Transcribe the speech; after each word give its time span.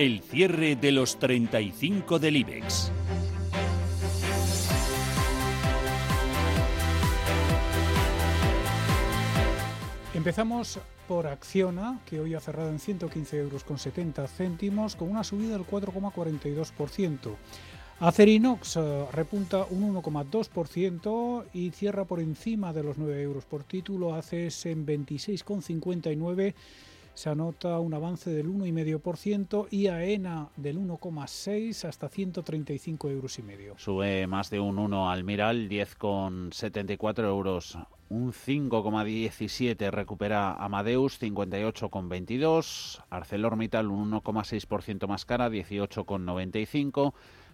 El 0.00 0.22
cierre 0.22 0.76
de 0.76 0.92
los 0.92 1.18
35 1.18 2.18
del 2.18 2.36
IBEX. 2.36 2.90
Empezamos 10.14 10.78
por 11.06 11.26
Acciona, 11.26 12.00
que 12.06 12.18
hoy 12.18 12.34
ha 12.34 12.40
cerrado 12.40 12.70
en 12.70 12.78
115 12.78 13.40
euros 13.40 13.62
con 13.62 13.76
70 13.76 14.26
céntimos, 14.26 14.96
con 14.96 15.10
una 15.10 15.22
subida 15.22 15.52
del 15.52 15.66
4,42%. 15.66 17.34
Acerinox 17.98 18.76
eh, 18.76 19.04
repunta 19.12 19.66
un 19.68 19.94
1,2% 19.94 21.44
y 21.52 21.72
cierra 21.72 22.06
por 22.06 22.20
encima 22.20 22.72
de 22.72 22.82
los 22.82 22.96
9 22.96 23.20
euros 23.20 23.44
por 23.44 23.64
título. 23.64 24.14
ACS 24.14 24.64
en 24.64 24.86
26,59 24.86 26.54
se 27.20 27.28
anota 27.28 27.78
un 27.80 27.92
avance 27.92 28.30
del 28.30 28.48
1,5% 28.48 29.66
y 29.70 29.88
AENA 29.88 30.48
del 30.56 30.78
1,6 30.78 31.86
hasta 31.86 32.08
135 32.08 33.10
euros 33.10 33.38
y 33.38 33.42
medio. 33.42 33.74
Sube 33.76 34.26
más 34.26 34.48
de 34.48 34.58
un 34.58 34.78
1 34.78 35.10
Almiral, 35.10 35.68
10,74 35.68 37.24
euros. 37.24 37.76
Un 38.08 38.32
5,17 38.32 39.90
recupera 39.90 40.54
Amadeus, 40.54 41.20
58,22. 41.20 43.02
ArcelorMittal 43.10 43.88
un 43.88 44.12
1,6% 44.12 45.06
más 45.06 45.26
cara, 45.26 45.50
18,95. 45.50 47.12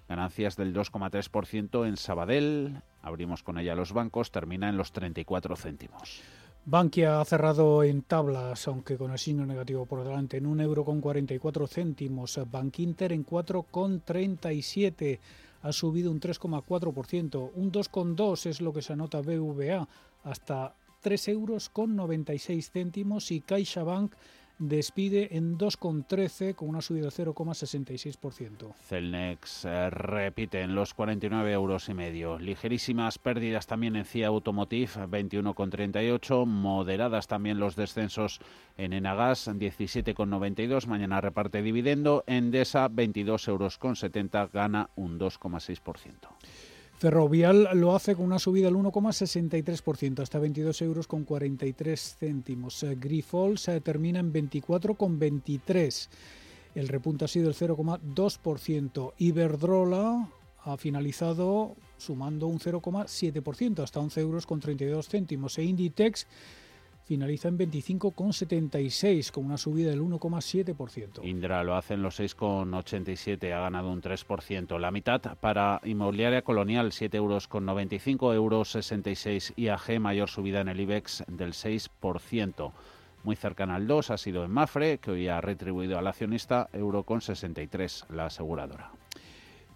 Ganancias 0.09 0.57
del 0.57 0.73
2,3% 0.75 1.89
en 1.89 1.97
Sabadell. 1.97 2.83
Abrimos 3.03 3.43
con 3.43 3.59
ella 3.59 3.75
los 3.75 3.93
bancos, 3.93 4.31
termina 4.31 4.69
en 4.69 4.77
los 4.77 4.93
34 4.93 5.57
céntimos. 5.57 6.23
Bankia 6.69 7.21
ha 7.21 7.25
cerrado 7.25 7.85
en 7.85 8.03
tablas, 8.03 8.67
aunque 8.67 8.99
con 8.99 9.13
el 9.13 9.21
signo 9.21 9.47
negativo 9.47 9.87
por 9.87 10.03
delante, 10.03 10.39
en 10.39 10.47
un 10.47 10.61
euro 10.61 10.85
con 10.85 11.01
44 11.01 11.69
céntimos. 11.69 12.41
Bankinter 12.51 13.13
en 13.13 13.25
4,37 13.25 15.21
ha 15.63 15.71
subido 15.71 16.11
un 16.11 16.19
3,4%. 16.19 17.53
Un 17.55 17.71
2,2 17.71 18.47
es 18.47 18.61
lo 18.61 18.73
que 18.73 18.83
se 18.83 18.95
anota 18.95 19.21
BVA 19.21 19.87
hasta 20.25 20.75
3 21.03 21.29
euros 21.29 21.69
con 21.69 21.95
96 21.95 22.73
céntimos 22.73 23.31
y 23.31 23.43
CaixaBank 23.43 24.13
despide 24.59 25.37
en 25.37 25.59
2,13 25.59 26.55
con 26.55 26.69
una 26.69 26.81
subida 26.81 27.03
del 27.03 27.13
0,66%. 27.13 28.75
Celnex 28.75 29.65
eh, 29.65 29.91
repite 29.91 30.63
en 30.63 30.75
los 30.75 30.95
49 30.95 31.53
euros 31.53 31.89
y 31.89 31.95
medio. 31.95 32.39
Ligerísimas 32.39 33.19
pérdidas 33.19 33.67
también 33.67 33.97
en 33.97 34.05
CIA 34.05 34.29
Automotive, 34.29 34.93
21,38. 35.09 36.47
Moderadas 36.47 37.27
también 37.27 37.59
los 37.59 37.77
descensos 37.77 38.41
en 38.77 38.93
Enagas, 38.93 39.49
17,92. 39.49 40.87
Mañana 40.87 41.21
reparte 41.21 41.63
dividendo. 41.63 42.25
Endesa, 42.27 42.89
22 42.89 43.49
euros 43.49 43.79
con 43.79 43.97
70, 43.97 44.49
gana 44.49 44.91
un 44.97 45.19
2,6%. 45.19 46.76
Ferrovial 46.99 47.69
lo 47.75 47.95
hace 47.95 48.15
con 48.15 48.25
una 48.25 48.39
subida 48.39 48.67
del 48.67 48.77
1,63% 48.77 50.21
hasta 50.21 50.39
22 50.39 50.81
euros 50.81 51.07
con 51.07 51.25
43 51.25 52.17
céntimos. 52.19 52.83
Eh, 52.83 52.97
Grifols 52.99 53.69
eh, 53.69 53.83
termina 53.83 54.19
en 54.19 54.33
24,23. 54.33 56.09
El 56.75 56.89
repunte 56.89 57.27
ha 57.27 57.29
sido 57.29 57.51
el 57.51 57.55
0,2%. 57.55 59.13
Iberdrola 59.19 60.29
ha 60.65 60.77
finalizado 60.79 61.77
sumando 61.99 62.47
un 62.47 62.61
0,7% 62.61 63.83
hasta 63.83 64.01
11 64.01 64.21
euros 64.21 64.47
con 64.47 64.61
32 64.61 65.07
céntimos. 65.07 65.59
E 65.59 65.65
Inditex 65.65 66.27
finaliza 67.07 67.47
en 67.49 67.57
25,76 67.57 69.31
con 69.31 69.47
una 69.47 69.57
subida 69.57 69.91
del 69.91 70.03
1,7%. 70.03 71.25
Indra 71.25 71.63
lo 71.63 71.77
hace 71.77 71.95
en 71.95 72.03
los 72.03 72.19
6,87, 72.19 73.53
ha 73.53 73.61
ganado 73.61 73.91
un 73.91 74.03
3%. 74.03 74.79
La 74.81 74.91
mitad 74.91 75.21
para 75.39 75.81
Inmobiliaria 75.85 76.43
Colonial, 76.43 76.91
7 76.91 77.17
euros 77.17 77.47
con 77.47 77.65
95 77.65 78.35
euros 78.35 78.73
66 78.73 79.55
IAG, 79.57 80.01
mayor 80.01 80.29
subida 80.29 80.61
en 80.61 80.69
el 80.69 80.81
IBEX 80.81 81.23
del 81.29 81.53
6%. 81.53 82.73
Muy 83.23 83.37
cercana 83.37 83.77
al 83.77 83.87
2 83.87 84.11
ha 84.11 84.19
sido 84.19 84.45
en 84.45 84.51
Mafre, 84.51 84.99
que 84.99 85.13
hoy 85.13 85.29
ha 85.29 85.41
retribuido 85.41 85.99
al 85.99 86.09
accionista 86.09 86.69
euro 86.73 87.05
con 87.05 87.21
63, 87.21 88.07
la 88.11 88.27
aseguradora. 88.27 88.91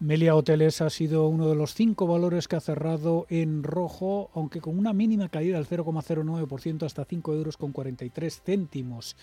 Melia 0.01 0.35
Hoteles 0.35 0.81
ha 0.81 0.89
sido 0.89 1.29
uno 1.29 1.47
de 1.47 1.55
los 1.55 1.75
cinco 1.75 2.07
valores 2.07 2.49
que 2.49 2.57
ha 2.57 2.61
cerrado 2.61 3.27
en 3.29 3.63
rojo, 3.63 4.31
aunque 4.33 4.63
con 4.63 4.79
una 4.79 4.95
mínima 4.95 5.29
caída 5.29 5.59
del 5.59 5.69
0,09% 5.69 6.85
hasta 6.85 7.05
5 7.05 7.35
euros 7.35 7.59
con 7.59 7.73
43 7.73 8.41
céntimos. 8.43 9.15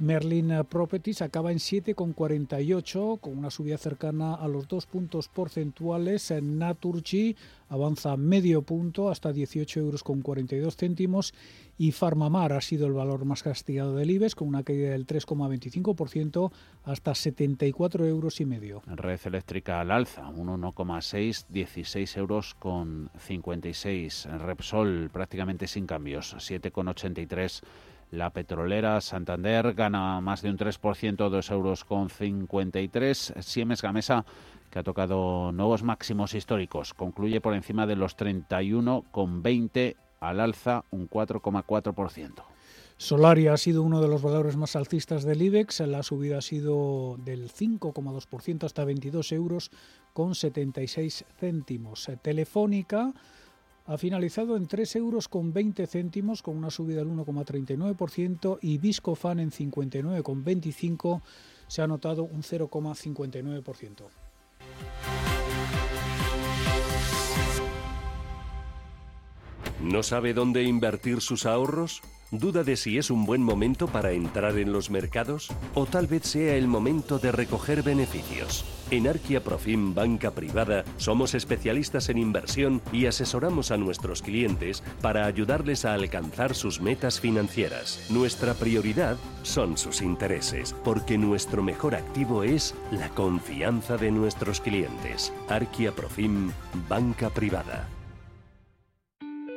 Merlin 0.00 0.64
Properties 0.68 1.22
acaba 1.22 1.52
en 1.52 1.58
7,48 1.58 3.20
con 3.20 3.36
una 3.36 3.50
subida 3.50 3.78
cercana 3.78 4.34
a 4.34 4.48
los 4.48 4.68
dos 4.68 4.86
puntos 4.86 5.28
porcentuales. 5.28 6.32
Naturgy 6.42 7.36
avanza 7.68 8.16
medio 8.16 8.62
punto 8.62 9.10
hasta 9.10 9.32
18 9.32 9.80
euros 9.80 10.02
con 10.02 10.22
42 10.22 10.76
céntimos 10.76 11.34
y 11.76 11.92
Farmamar 11.92 12.52
ha 12.52 12.60
sido 12.60 12.86
el 12.86 12.92
valor 12.92 13.24
más 13.24 13.42
castigado 13.42 13.96
del 13.96 14.10
IBEX 14.10 14.34
con 14.34 14.48
una 14.48 14.62
caída 14.62 14.90
del 14.90 15.06
3,25% 15.06 16.50
hasta 16.84 17.14
74 17.14 18.06
euros 18.06 18.40
y 18.40 18.46
medio. 18.46 18.82
Red 18.86 19.20
eléctrica 19.24 19.80
al 19.80 19.90
alza, 19.90 20.28
un 20.28 20.48
1,6, 20.48 21.46
16 21.48 22.16
euros 22.16 22.54
con 22.54 23.10
56. 23.18 24.28
Repsol 24.38 25.10
prácticamente 25.12 25.66
sin 25.66 25.86
cambios, 25.86 26.34
7,83 26.34 27.62
la 28.10 28.30
petrolera 28.30 29.00
Santander 29.00 29.74
gana 29.74 30.20
más 30.20 30.42
de 30.42 30.50
un 30.50 30.58
3%, 30.58 31.28
2 31.28 31.50
euros 31.50 31.84
con 31.84 32.08
53. 32.08 33.34
Siemens 33.40 33.82
Gamesa, 33.82 34.24
que 34.70 34.78
ha 34.78 34.82
tocado 34.82 35.52
nuevos 35.52 35.82
máximos 35.82 36.34
históricos, 36.34 36.94
concluye 36.94 37.40
por 37.40 37.54
encima 37.54 37.86
de 37.86 37.96
los 37.96 38.16
31,20 38.16 39.96
al 40.20 40.40
alza 40.40 40.84
un 40.90 41.08
4,4%. 41.08 42.42
Solaria 43.00 43.52
ha 43.52 43.56
sido 43.56 43.84
uno 43.84 44.00
de 44.00 44.08
los 44.08 44.22
valores 44.22 44.56
más 44.56 44.74
alcistas 44.74 45.22
del 45.22 45.40
IBEX. 45.40 45.80
La 45.80 46.02
subida 46.02 46.38
ha 46.38 46.42
sido 46.42 47.16
del 47.24 47.48
5,2% 47.48 48.64
hasta 48.64 48.84
22 48.84 49.30
euros 49.32 49.70
con 50.12 50.34
76 50.34 51.24
céntimos. 51.38 52.10
Telefónica 52.22 53.14
ha 53.88 53.96
finalizado 53.96 54.56
en 54.56 54.66
3 54.66 54.96
euros 54.96 55.28
con 55.28 55.52
20 55.54 55.86
céntimos 55.86 56.42
con 56.42 56.56
una 56.56 56.70
subida 56.70 56.98
del 56.98 57.08
1,39% 57.08 58.58
y 58.60 58.76
Viscofan 58.76 59.40
en 59.40 59.50
59,25 59.50 61.22
se 61.66 61.80
ha 61.80 61.86
notado 61.86 62.24
un 62.24 62.42
0,59%. 62.42 64.02
¿No 69.80 70.02
sabe 70.02 70.34
dónde 70.34 70.64
invertir 70.64 71.22
sus 71.22 71.46
ahorros? 71.46 72.02
¿Duda 72.30 72.62
de 72.62 72.76
si 72.76 72.98
es 72.98 73.10
un 73.10 73.24
buen 73.24 73.42
momento 73.42 73.86
para 73.86 74.12
entrar 74.12 74.58
en 74.58 74.70
los 74.70 74.90
mercados? 74.90 75.48
¿O 75.72 75.86
tal 75.86 76.06
vez 76.06 76.24
sea 76.24 76.56
el 76.56 76.68
momento 76.68 77.18
de 77.18 77.32
recoger 77.32 77.82
beneficios? 77.82 78.66
En 78.90 79.08
Arquia 79.08 79.42
Profim 79.42 79.94
Banca 79.94 80.32
Privada 80.32 80.84
somos 80.98 81.34
especialistas 81.34 82.10
en 82.10 82.18
inversión 82.18 82.82
y 82.92 83.06
asesoramos 83.06 83.70
a 83.70 83.78
nuestros 83.78 84.20
clientes 84.20 84.82
para 85.00 85.24
ayudarles 85.24 85.86
a 85.86 85.94
alcanzar 85.94 86.54
sus 86.54 86.82
metas 86.82 87.18
financieras. 87.18 88.06
Nuestra 88.10 88.52
prioridad 88.52 89.16
son 89.42 89.78
sus 89.78 90.02
intereses, 90.02 90.74
porque 90.84 91.16
nuestro 91.16 91.62
mejor 91.62 91.94
activo 91.94 92.42
es 92.42 92.74
la 92.90 93.08
confianza 93.08 93.96
de 93.96 94.10
nuestros 94.10 94.60
clientes. 94.60 95.32
Arquia 95.48 95.92
Profim 95.92 96.50
Banca 96.90 97.30
Privada. 97.30 97.88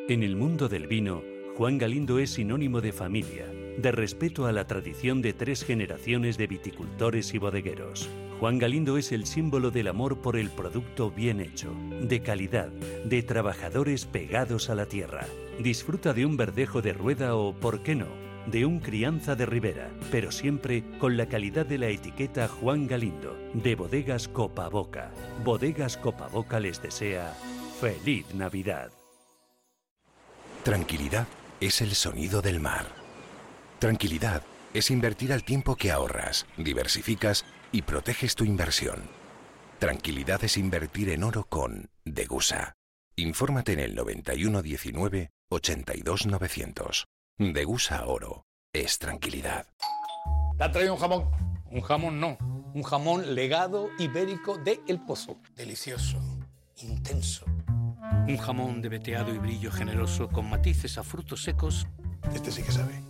En 0.07 0.23
el 0.23 0.37
mundo 0.37 0.69
del 0.69 0.87
vino, 0.87 1.21
Juan 1.57 1.77
Galindo 1.77 2.17
es 2.17 2.31
sinónimo 2.31 2.79
de 2.79 2.93
familia, 2.93 3.45
de 3.77 3.91
respeto 3.91 4.45
a 4.45 4.53
la 4.53 4.67
tradición 4.67 5.21
de 5.21 5.33
tres 5.33 5.63
generaciones 5.65 6.37
de 6.37 6.47
viticultores 6.47 7.33
y 7.33 7.39
bodegueros. 7.39 8.09
Juan 8.39 8.57
Galindo 8.57 8.97
es 8.97 9.11
el 9.11 9.25
símbolo 9.25 9.69
del 9.69 9.89
amor 9.89 10.21
por 10.21 10.37
el 10.37 10.49
producto 10.49 11.11
bien 11.11 11.41
hecho, 11.41 11.75
de 12.01 12.21
calidad, 12.21 12.69
de 13.03 13.21
trabajadores 13.21 14.05
pegados 14.05 14.69
a 14.69 14.75
la 14.75 14.85
tierra. 14.85 15.27
Disfruta 15.59 16.13
de 16.13 16.25
un 16.25 16.37
verdejo 16.37 16.81
de 16.81 16.93
rueda 16.93 17.35
o, 17.35 17.53
por 17.53 17.83
qué 17.83 17.95
no, 17.95 18.07
de 18.47 18.65
un 18.65 18.79
crianza 18.79 19.35
de 19.35 19.45
ribera, 19.45 19.91
pero 20.09 20.31
siempre 20.31 20.83
con 20.99 21.17
la 21.17 21.27
calidad 21.27 21.65
de 21.65 21.77
la 21.77 21.89
etiqueta 21.89 22.47
Juan 22.47 22.87
Galindo, 22.87 23.37
de 23.53 23.75
Bodegas 23.75 24.29
Copa 24.29 24.69
Boca. 24.69 25.11
Bodegas 25.43 25.97
Copa 25.97 26.27
Boca 26.29 26.61
les 26.61 26.81
desea 26.81 27.33
feliz 27.79 28.33
Navidad. 28.33 28.91
Tranquilidad 30.63 31.27
es 31.61 31.79
el 31.81 31.93
sonido 31.95 32.41
del 32.41 32.59
mar. 32.59 32.87
Tranquilidad 33.79 34.43
es 34.73 34.89
invertir 34.91 35.31
al 35.31 35.43
tiempo 35.43 35.75
que 35.75 35.91
ahorras, 35.91 36.47
diversificas 36.57 37.45
y 37.71 37.83
proteges 37.83 38.35
tu 38.35 38.43
inversión. 38.43 39.03
Tranquilidad 39.79 40.43
es 40.43 40.57
invertir 40.57 41.09
en 41.09 41.23
oro 41.23 41.45
con 41.45 41.89
Degusa. 42.03 42.73
Infórmate 43.15 43.73
en 43.73 43.79
el 43.79 43.95
9119 43.95 45.29
82900. 45.49 47.05
Degusa 47.37 48.05
Oro 48.05 48.45
es 48.73 48.97
tranquilidad. 48.97 49.67
¿Te 50.57 50.63
ha 50.63 50.71
traído 50.71 50.93
un 50.93 50.99
jamón? 50.99 51.29
Un 51.69 51.81
jamón 51.81 52.19
no 52.19 52.37
Un 52.73 52.83
jamón 52.83 53.35
legado 53.35 53.89
ibérico 53.99 54.57
de 54.57 54.79
El 54.87 54.99
Pozo. 55.05 55.37
Delicioso, 55.55 56.19
intenso. 56.77 57.45
Un 58.27 58.37
jamón 58.37 58.81
de 58.81 58.89
veteado 58.89 59.33
y 59.33 59.37
brillo 59.37 59.71
generoso 59.71 60.27
con 60.29 60.49
matices 60.49 60.97
a 60.97 61.03
frutos 61.03 61.43
secos. 61.43 61.87
Este 62.33 62.51
sí 62.51 62.63
que 62.63 62.71
sabe. 62.71 63.03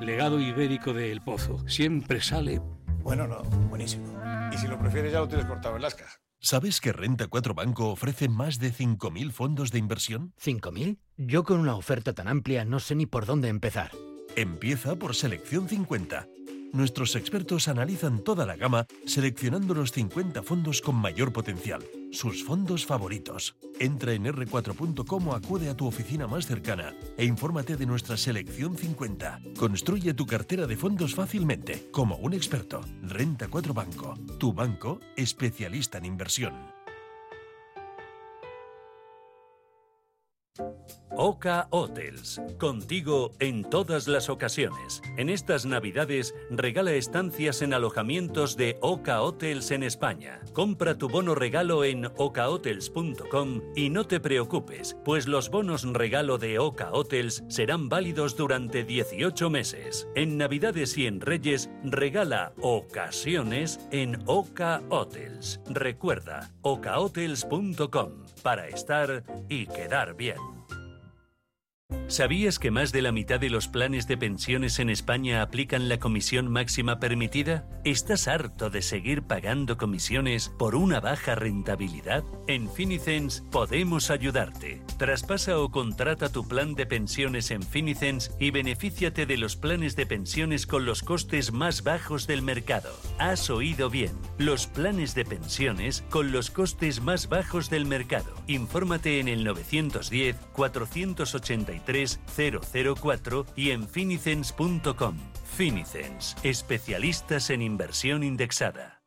Legado 0.00 0.40
ibérico 0.40 0.92
de 0.92 1.12
El 1.12 1.20
Pozo. 1.20 1.58
Siempre 1.68 2.20
sale. 2.20 2.60
Bueno, 3.02 3.26
no, 3.26 3.42
buenísimo. 3.42 4.06
Y 4.52 4.58
si 4.58 4.66
lo 4.66 4.78
prefieres 4.78 5.12
ya 5.12 5.20
lo 5.20 5.28
tienes 5.28 5.46
cortado 5.46 5.76
en 5.76 5.82
las 5.82 5.94
cajas. 5.94 6.20
¿Sabes 6.40 6.80
que 6.80 6.92
Renta 6.92 7.26
4 7.26 7.54
Banco 7.54 7.90
ofrece 7.90 8.28
más 8.28 8.58
de 8.58 8.72
5.000 8.72 9.32
fondos 9.32 9.72
de 9.72 9.78
inversión? 9.78 10.34
¿5.000? 10.40 10.98
Yo 11.16 11.42
con 11.42 11.58
una 11.58 11.74
oferta 11.74 12.12
tan 12.12 12.28
amplia 12.28 12.64
no 12.64 12.78
sé 12.78 12.94
ni 12.94 13.06
por 13.06 13.26
dónde 13.26 13.48
empezar. 13.48 13.90
Empieza 14.36 14.94
por 14.94 15.16
Selección 15.16 15.68
50 15.68 16.28
nuestros 16.72 17.16
expertos 17.16 17.68
analizan 17.68 18.22
toda 18.24 18.46
la 18.46 18.56
gama 18.56 18.86
seleccionando 19.06 19.74
los 19.74 19.92
50 19.92 20.42
fondos 20.42 20.80
con 20.80 20.96
mayor 20.96 21.32
potencial, 21.32 21.82
sus 22.12 22.44
fondos 22.44 22.86
favoritos. 22.86 23.56
Entra 23.78 24.12
en 24.12 24.24
r4.com 24.24 25.28
o 25.28 25.34
acude 25.34 25.68
a 25.68 25.76
tu 25.76 25.86
oficina 25.86 26.26
más 26.26 26.46
cercana 26.46 26.94
e 27.16 27.24
infórmate 27.24 27.76
de 27.76 27.86
nuestra 27.86 28.16
selección 28.16 28.76
50. 28.76 29.40
Construye 29.58 30.14
tu 30.14 30.26
cartera 30.26 30.66
de 30.66 30.76
fondos 30.76 31.14
fácilmente, 31.14 31.88
como 31.90 32.16
un 32.16 32.34
experto. 32.34 32.80
Renta 33.02 33.48
4 33.48 33.74
Banco, 33.74 34.14
tu 34.38 34.52
banco 34.52 35.00
especialista 35.16 35.98
en 35.98 36.04
inversión. 36.04 36.77
Oca 41.20 41.66
Hotels, 41.70 42.40
contigo 42.58 43.32
en 43.40 43.64
todas 43.64 44.06
las 44.06 44.28
ocasiones. 44.28 45.02
En 45.16 45.28
estas 45.30 45.66
Navidades 45.66 46.32
regala 46.48 46.92
estancias 46.92 47.60
en 47.60 47.74
alojamientos 47.74 48.56
de 48.56 48.78
Oca 48.82 49.20
Hotels 49.22 49.72
en 49.72 49.82
España. 49.82 50.40
Compra 50.52 50.96
tu 50.96 51.08
bono 51.08 51.34
regalo 51.34 51.82
en 51.82 52.06
ocahotels.com 52.16 53.62
y 53.74 53.90
no 53.90 54.06
te 54.06 54.20
preocupes, 54.20 54.96
pues 55.04 55.26
los 55.26 55.50
bonos 55.50 55.82
regalo 55.92 56.38
de 56.38 56.60
Oca 56.60 56.92
Hotels 56.92 57.42
serán 57.48 57.88
válidos 57.88 58.36
durante 58.36 58.84
18 58.84 59.50
meses. 59.50 60.06
En 60.14 60.38
Navidades 60.38 60.96
y 60.98 61.06
en 61.06 61.20
Reyes 61.20 61.68
regala 61.82 62.52
ocasiones 62.60 63.80
en 63.90 64.22
Oca 64.26 64.82
Hotels. 64.88 65.60
Recuerda, 65.68 66.52
ocahotels.com 66.62 68.24
para 68.42 68.68
estar 68.68 69.24
y 69.48 69.66
quedar 69.66 70.14
bien. 70.14 70.38
¿Sabías 72.08 72.58
que 72.58 72.70
más 72.70 72.90
de 72.90 73.02
la 73.02 73.12
mitad 73.12 73.38
de 73.38 73.50
los 73.50 73.68
planes 73.68 74.08
de 74.08 74.16
pensiones 74.16 74.78
en 74.78 74.88
España 74.88 75.42
aplican 75.42 75.90
la 75.90 75.98
comisión 75.98 76.48
máxima 76.48 77.00
permitida? 77.00 77.66
¿Estás 77.84 78.28
harto 78.28 78.70
de 78.70 78.80
seguir 78.80 79.22
pagando 79.22 79.76
comisiones 79.76 80.48
por 80.58 80.74
una 80.74 81.00
baja 81.00 81.34
rentabilidad? 81.34 82.24
En 82.46 82.70
Finicens 82.70 83.44
podemos 83.50 84.10
ayudarte. 84.10 84.82
Traspasa 84.96 85.58
o 85.58 85.70
contrata 85.70 86.30
tu 86.30 86.48
plan 86.48 86.74
de 86.74 86.86
pensiones 86.86 87.50
en 87.50 87.62
Finicens 87.62 88.32
y 88.38 88.52
benefíciate 88.52 89.26
de 89.26 89.36
los 89.36 89.56
planes 89.56 89.94
de 89.94 90.06
pensiones 90.06 90.66
con 90.66 90.86
los 90.86 91.02
costes 91.02 91.52
más 91.52 91.84
bajos 91.84 92.26
del 92.26 92.40
mercado. 92.40 92.90
Has 93.18 93.50
oído 93.50 93.90
bien, 93.90 94.12
los 94.38 94.66
planes 94.66 95.14
de 95.14 95.26
pensiones 95.26 96.04
con 96.08 96.32
los 96.32 96.50
costes 96.50 97.02
más 97.02 97.28
bajos 97.28 97.68
del 97.68 97.84
mercado. 97.84 98.34
Infórmate 98.46 99.20
en 99.20 99.28
el 99.28 99.44
910 99.44 100.36
483 101.78 102.96
004 103.00 103.46
y 103.56 103.70
en 103.70 103.88
finicens.com. 103.88 105.16
Finicens, 105.56 106.36
especialistas 106.42 107.50
en 107.50 107.62
inversión 107.62 108.22
indexada. 108.22 109.02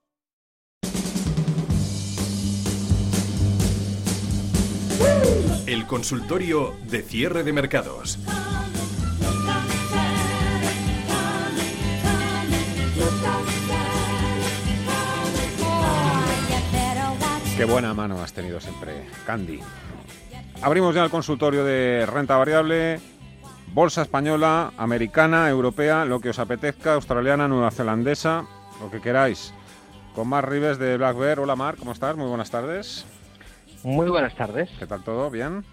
El 5.66 5.86
consultorio 5.88 6.76
de 6.90 7.02
cierre 7.02 7.44
de 7.44 7.54
mercados. 7.54 8.20
Qué 17.56 17.66
buena 17.66 17.94
mano 17.94 18.22
has 18.22 18.34
tenido 18.34 18.60
siempre, 18.60 19.06
Candy. 19.26 19.62
Abrimos 20.64 20.94
ya 20.94 21.04
el 21.04 21.10
consultorio 21.10 21.66
de 21.66 22.06
renta 22.06 22.38
variable, 22.38 23.00
bolsa 23.74 24.04
española, 24.04 24.72
americana, 24.78 25.50
europea, 25.50 26.06
lo 26.06 26.20
que 26.20 26.30
os 26.30 26.38
apetezca, 26.38 26.94
australiana, 26.94 27.48
nueva 27.48 27.72
zelandesa, 27.72 28.46
lo 28.80 28.92
que 28.92 29.02
queráis. 29.02 29.56
Con 30.14 30.28
Mar 30.28 30.48
Rives 30.48 30.78
de 30.78 30.98
Black 30.98 31.18
Bear. 31.18 31.40
Hola 31.40 31.56
Mar, 31.56 31.78
¿cómo 31.78 31.94
estás? 31.94 32.16
Muy 32.16 32.28
buenas 32.28 32.52
tardes. 32.52 33.08
Muy 33.84 34.08
buenas 34.10 34.36
tardes. 34.36 34.70
¿Qué 34.78 34.86
tal 34.86 35.04
todo? 35.04 35.32
¿Bien? 35.32 35.66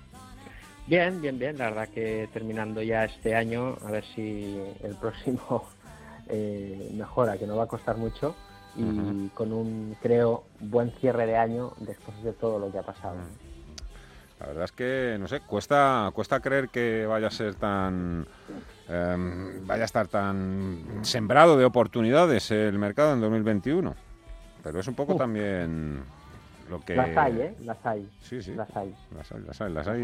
Bien, 0.87 1.21
bien, 1.21 1.39
bien. 1.39 1.59
La 1.59 1.67
verdad 1.67 1.89
que 1.91 2.27
terminando 2.33 2.81
ya 2.81 3.05
este 3.05 3.35
año, 3.35 3.77
a 3.85 3.91
ver 3.91 4.05
si 4.15 4.59
el 4.83 4.95
próximo 4.95 5.69
eh, 6.29 6.93
mejora, 6.95 7.37
que 7.37 7.47
no 7.47 7.57
va 7.57 7.65
a 7.65 7.69
costar 7.69 7.99
mucho. 7.99 8.35
Y 8.75 9.29
con 9.31 9.53
un, 9.53 9.97
creo, 10.01 10.45
buen 10.61 10.93
cierre 11.01 11.27
de 11.27 11.37
año 11.37 11.73
después 11.79 12.23
de 12.23 12.33
todo 12.33 12.61
lo 12.61 12.71
que 12.71 12.79
ha 12.79 12.83
pasado. 12.83 13.17
La 14.41 14.47
verdad 14.47 14.65
es 14.65 14.73
que, 14.73 15.17
no 15.19 15.27
sé, 15.27 15.41
cuesta, 15.41 16.11
cuesta 16.15 16.41
creer 16.41 16.69
que 16.69 17.07
vaya 17.07 17.27
a 17.27 17.31
ser 17.31 17.55
tan... 17.57 18.27
Em, 18.89 19.67
vaya 19.67 19.83
a 19.83 19.85
estar 19.85 20.09
tan 20.09 21.01
sembrado 21.03 21.57
de 21.57 21.65
oportunidades 21.65 22.51
el 22.51 22.79
mercado 22.79 23.15
en 23.15 23.21
2021. 23.21 23.95
Pero 24.63 24.81
es 24.81 24.89
un 24.89 24.95
poco 24.95 25.17
también 25.17 26.03
lo 26.71 26.81
que... 26.81 26.95
Las 26.95 27.17
hay, 27.17 27.41
¿eh? 27.41 27.55
Las 27.65 27.85
hay. 27.85 28.09
Sí, 28.21 28.41
sí. 28.41 28.55
Las 28.55 28.75
hay. 28.77 28.95
Las 29.15 29.33
hay, 29.33 29.41
las 29.43 29.61
hay. 29.61 29.73
Las 29.73 29.89
hay, 29.89 30.03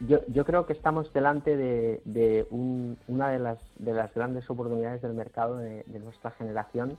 yo, 0.00 0.20
yo, 0.28 0.44
creo 0.44 0.66
que 0.66 0.74
estamos 0.74 1.12
delante 1.14 1.56
de, 1.56 2.02
de 2.04 2.46
un, 2.50 2.98
una 3.08 3.30
de 3.30 3.38
las, 3.38 3.58
de 3.78 3.94
las 3.94 4.12
grandes 4.14 4.48
oportunidades 4.50 5.00
del 5.00 5.14
mercado 5.14 5.56
de, 5.56 5.82
de 5.86 5.98
nuestra 5.98 6.30
generación 6.32 6.98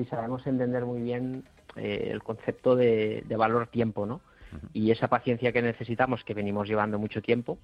si 0.00 0.06
sabemos 0.06 0.46
entender 0.46 0.86
muy 0.86 1.02
bien 1.02 1.44
eh, 1.76 2.08
el 2.10 2.22
concepto 2.22 2.74
de, 2.74 3.22
de 3.26 3.36
valor 3.36 3.66
tiempo, 3.66 4.06
¿no? 4.06 4.22
Y 4.72 4.90
esa 4.90 5.08
paciencia 5.08 5.52
que 5.52 5.62
necesitamos, 5.62 6.24
que 6.24 6.34
venimos 6.34 6.68
llevando 6.68 6.98
mucho 6.98 7.22
tiempo, 7.22 7.58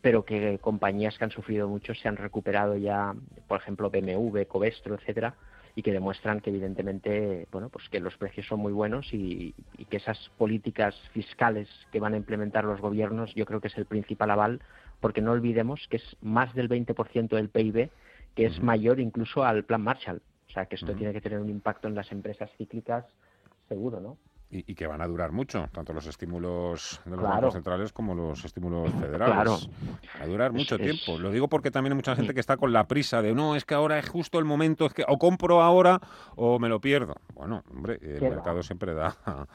pero 0.00 0.24
que 0.24 0.58
compañías 0.58 1.18
que 1.18 1.24
han 1.24 1.30
sufrido 1.30 1.68
mucho 1.68 1.94
se 1.94 2.08
han 2.08 2.16
recuperado 2.16 2.76
ya, 2.76 3.14
por 3.46 3.60
ejemplo, 3.60 3.90
BMW, 3.90 4.42
Covestro, 4.48 4.94
etcétera, 4.94 5.34
y 5.76 5.82
que 5.82 5.92
demuestran 5.92 6.40
que 6.40 6.50
evidentemente, 6.50 7.48
bueno, 7.50 7.68
pues 7.68 7.88
que 7.88 8.00
los 8.00 8.16
precios 8.16 8.46
son 8.46 8.60
muy 8.60 8.72
buenos 8.72 9.12
y, 9.12 9.54
que 9.90 9.96
esas 9.96 10.30
políticas 10.38 10.94
fiscales 11.12 11.68
que 11.92 12.00
van 12.00 12.14
a 12.14 12.16
implementar 12.16 12.64
los 12.64 12.80
gobiernos, 12.80 13.34
yo 13.34 13.44
creo 13.44 13.60
que 13.60 13.68
es 13.68 13.76
el 13.76 13.86
principal 13.86 14.30
aval, 14.30 14.60
porque 15.00 15.20
no 15.20 15.32
olvidemos 15.32 15.86
que 15.88 15.96
es 15.96 16.16
más 16.22 16.54
del 16.54 16.68
20% 16.68 17.28
del 17.28 17.48
PIB, 17.48 17.90
que 18.34 18.46
es 18.46 18.62
mayor 18.62 19.00
incluso 19.00 19.44
al 19.44 19.64
Plan 19.64 19.82
Marshall. 19.82 20.22
O 20.48 20.52
sea, 20.52 20.66
que 20.66 20.76
esto 20.76 20.94
tiene 20.94 21.12
que 21.12 21.20
tener 21.20 21.40
un 21.40 21.50
impacto 21.50 21.88
en 21.88 21.94
las 21.94 22.10
empresas 22.12 22.50
cíclicas 22.56 23.04
seguro, 23.68 24.00
¿no? 24.00 24.16
Y, 24.54 24.74
que 24.74 24.86
van 24.86 25.00
a 25.00 25.06
durar 25.06 25.32
mucho, 25.32 25.68
tanto 25.72 25.92
los 25.92 26.06
estímulos 26.06 27.00
de 27.04 27.16
los 27.16 27.22
bancos 27.22 27.54
centrales 27.54 27.92
como 27.92 28.14
los 28.14 28.44
estímulos 28.44 28.90
federales. 28.92 29.34
Claro. 29.34 29.58
Va 30.20 30.24
a 30.24 30.26
durar 30.26 30.52
mucho 30.52 30.78
tiempo. 30.78 31.18
Lo 31.18 31.30
digo 31.30 31.48
porque 31.48 31.70
también 31.70 31.92
hay 31.92 31.96
mucha 31.96 32.14
gente 32.14 32.34
que 32.34 32.40
está 32.40 32.56
con 32.56 32.72
la 32.72 32.86
prisa 32.86 33.20
de 33.20 33.34
no, 33.34 33.56
es 33.56 33.64
que 33.64 33.74
ahora 33.74 33.98
es 33.98 34.08
justo 34.08 34.38
el 34.38 34.44
momento, 34.44 34.86
es 34.86 34.94
que 34.94 35.04
o 35.08 35.18
compro 35.18 35.62
ahora 35.62 36.00
o 36.36 36.58
me 36.58 36.68
lo 36.68 36.80
pierdo. 36.80 37.16
Bueno, 37.34 37.64
hombre, 37.70 37.98
el 38.00 38.20
mercado 38.20 38.62
siempre 38.62 38.94
da 38.94 39.16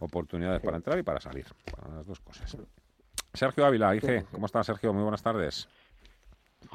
oportunidades 0.00 0.60
para 0.60 0.76
entrar 0.76 0.98
y 0.98 1.02
para 1.02 1.20
salir, 1.20 1.46
para 1.70 1.96
las 1.96 2.06
dos 2.06 2.20
cosas. 2.20 2.56
Sergio 3.32 3.64
Ávila, 3.64 3.94
IG, 3.94 4.26
¿cómo 4.32 4.46
está 4.46 4.64
Sergio? 4.64 4.92
Muy 4.92 5.02
buenas 5.02 5.22
tardes. 5.22 5.68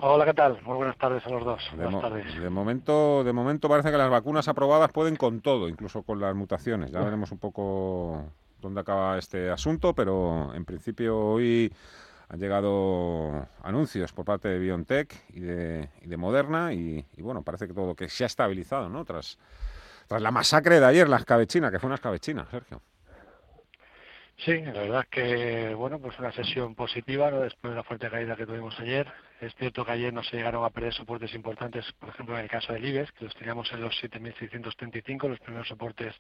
Hola, 0.02 0.26
¿qué 0.26 0.34
tal? 0.34 0.62
Muy 0.64 0.76
buenas 0.76 0.98
tardes 0.98 1.26
a 1.26 1.30
los 1.30 1.44
dos. 1.44 1.64
De, 1.72 1.84
buenas 1.84 2.02
tardes. 2.02 2.40
de 2.40 2.50
momento, 2.50 3.24
de 3.24 3.34
momento 3.34 3.70
parece 3.70 3.92
que 3.92 3.98
las 3.98 4.10
vacunas 4.10 4.48
aprobadas 4.48 4.92
pueden 4.92 5.16
con 5.16 5.42
todo, 5.42 5.70
incluso 5.70 6.04
con 6.04 6.20
las 6.20 6.36
mutaciones. 6.36 6.92
Ya 6.92 7.00
veremos 7.02 7.32
un 7.32 7.40
poco 7.40 8.26
dónde 8.62 8.82
acaba 8.82 9.18
este 9.18 9.50
asunto, 9.50 9.96
pero 9.96 10.54
en 10.54 10.66
principio 10.66 11.18
hoy 11.18 11.74
han 12.28 12.40
llegado 12.40 13.48
anuncios 13.64 14.12
por 14.12 14.26
parte 14.26 14.50
de 14.50 14.60
BioNTech 14.60 15.16
y 15.30 15.40
de, 15.40 15.90
y 16.02 16.08
de 16.08 16.18
Moderna 16.18 16.74
y, 16.74 17.06
bueno, 17.20 17.42
parece 17.42 17.68
que 17.68 17.74
todo 17.74 17.96
que 17.96 18.10
se 18.10 18.26
ha 18.26 18.28
estabilizado, 18.28 18.90
¿no? 18.90 19.06
Tras, 19.06 19.40
tras 20.08 20.22
la 20.22 20.32
masacre 20.32 20.80
de 20.80 20.86
ayer, 20.86 21.08
la 21.08 21.18
escabechina, 21.18 21.72
que 21.72 21.80
fue 21.80 21.88
una 21.88 21.96
escabechina, 21.96 22.46
Sergio. 22.52 22.82
Sí, 24.38 24.62
la 24.62 24.74
verdad 24.74 25.02
es 25.04 25.10
que, 25.10 25.74
bueno, 25.76 26.00
pues 26.00 26.18
una 26.20 26.32
sesión 26.32 26.76
positiva, 26.76 27.32
¿no? 27.32 27.40
Después 27.42 27.72
de 27.72 27.78
la 27.78 27.84
fuerte 27.84 28.10
caída 28.10 28.36
que 28.36 28.46
tuvimos 28.46 28.78
ayer, 28.80 29.12
Es 29.42 29.54
cierto 29.56 29.86
que 29.86 29.92
ayer 29.92 30.14
no 30.14 30.24
se 30.24 30.38
llegaron 30.38 30.64
a 30.64 30.70
perder 30.70 30.94
soportes 30.94 31.34
importantes, 31.34 31.86
por 32.00 32.10
ejemplo, 32.10 32.36
en 32.38 32.44
el 32.44 32.50
caso 32.50 32.72
del 32.74 32.86
IBEX, 32.86 33.12
que 33.14 33.26
los 33.26 33.36
teníamos 33.36 33.72
en 33.74 33.82
los 33.82 33.94
7.635, 34.02 35.28
los 35.28 35.40
primeros 35.40 35.68
soportes 35.68 36.16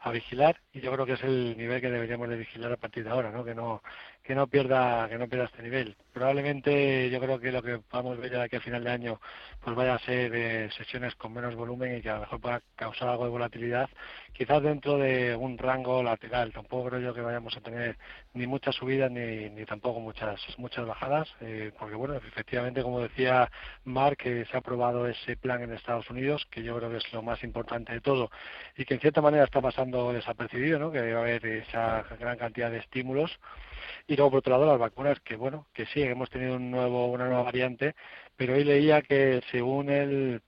a 0.00 0.10
vigilar, 0.12 0.60
y 0.72 0.80
yo 0.80 0.92
creo 0.92 1.06
que 1.06 1.14
es 1.14 1.22
el 1.24 1.56
nivel 1.56 1.80
que 1.80 1.90
deberíamos 1.90 2.28
de 2.28 2.36
vigilar 2.36 2.72
a 2.72 2.76
partir 2.76 3.04
de 3.04 3.10
ahora, 3.10 3.30
¿no? 3.32 3.44
Que 3.44 3.54
no 3.54 3.82
que 4.22 4.34
no 4.34 4.46
pierda 4.46 5.08
que 5.08 5.18
no 5.18 5.28
pierda 5.28 5.46
este 5.46 5.62
nivel. 5.62 5.96
Probablemente 6.12 7.10
yo 7.10 7.20
creo 7.20 7.40
que 7.40 7.50
lo 7.50 7.62
que 7.62 7.80
vamos 7.90 8.18
a 8.18 8.20
ver 8.20 8.30
de 8.30 8.42
aquí 8.42 8.56
a 8.56 8.60
final 8.60 8.84
de 8.84 8.90
año 8.90 9.20
pues 9.60 9.74
vaya 9.74 9.94
a 9.94 9.98
ser 10.00 10.32
eh, 10.34 10.70
sesiones 10.76 11.14
con 11.16 11.32
menos 11.32 11.54
volumen 11.54 11.96
y 11.96 12.02
que 12.02 12.10
a 12.10 12.14
lo 12.14 12.20
mejor 12.20 12.40
pueda 12.40 12.62
causar 12.76 13.08
algo 13.08 13.24
de 13.24 13.30
volatilidad, 13.30 13.88
quizás 14.32 14.62
dentro 14.62 14.98
de 14.98 15.34
un 15.34 15.58
rango 15.58 16.02
lateral. 16.02 16.52
Tampoco 16.52 16.88
creo 16.88 17.00
yo 17.00 17.14
que 17.14 17.20
vayamos 17.20 17.56
a 17.56 17.60
tener 17.60 17.96
ni 18.34 18.46
muchas 18.46 18.74
subidas 18.76 19.10
ni, 19.10 19.50
ni 19.50 19.64
tampoco 19.64 20.00
muchas 20.00 20.40
muchas 20.58 20.86
bajadas, 20.86 21.28
eh, 21.40 21.72
porque 21.78 21.94
bueno, 21.94 22.14
efectivamente 22.14 22.82
como 22.82 23.00
decía 23.00 23.50
Mark, 23.84 24.18
que 24.18 24.44
se 24.44 24.56
ha 24.56 24.60
aprobado 24.60 25.06
ese 25.08 25.36
plan 25.36 25.62
en 25.62 25.72
Estados 25.72 26.08
Unidos, 26.10 26.46
que 26.50 26.62
yo 26.62 26.76
creo 26.76 26.90
que 26.90 26.98
es 26.98 27.12
lo 27.12 27.22
más 27.22 27.42
importante 27.42 27.92
de 27.92 28.00
todo 28.00 28.30
y 28.76 28.84
que 28.84 28.94
en 28.94 29.00
cierta 29.00 29.20
manera 29.20 29.44
está 29.44 29.60
pasando 29.60 30.12
desapercibido, 30.12 30.78
¿no? 30.78 30.92
Que 30.92 31.12
va 31.12 31.20
a 31.20 31.22
haber 31.22 31.44
esa 31.46 32.04
gran 32.20 32.38
cantidad 32.38 32.70
de 32.70 32.78
estímulos 32.78 33.38
y 34.06 34.16
luego 34.16 34.30
por 34.30 34.38
otro 34.40 34.52
lado 34.52 34.66
las 34.66 34.78
vacunas 34.78 35.20
que 35.20 35.36
bueno 35.36 35.66
que 35.72 35.86
sí 35.86 36.02
hemos 36.02 36.30
tenido 36.30 36.56
un 36.56 36.70
nuevo 36.70 37.06
una 37.06 37.26
nueva 37.26 37.42
variante 37.42 37.94
pero 38.36 38.54
hoy 38.54 38.64
leía 38.64 39.02
que 39.02 39.42
según 39.50 39.90
el 39.90 40.42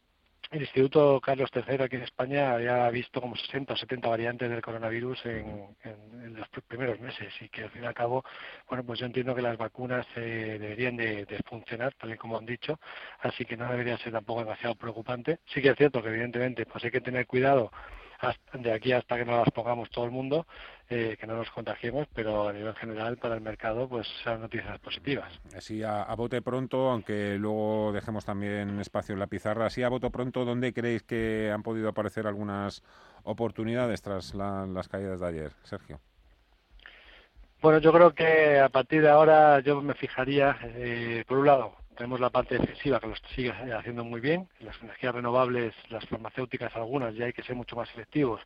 el 0.51 0.61
Instituto 0.61 1.21
Carlos 1.21 1.51
III 1.53 1.83
aquí 1.83 1.97
en 1.97 2.03
España 2.03 2.53
había 2.53 2.89
visto 2.91 3.21
como 3.21 3.35
60 3.35 3.73
o 3.73 3.77
70 3.77 4.09
variantes 4.09 4.49
del 4.49 4.63
coronavirus 4.63 5.27
en, 5.27 5.77
en, 5.83 6.37
los 6.37 6.49
primeros 6.69 7.01
meses 7.01 7.33
y 7.41 7.49
que 7.49 7.65
al 7.65 7.71
fin 7.71 7.83
y 7.83 7.87
al 7.87 7.95
cabo, 7.95 8.25
bueno, 8.69 8.85
pues 8.85 9.01
yo 9.01 9.07
entiendo 9.07 9.35
que 9.35 9.43
las 9.43 9.57
vacunas 9.57 10.07
eh, 10.17 10.59
deberían 10.61 10.97
de, 10.97 11.25
de, 11.25 11.39
funcionar, 11.49 11.95
tal 11.95 12.13
y 12.13 12.17
como 12.17 12.39
han 12.39 12.47
dicho, 12.47 12.79
así 13.21 13.45
que 13.45 13.57
no 13.57 13.69
debería 13.71 13.97
ser 13.99 14.13
tampoco 14.13 14.41
demasiado 14.41 14.75
preocupante. 14.75 15.39
Sí 15.47 15.63
que 15.63 15.71
es 15.71 15.77
cierto 15.77 16.03
que 16.03 16.09
evidentemente 16.09 16.67
pues 16.67 16.85
hay 16.85 16.91
que 16.91 17.01
tener 17.01 17.27
cuidado 17.27 17.71
de 18.53 18.73
aquí 18.73 18.93
hasta 18.93 19.17
que 19.17 19.25
no 19.25 19.39
las 19.39 19.51
pongamos 19.51 19.91
todo 19.91 20.05
el 20.05 20.11
mundo, 20.11 20.47
eh, 20.91 21.17
que 21.19 21.27
no 21.27 21.37
nos 21.37 21.51
contagiemos, 21.51 22.07
pero 22.15 22.49
a 22.49 22.53
nivel 22.53 22.75
general 22.75 23.17
para 23.17 23.35
el 23.35 23.41
mercado 23.41 23.89
pues 23.89 24.07
son 24.23 24.43
noticias 24.43 24.79
positivas. 24.81 25.33
Así 25.57 25.83
a, 25.83 26.03
a 26.03 26.15
bote 26.15 26.43
pronto, 26.43 26.91
aunque 26.91 27.37
luego 27.39 27.93
dejemos 27.93 28.25
también 28.25 28.79
espacio 28.81 29.15
en 29.15 29.19
la 29.19 29.27
pizarra, 29.27 29.67
así 29.67 29.83
a 29.83 29.89
bote 29.89 30.11
pronto, 30.11 30.45
¿dónde 30.45 30.73
creéis 30.73 31.03
que 31.03 31.51
han 31.53 31.63
podido 31.63 31.89
aparecer 31.89 32.27
algunas 32.27 32.83
oportunidades 33.23 34.03
tras 34.03 34.35
las 34.35 34.89
caídas 34.89 35.21
de 35.21 35.27
ayer, 35.27 35.53
Sergio? 35.63 36.01
Bueno, 37.63 37.79
yo 37.79 37.93
creo 37.95 38.15
que 38.15 38.61
a 38.61 38.69
partir 38.69 39.01
de 39.01 39.09
ahora 39.09 39.61
yo 39.61 39.81
me 39.81 39.95
fijaría, 39.95 40.59
eh, 40.63 41.25
por 41.27 41.39
un 41.39 41.47
lado, 41.47 41.73
tenemos 41.95 42.21
la 42.21 42.31
parte 42.31 42.59
defensiva 42.59 43.01
que 43.01 43.07
lo 43.07 43.15
sigue 43.35 43.51
haciendo 43.51 44.05
muy 44.05 44.21
bien. 44.21 44.49
Las 44.61 44.81
energías 44.83 45.15
renovables, 45.15 45.75
las 45.91 46.05
farmacéuticas, 46.07 46.75
algunas 46.77 47.15
ya 47.15 47.27
hay 47.27 47.33
que 47.33 47.43
ser 47.43 47.57
mucho 47.57 47.77
más 47.77 47.89
selectivos. 47.91 48.41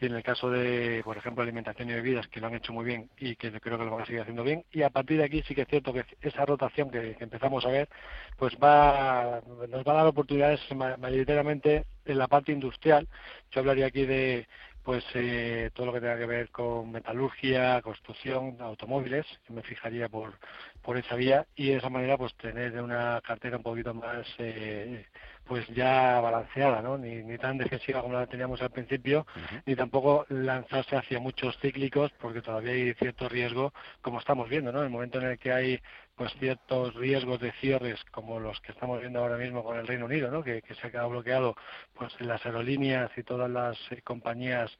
Y 0.00 0.06
en 0.06 0.14
el 0.14 0.22
caso 0.22 0.50
de, 0.50 1.02
por 1.04 1.16
ejemplo, 1.16 1.42
alimentación 1.42 1.90
y 1.90 1.94
bebidas, 1.94 2.28
que 2.28 2.40
lo 2.40 2.46
han 2.46 2.54
hecho 2.54 2.72
muy 2.72 2.84
bien 2.84 3.10
y 3.18 3.36
que 3.36 3.50
creo 3.60 3.78
que 3.78 3.84
lo 3.84 3.90
van 3.90 4.02
a 4.02 4.06
seguir 4.06 4.20
haciendo 4.20 4.44
bien. 4.44 4.64
Y 4.72 4.82
a 4.82 4.90
partir 4.90 5.18
de 5.18 5.24
aquí 5.24 5.42
sí 5.42 5.54
que 5.54 5.62
es 5.62 5.68
cierto 5.68 5.92
que 5.92 6.04
esa 6.20 6.44
rotación 6.44 6.90
que, 6.90 7.16
empezamos 7.18 7.64
a 7.64 7.70
ver, 7.70 7.88
pues 8.36 8.54
va, 8.62 9.40
nos 9.68 9.84
va 9.84 9.92
a 9.92 9.96
dar 9.96 10.06
oportunidades 10.06 10.60
mayoritariamente 10.74 11.84
en 12.04 12.18
la 12.18 12.28
parte 12.28 12.52
industrial. 12.52 13.08
Yo 13.50 13.60
hablaría 13.60 13.86
aquí 13.86 14.06
de 14.06 14.46
pues 14.88 15.04
eh, 15.12 15.70
todo 15.74 15.84
lo 15.84 15.92
que 15.92 16.00
tenga 16.00 16.16
que 16.16 16.24
ver 16.24 16.48
con 16.48 16.90
metalurgia, 16.90 17.82
construcción, 17.82 18.56
automóviles, 18.58 19.26
yo 19.46 19.54
me 19.54 19.60
fijaría 19.60 20.08
por, 20.08 20.38
por 20.80 20.96
esa 20.96 21.14
vía 21.14 21.46
y 21.54 21.68
de 21.68 21.76
esa 21.76 21.90
manera 21.90 22.16
pues 22.16 22.34
tener 22.36 22.80
una 22.80 23.20
cartera 23.20 23.58
un 23.58 23.62
poquito 23.62 23.92
más 23.92 24.26
eh, 24.38 25.04
pues 25.44 25.66
ya 25.74 26.18
balanceada, 26.20 26.80
¿no? 26.80 26.96
Ni, 26.96 27.22
ni 27.22 27.36
tan 27.36 27.58
defensiva 27.58 28.00
como 28.00 28.14
la 28.14 28.26
teníamos 28.28 28.62
al 28.62 28.70
principio, 28.70 29.26
ni 29.66 29.76
tampoco 29.76 30.24
lanzarse 30.30 30.96
hacia 30.96 31.20
muchos 31.20 31.58
cíclicos 31.58 32.10
porque 32.18 32.40
todavía 32.40 32.72
hay 32.72 32.94
cierto 32.94 33.28
riesgo, 33.28 33.74
como 34.00 34.20
estamos 34.20 34.48
viendo, 34.48 34.72
¿no? 34.72 34.78
En 34.78 34.86
el 34.86 34.90
momento 34.90 35.18
en 35.18 35.26
el 35.26 35.38
que 35.38 35.52
hay 35.52 35.80
pues 36.18 36.34
ciertos 36.38 36.94
riesgos 36.94 37.40
de 37.40 37.52
cierres 37.52 38.04
como 38.10 38.40
los 38.40 38.60
que 38.60 38.72
estamos 38.72 39.00
viendo 39.00 39.20
ahora 39.20 39.36
mismo 39.36 39.62
con 39.62 39.78
el 39.78 39.86
Reino 39.86 40.06
Unido, 40.06 40.30
¿no? 40.30 40.42
que, 40.42 40.62
se 40.80 40.86
ha 40.86 40.90
quedado 40.90 41.10
bloqueado 41.10 41.56
pues 41.94 42.12
las 42.20 42.44
aerolíneas 42.44 43.10
y 43.16 43.22
todas 43.22 43.48
las 43.48 43.78
eh, 43.90 44.02
compañías 44.02 44.70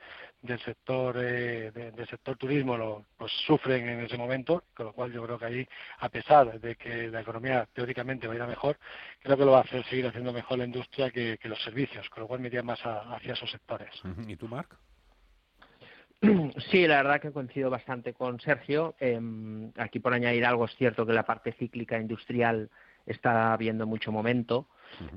del 0.43 0.59
sector 0.61 1.17
eh, 1.19 1.71
del 1.71 2.09
sector 2.09 2.37
turismo 2.37 2.77
lo, 2.77 3.05
pues 3.17 3.33
sufren 3.47 3.89
en 3.89 4.01
ese 4.01 4.19
momento, 4.19 4.65
con 4.75 4.87
lo 4.87 4.93
cual 4.93 5.13
yo 5.13 5.25
creo 5.25 5.39
que 5.39 5.45
ahí, 5.45 5.69
a 5.99 6.09
pesar 6.09 6.61
de 6.61 6.75
que 6.75 7.09
la 7.09 7.21
economía 7.21 7.69
teóricamente 7.73 8.27
va 8.27 8.33
a 8.35 8.37
ir 8.37 8.43
a 8.43 8.47
mejor, 8.47 8.77
creo 9.21 9.37
que 9.37 9.45
lo 9.45 9.53
va 9.53 9.59
a 9.59 9.63
hacer 9.63 9.85
seguir 9.85 10.07
haciendo 10.07 10.33
mejor 10.33 10.59
la 10.59 10.65
industria 10.65 11.11
que, 11.11 11.39
los 11.45 11.63
servicios, 11.63 12.09
con 12.11 12.23
lo 12.23 12.27
cual 12.27 12.41
me 12.41 12.51
más 12.63 12.81
hacia 12.85 13.33
esos 13.33 13.51
sectores. 13.51 13.91
¿Y 14.27 14.37
tú, 14.37 14.49
Marc? 14.49 14.77
Sí, 16.71 16.87
la 16.87 16.97
verdad 16.97 17.21
que 17.21 17.33
coincido 17.33 17.71
bastante 17.71 18.13
con 18.13 18.41
Sergio. 18.41 18.95
Em, 18.99 19.71
aquí 19.77 20.01
por 20.01 20.13
añadir 20.13 20.45
algo 20.45 20.65
es 20.65 20.75
cierto 20.77 21.07
que 21.07 21.13
la 21.13 21.25
parte 21.25 21.53
cíclica 21.53 21.99
industrial 21.99 22.71
está 23.07 23.57
viendo 23.57 23.87
mucho 23.87 24.13
momento. 24.13 24.67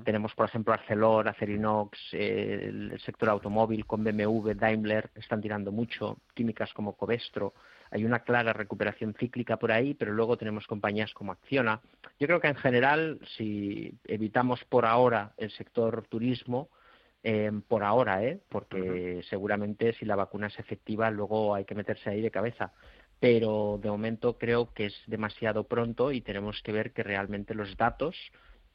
Tenemos, 0.04 0.34
por 0.36 0.48
ejemplo, 0.48 0.74
Arcelor, 0.74 1.28
Acerinox, 1.28 1.98
eh, 2.14 2.66
el 2.68 3.00
sector 3.02 3.30
automóvil 3.30 3.86
con 3.86 4.04
BMW, 4.04 4.54
Daimler, 4.54 5.10
están 5.16 5.42
tirando 5.42 5.72
mucho, 5.72 6.18
químicas 6.34 6.74
como 6.74 6.96
Covestro. 6.96 7.54
Hay 7.90 8.06
una 8.06 8.20
clara 8.20 8.54
recuperación 8.54 9.14
cíclica 9.14 9.58
por 9.58 9.72
ahí, 9.72 9.94
pero 9.94 10.14
luego 10.14 10.38
tenemos 10.38 10.68
compañías 10.68 11.14
como 11.14 11.32
Acciona. 11.32 11.82
Yo 12.20 12.28
creo 12.28 12.40
que 12.40 12.48
en 12.48 12.56
general, 12.56 13.20
si 13.38 13.94
evitamos 14.06 14.64
por 14.66 14.86
ahora 14.86 15.34
el 15.38 15.52
sector 15.52 16.06
turismo, 16.08 16.70
eh, 17.24 17.52
por 17.68 17.84
ahora, 17.84 18.24
¿eh? 18.24 18.40
porque 18.50 19.22
seguramente 19.30 19.94
si 19.94 20.06
la 20.06 20.16
vacuna 20.16 20.48
es 20.48 20.58
efectiva 20.58 21.12
luego 21.12 21.54
hay 21.54 21.66
que 21.66 21.76
meterse 21.76 22.10
ahí 22.10 22.22
de 22.22 22.32
cabeza. 22.32 22.72
Pero 23.20 23.80
de 23.82 23.90
momento 23.90 24.38
creo 24.38 24.74
que 24.74 24.88
es 24.88 24.96
demasiado 25.06 25.66
pronto 25.66 26.12
y 26.12 26.22
tenemos 26.22 26.62
que 26.64 26.72
ver 26.72 26.92
que 26.92 27.04
realmente 27.04 27.54
los 27.54 27.78
datos 27.78 28.16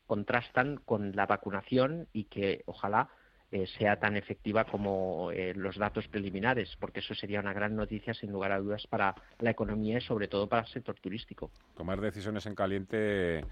contrastan 0.07 0.77
con 0.85 1.17
la 1.17 1.27
vacunación 1.27 2.07
y 2.13 2.25
que 2.25 2.63
ojalá 2.67 3.09
eh, 3.53 3.67
sea 3.79 3.97
tan 3.99 4.17
efectiva 4.17 4.65
como 4.65 5.31
eh, 5.31 5.53
los 5.55 5.77
datos 5.77 6.09
preliminares, 6.09 6.77
porque 6.81 6.99
eso 6.99 7.15
sería 7.15 7.39
una 7.39 7.53
gran 7.53 7.77
noticia 7.77 8.13
sin 8.13 8.33
lugar 8.33 8.51
a 8.51 8.59
dudas 8.59 8.87
para 8.89 9.15
la 9.39 9.51
economía 9.51 9.99
y 9.99 10.01
sobre 10.01 10.27
todo 10.27 10.49
para 10.49 10.63
el 10.63 10.69
sector 10.69 10.97
turístico. 11.01 11.53
Tomar 11.77 12.01
decisiones 12.01 12.45
en 12.47 12.57
caliente 12.57 13.45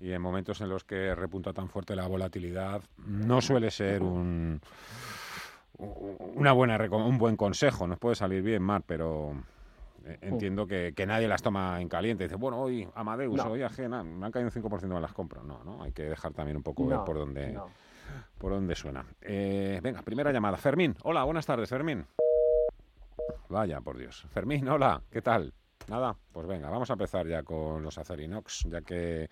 y 0.00 0.12
en 0.12 0.20
momentos 0.20 0.60
en 0.60 0.68
los 0.68 0.84
que 0.84 1.14
repunta 1.14 1.52
tan 1.52 1.68
fuerte 1.68 1.96
la 1.96 2.06
volatilidad 2.06 2.82
no 3.06 3.40
suele 3.40 3.70
ser 3.70 4.02
un 4.02 4.60
una 5.78 6.52
buena 6.52 6.76
un 6.92 7.18
buen 7.18 7.36
consejo. 7.36 7.86
Nos 7.86 7.98
puede 7.98 8.14
salir 8.14 8.42
bien 8.42 8.62
Mar 8.62 8.82
pero 8.86 9.34
eh, 10.04 10.18
entiendo 10.22 10.66
que, 10.66 10.92
nadie 11.06 11.28
las 11.28 11.42
toma 11.42 11.80
en 11.80 11.88
caliente. 11.88 12.24
Dice 12.24 12.36
bueno 12.36 12.60
hoy 12.60 12.88
Amadeus 12.94 13.40
hoy 13.40 13.62
Ajena 13.62 14.02
me 14.02 14.26
han 14.26 14.32
caído 14.32 14.50
un 14.54 14.62
5% 14.62 14.80
de 14.80 15.00
las 15.00 15.12
compras 15.12 15.44
no 15.44 15.62
no 15.64 15.82
hay 15.82 15.92
que 15.92 16.04
dejar 16.04 16.32
también 16.32 16.56
un 16.56 16.62
poco 16.62 16.86
ver 16.86 17.00
por 17.04 17.16
dónde 17.16 17.58
por 18.38 18.52
dónde 18.52 18.74
suena. 18.74 19.04
Eh, 19.20 19.80
venga 19.82 20.02
primera 20.02 20.30
llamada. 20.32 20.56
Fermín 20.56 20.96
hola 21.02 21.24
buenas 21.24 21.46
tardes 21.46 21.68
Fermín. 21.68 22.06
Vaya 23.48 23.80
por 23.80 23.96
Dios. 23.96 24.26
Fermín 24.30 24.68
hola 24.68 25.02
qué 25.10 25.22
tal 25.22 25.52
nada 25.88 26.16
pues 26.32 26.46
venga 26.46 26.70
vamos 26.70 26.88
a 26.88 26.94
empezar 26.94 27.26
ya 27.26 27.42
con 27.42 27.82
los 27.82 27.98
Acerinox 27.98 28.64
ya 28.70 28.80
que 28.80 29.28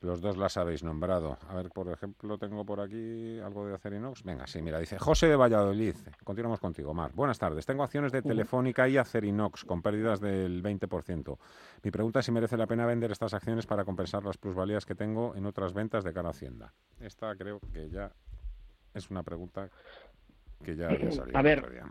los 0.00 0.20
dos 0.20 0.36
las 0.36 0.56
habéis 0.56 0.82
nombrado. 0.82 1.38
A 1.48 1.54
ver, 1.54 1.70
por 1.70 1.88
ejemplo, 1.88 2.38
tengo 2.38 2.64
por 2.64 2.80
aquí 2.80 3.38
algo 3.40 3.66
de 3.66 3.74
Acerinox. 3.74 4.22
Venga, 4.22 4.46
sí, 4.46 4.62
mira, 4.62 4.78
dice 4.78 4.98
José 4.98 5.28
de 5.28 5.36
Valladolid. 5.36 5.94
Continuamos 6.24 6.60
contigo, 6.60 6.94
Mar. 6.94 7.12
Buenas 7.14 7.38
tardes. 7.38 7.66
Tengo 7.66 7.82
acciones 7.82 8.12
de 8.12 8.22
Telefónica 8.22 8.88
y 8.88 8.96
Acerinox 8.96 9.64
con 9.64 9.82
pérdidas 9.82 10.20
del 10.20 10.62
20%. 10.62 11.38
Mi 11.82 11.90
pregunta 11.90 12.20
es 12.20 12.26
si 12.26 12.32
merece 12.32 12.56
la 12.56 12.66
pena 12.66 12.86
vender 12.86 13.10
estas 13.10 13.34
acciones 13.34 13.66
para 13.66 13.84
compensar 13.84 14.24
las 14.24 14.38
plusvalías 14.38 14.86
que 14.86 14.94
tengo 14.94 15.34
en 15.36 15.46
otras 15.46 15.74
ventas 15.74 16.04
de 16.04 16.12
cara 16.12 16.28
a 16.28 16.30
Hacienda. 16.30 16.72
Esta 17.00 17.34
creo 17.36 17.60
que 17.72 17.90
ya 17.90 18.10
es 18.94 19.10
una 19.10 19.22
pregunta 19.22 19.68
que 20.64 20.76
ya 20.76 20.88
había 20.88 21.12
salido. 21.12 21.38
A 21.38 21.42
ver. 21.42 21.84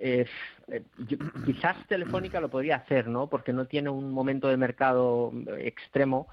Eh, 0.00 0.26
eh, 0.68 0.82
quizás 1.44 1.76
Telefónica 1.86 2.40
lo 2.40 2.48
podría 2.48 2.76
hacer, 2.76 3.08
¿no? 3.08 3.28
Porque 3.28 3.52
no 3.52 3.66
tiene 3.66 3.90
un 3.90 4.12
momento 4.12 4.48
de 4.48 4.56
mercado 4.56 5.32
extremo 5.58 6.28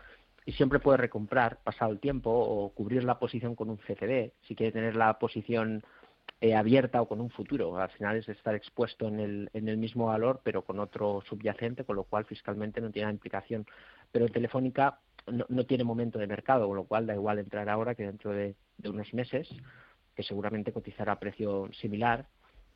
y 0.46 0.54
siempre 0.54 0.80
puede 0.80 0.98
recomprar 0.98 1.58
pasado 1.63 1.92
el 1.92 2.00
tiempo 2.00 2.32
o 2.32 2.70
cubrir 2.70 3.04
la 3.04 3.20
posición 3.20 3.56
con 3.56 3.70
un 3.70 3.78
CCD 3.78 4.32
si 4.48 4.56
quiere 4.56 4.72
tener 4.72 4.96
la 4.96 5.20
posición 5.20 5.84
eh, 6.42 6.56
abierta 6.56 7.01
o 7.01 7.08
con 7.08 7.22
un 7.22 7.30
futuro. 7.30 7.78
Al 7.78 7.89
final 7.89 8.18
es 8.18 8.30
estar 8.30 8.56
expuesto 8.56 9.08
en 9.08 9.20
el, 9.20 9.50
en 9.54 9.68
el 9.68 9.78
mismo 9.78 10.08
valor 10.08 10.42
pero 10.44 10.63
con 10.63 10.80
otro 10.80 11.22
subyacente, 11.28 11.84
con 11.84 11.96
lo 11.96 12.04
cual 12.04 12.25
fiscalmente 12.25 12.82
no 12.82 12.92
tiene 12.92 13.12
implicación. 13.12 13.66
Pero 14.12 14.28
Telefónica 14.30 15.00
no, 15.28 15.46
no, 15.50 15.66
tiene 15.66 15.84
momento 15.84 16.18
de 16.18 16.28
mercado, 16.28 16.68
con 16.68 16.78
lo 16.78 16.86
cual 16.86 17.06
da 17.06 17.13
igual 17.13 17.39
entrar 17.39 17.70
ahora 17.70 17.94
que 17.94 18.04
dentro 18.04 18.32
de, 18.32 18.56
de 18.78 18.89
unos 18.89 19.13
meses, 19.13 19.50
que 20.16 20.24
seguramente 20.24 20.72
cotizará 20.72 21.13
a 21.13 21.20
precio 21.20 21.70
similar 21.74 22.25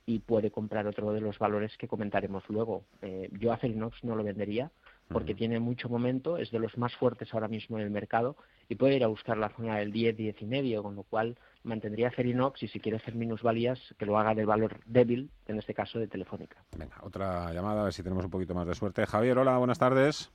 y 0.06 0.20
puede 0.20 0.52
comprar 0.52 0.86
otro 0.88 1.14
de 1.14 1.22
los 1.22 1.40
valores 1.40 1.78
que 1.78 1.88
comentaremos 1.88 2.44
luego. 2.50 2.84
Eh, 3.02 3.30
yo 3.40 3.52
a 3.52 3.56
Acerinox 3.56 4.04
no 4.04 4.16
lo 4.16 4.24
vendería 4.24 4.72
porque 5.10 5.36
tiene 5.36 5.60
mucho 5.60 5.90
momento, 5.90 6.38
es 6.38 6.52
de 6.52 6.60
los 6.60 6.78
más 6.78 6.96
fuertes 6.96 7.34
ahora 7.34 7.48
mismo 7.48 7.78
en 7.78 7.84
el 7.84 7.92
mercado 7.92 8.36
y 8.68 8.76
puede 8.76 8.96
ir 8.96 9.04
a 9.04 9.08
buscar 9.08 9.38
la 9.38 9.50
zona 9.50 9.78
del 9.78 9.92
10, 9.92 10.18
10 10.18 10.42
y 10.42 10.46
medio, 10.46 10.84
con 10.84 10.96
lo 10.96 11.04
cual 11.04 11.38
mantendría 11.64 12.12
Cerinox 12.12 12.64
y 12.64 12.68
si 12.68 12.80
quiere 12.80 12.98
hacer 12.98 13.16
minusvalías, 13.16 13.80
que 13.98 14.06
lo 14.06 14.18
haga 14.18 14.34
de 14.34 14.46
valor 14.46 14.80
débil, 14.86 15.30
en 15.48 15.60
este 15.60 15.74
caso 15.74 16.00
de 16.00 16.08
Telefónica. 16.08 16.64
Venga, 16.78 16.98
otra 17.02 17.54
llamada, 17.54 17.82
a 17.82 17.84
ver 17.86 17.94
si 17.94 18.04
tenemos 18.04 18.26
un 18.26 18.32
poquito 18.32 18.56
más 18.56 18.68
de 18.68 18.76
suerte. 18.76 19.06
Javier, 19.06 19.38
hola, 19.38 19.58
buenas 19.58 19.80
tardes. 19.80 20.32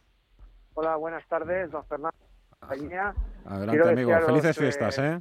Hola, 0.75 0.97
buenas 0.97 1.27
tardes, 1.27 1.71
don 1.71 1.85
Fernando. 1.87 2.17
Adelante, 2.61 3.89
amigo. 3.91 4.13
Felices 4.27 4.57
fiestas, 4.57 4.99
¿eh? 4.99 5.19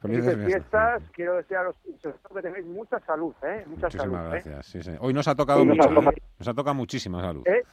Felices, 0.00 0.36
fiestas. 0.46 1.02
Quiero 1.12 1.36
desearos 1.36 1.74
que 1.84 2.42
tengáis 2.42 2.66
mucha 2.66 3.00
salud, 3.00 3.34
¿eh? 3.42 3.64
Mucha 3.66 3.86
Muchísimas 3.86 3.92
salud, 3.92 4.30
gracias. 4.30 4.66
Sí, 4.66 4.82
sí. 4.82 4.92
Hoy 5.00 5.12
nos 5.12 5.26
ha 5.26 5.34
tocado 5.34 5.64
mucho, 5.64 5.88
¿eh? 5.90 6.22
Nos 6.38 6.48
ha 6.48 6.54
tocado 6.54 6.74
muchísima 6.74 7.20
salud. 7.20 7.42
¿Eh? 7.46 7.64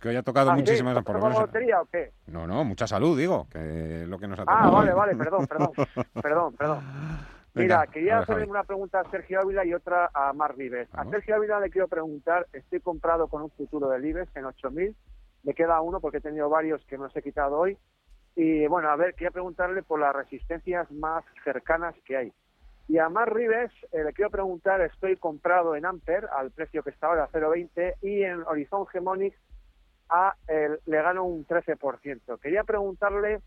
Que 0.00 0.08
hoy 0.08 0.16
ha 0.16 0.22
tocado 0.24 0.50
¿Ah, 0.50 0.56
muchísimas 0.56 0.96
sí? 0.96 1.02
por 1.04 1.14
lo 1.14 1.20
¿Tocamos 1.20 1.38
menos. 1.38 1.48
lotería 1.48 1.80
o 1.80 1.84
qué? 1.86 2.12
No, 2.26 2.46
no, 2.48 2.64
mucha 2.64 2.88
salud, 2.88 3.16
digo, 3.16 3.46
que 3.48 4.04
lo 4.08 4.18
que 4.18 4.26
nos 4.26 4.40
ha 4.40 4.42
tocado. 4.44 4.58
Ah, 4.64 4.70
vale, 4.70 4.90
hoy. 4.92 4.98
vale, 4.98 5.16
perdón, 5.16 5.46
perdón, 5.46 5.70
perdón, 6.22 6.54
perdón. 6.56 6.80
Venga, 7.54 7.80
Mira, 7.82 7.86
quería 7.86 8.18
hacerle 8.18 8.46
una 8.46 8.64
pregunta 8.64 8.98
a 9.00 9.10
Sergio 9.10 9.40
Ávila 9.40 9.64
y 9.64 9.74
otra 9.74 10.10
a 10.12 10.32
Mar 10.32 10.56
Vives. 10.56 10.88
A 10.92 11.04
Sergio 11.04 11.36
Ávila 11.36 11.60
le 11.60 11.70
quiero 11.70 11.86
preguntar, 11.86 12.48
estoy 12.52 12.80
comprado 12.80 13.28
con 13.28 13.42
un 13.42 13.50
futuro 13.50 13.88
del 13.90 14.04
IBEX 14.04 14.34
en 14.36 14.44
8.000, 14.46 14.94
me 15.44 15.54
queda 15.54 15.80
uno 15.82 16.00
porque 16.00 16.16
he 16.18 16.20
tenido 16.20 16.48
varios 16.48 16.84
que 16.86 16.96
me 16.98 17.04
los 17.04 17.14
he 17.16 17.22
quitado 17.22 17.56
hoy. 17.58 17.76
Y 18.34 18.66
bueno, 18.66 18.88
a 18.88 18.96
ver, 18.96 19.14
quería 19.14 19.30
preguntarle 19.30 19.82
por 19.82 20.00
las 20.00 20.14
resistencias 20.14 20.90
más 20.90 21.24
cercanas 21.44 21.94
que 22.04 22.16
hay. 22.16 22.32
Y 22.88 22.98
a 22.98 23.08
Mar 23.08 23.32
Rives 23.32 23.70
eh, 23.92 24.02
le 24.04 24.12
quiero 24.12 24.30
preguntar, 24.30 24.80
estoy 24.80 25.16
comprado 25.16 25.76
en 25.76 25.86
Amper 25.86 26.28
al 26.36 26.50
precio 26.50 26.82
que 26.82 26.90
está 26.90 27.08
ahora, 27.08 27.28
0,20, 27.32 27.94
y 28.02 28.22
en 28.22 28.42
Horizon 28.42 28.86
Gemonics 28.86 29.36
a, 30.08 30.34
el- 30.48 30.80
le 30.86 31.02
gano 31.02 31.24
un 31.24 31.46
13%. 31.46 32.38
Quería 32.40 32.64
preguntarle 32.64 33.40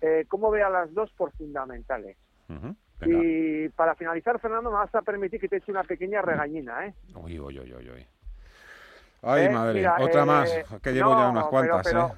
eh, 0.00 0.24
cómo 0.28 0.50
ve 0.50 0.62
a 0.62 0.70
las 0.70 0.92
dos 0.94 1.10
por 1.12 1.32
fundamentales. 1.32 2.16
Ujú, 2.48 2.76
Y 3.06 3.68
para 3.70 3.94
finalizar, 3.96 4.38
Fernando, 4.38 4.70
me 4.70 4.76
vas 4.76 4.94
a 4.94 5.02
permitir 5.02 5.40
que 5.40 5.48
te 5.48 5.56
eche 5.56 5.70
una 5.72 5.82
pequeña 5.84 6.22
regañina, 6.22 6.86
¿eh? 6.86 6.94
Uy, 7.14 7.38
uy, 7.40 7.58
uy, 7.58 7.74
uy, 7.74 7.90
uy. 7.90 8.06
Ay, 9.22 9.46
Eh, 9.46 9.48
madre, 9.50 9.74
mira, 9.74 9.96
otra 9.98 10.22
eh, 10.22 10.26
más, 10.26 10.64
que 10.82 10.92
llevo 10.92 11.12
no, 11.14 11.18
ya 11.20 11.28
unas 11.30 11.44
pero- 11.44 11.50
cuantas, 11.50 11.86
pero- 11.86 12.06
¿eh? 12.06 12.12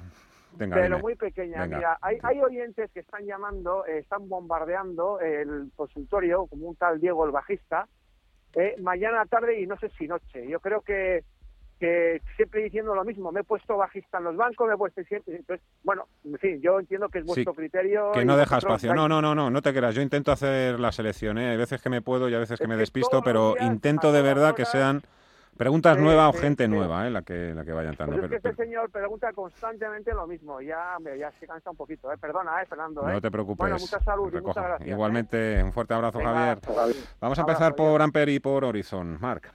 Venga, 0.59 0.75
pero 0.75 0.87
dime. 0.87 1.01
muy 1.01 1.15
pequeña. 1.15 1.61
Venga. 1.63 1.77
Mira, 1.77 1.97
hay, 2.01 2.17
hay 2.21 2.41
oyentes 2.41 2.91
que 2.91 2.99
están 2.99 3.25
llamando, 3.25 3.85
eh, 3.87 3.99
están 3.99 4.27
bombardeando 4.27 5.19
el 5.21 5.71
consultorio, 5.75 6.45
como 6.47 6.67
un 6.67 6.75
tal 6.75 6.99
Diego 6.99 7.25
el 7.25 7.31
bajista, 7.31 7.87
eh, 8.53 8.75
mañana, 8.81 9.25
tarde 9.25 9.61
y 9.61 9.65
no 9.65 9.77
sé 9.77 9.89
si 9.97 10.07
noche. 10.07 10.47
Yo 10.47 10.59
creo 10.59 10.81
que, 10.81 11.23
que 11.79 12.21
siempre 12.35 12.63
diciendo 12.63 12.93
lo 12.93 13.05
mismo, 13.05 13.31
me 13.31 13.39
he 13.39 13.43
puesto 13.43 13.77
bajista 13.77 14.17
en 14.17 14.25
los 14.25 14.35
bancos, 14.35 14.67
me 14.67 14.73
he 14.73 14.77
puesto 14.77 15.01
siempre... 15.03 15.37
Entonces, 15.37 15.65
bueno, 15.83 16.07
en 16.25 16.37
fin, 16.39 16.61
yo 16.61 16.79
entiendo 16.79 17.07
que 17.07 17.19
es 17.19 17.25
vuestro 17.25 17.53
Sí, 17.53 17.57
criterio. 17.57 18.11
Que 18.11 18.25
no 18.25 18.35
deja 18.35 18.57
espacio. 18.57 18.93
No, 18.93 19.07
no, 19.07 19.21
no, 19.21 19.33
no, 19.33 19.49
no 19.49 19.61
te 19.61 19.73
creas. 19.73 19.95
Yo 19.95 20.01
intento 20.01 20.31
hacer 20.31 20.79
la 20.79 20.91
selección, 20.91 21.37
¿eh? 21.37 21.51
Hay 21.51 21.57
veces 21.57 21.81
que 21.81 21.89
me 21.89 22.01
puedo 22.01 22.27
y 22.27 22.33
a 22.33 22.39
veces 22.39 22.59
que 22.59 22.67
me 22.67 22.75
despisto, 22.75 23.21
pero 23.23 23.55
intento 23.61 24.11
de 24.11 24.21
verdad 24.21 24.55
que 24.55 24.65
sean 24.65 25.03
preguntas 25.59 25.97
Sí, 25.97 26.01
nuevas 26.03 26.33
o 26.35 26.39
gente 26.39 26.67
nueva, 26.69 27.05
¿eh? 27.05 27.11
La 27.11 27.21
que, 27.21 27.53
la 27.53 27.65
que 27.65 27.73
vaya 27.73 27.89
entrando. 27.89 28.15
Pues 28.15 28.23
es 28.23 28.29
que 28.31 28.39
Pero- 28.39 28.51
este 28.53 28.63
señor 28.63 28.89
pregunta 28.89 29.33
constantemente 29.33 30.13
lo 30.13 30.25
mismo. 30.25 30.61
Ya, 30.61 30.97
ya 31.19 31.31
se 31.39 31.45
cansa 31.45 31.69
un 31.69 31.75
poquito. 31.75 32.11
¿eh? 32.11 32.17
Perdona, 32.17 32.61
¿eh, 32.63 32.65
Fernando? 32.65 33.01
No 33.03 33.11
¿eh? 33.11 33.19
te 33.21 33.29
preocupes. 33.29 33.57
Bueno, 33.59 33.75
mucha 33.77 33.99
salud 33.99 34.33
y 34.33 34.41
muchas 34.41 34.63
gracias. 34.63 34.87
¿eh? 34.87 34.91
Igualmente, 34.91 35.61
un 35.61 35.73
fuerte 35.73 35.93
abrazo, 35.93 36.17
Venga, 36.17 36.33
Javier. 36.33 36.59
Javier. 36.65 36.95
Vamos 37.19 37.37
a 37.37 37.41
Abrazo, 37.41 37.41
empezar 37.41 37.75
por 37.75 38.01
Amper 38.01 38.29
y 38.29 38.39
por 38.39 38.63
Horizon. 38.63 39.17
Marc. 39.19 39.53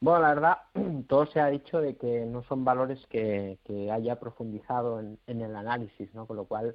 Bueno, 0.00 0.20
la 0.22 0.28
verdad, 0.34 0.58
todo 1.08 1.26
se 1.26 1.40
ha 1.40 1.46
dicho 1.48 1.80
de 1.80 1.96
que 1.96 2.24
no 2.24 2.42
son 2.44 2.64
valores 2.64 3.06
que, 3.08 3.58
que 3.64 3.92
haya 3.92 4.18
profundizado 4.18 4.98
en, 4.98 5.18
en 5.26 5.42
el 5.42 5.54
análisis, 5.54 6.12
¿no? 6.14 6.26
Con 6.26 6.36
lo 6.36 6.46
cual 6.46 6.74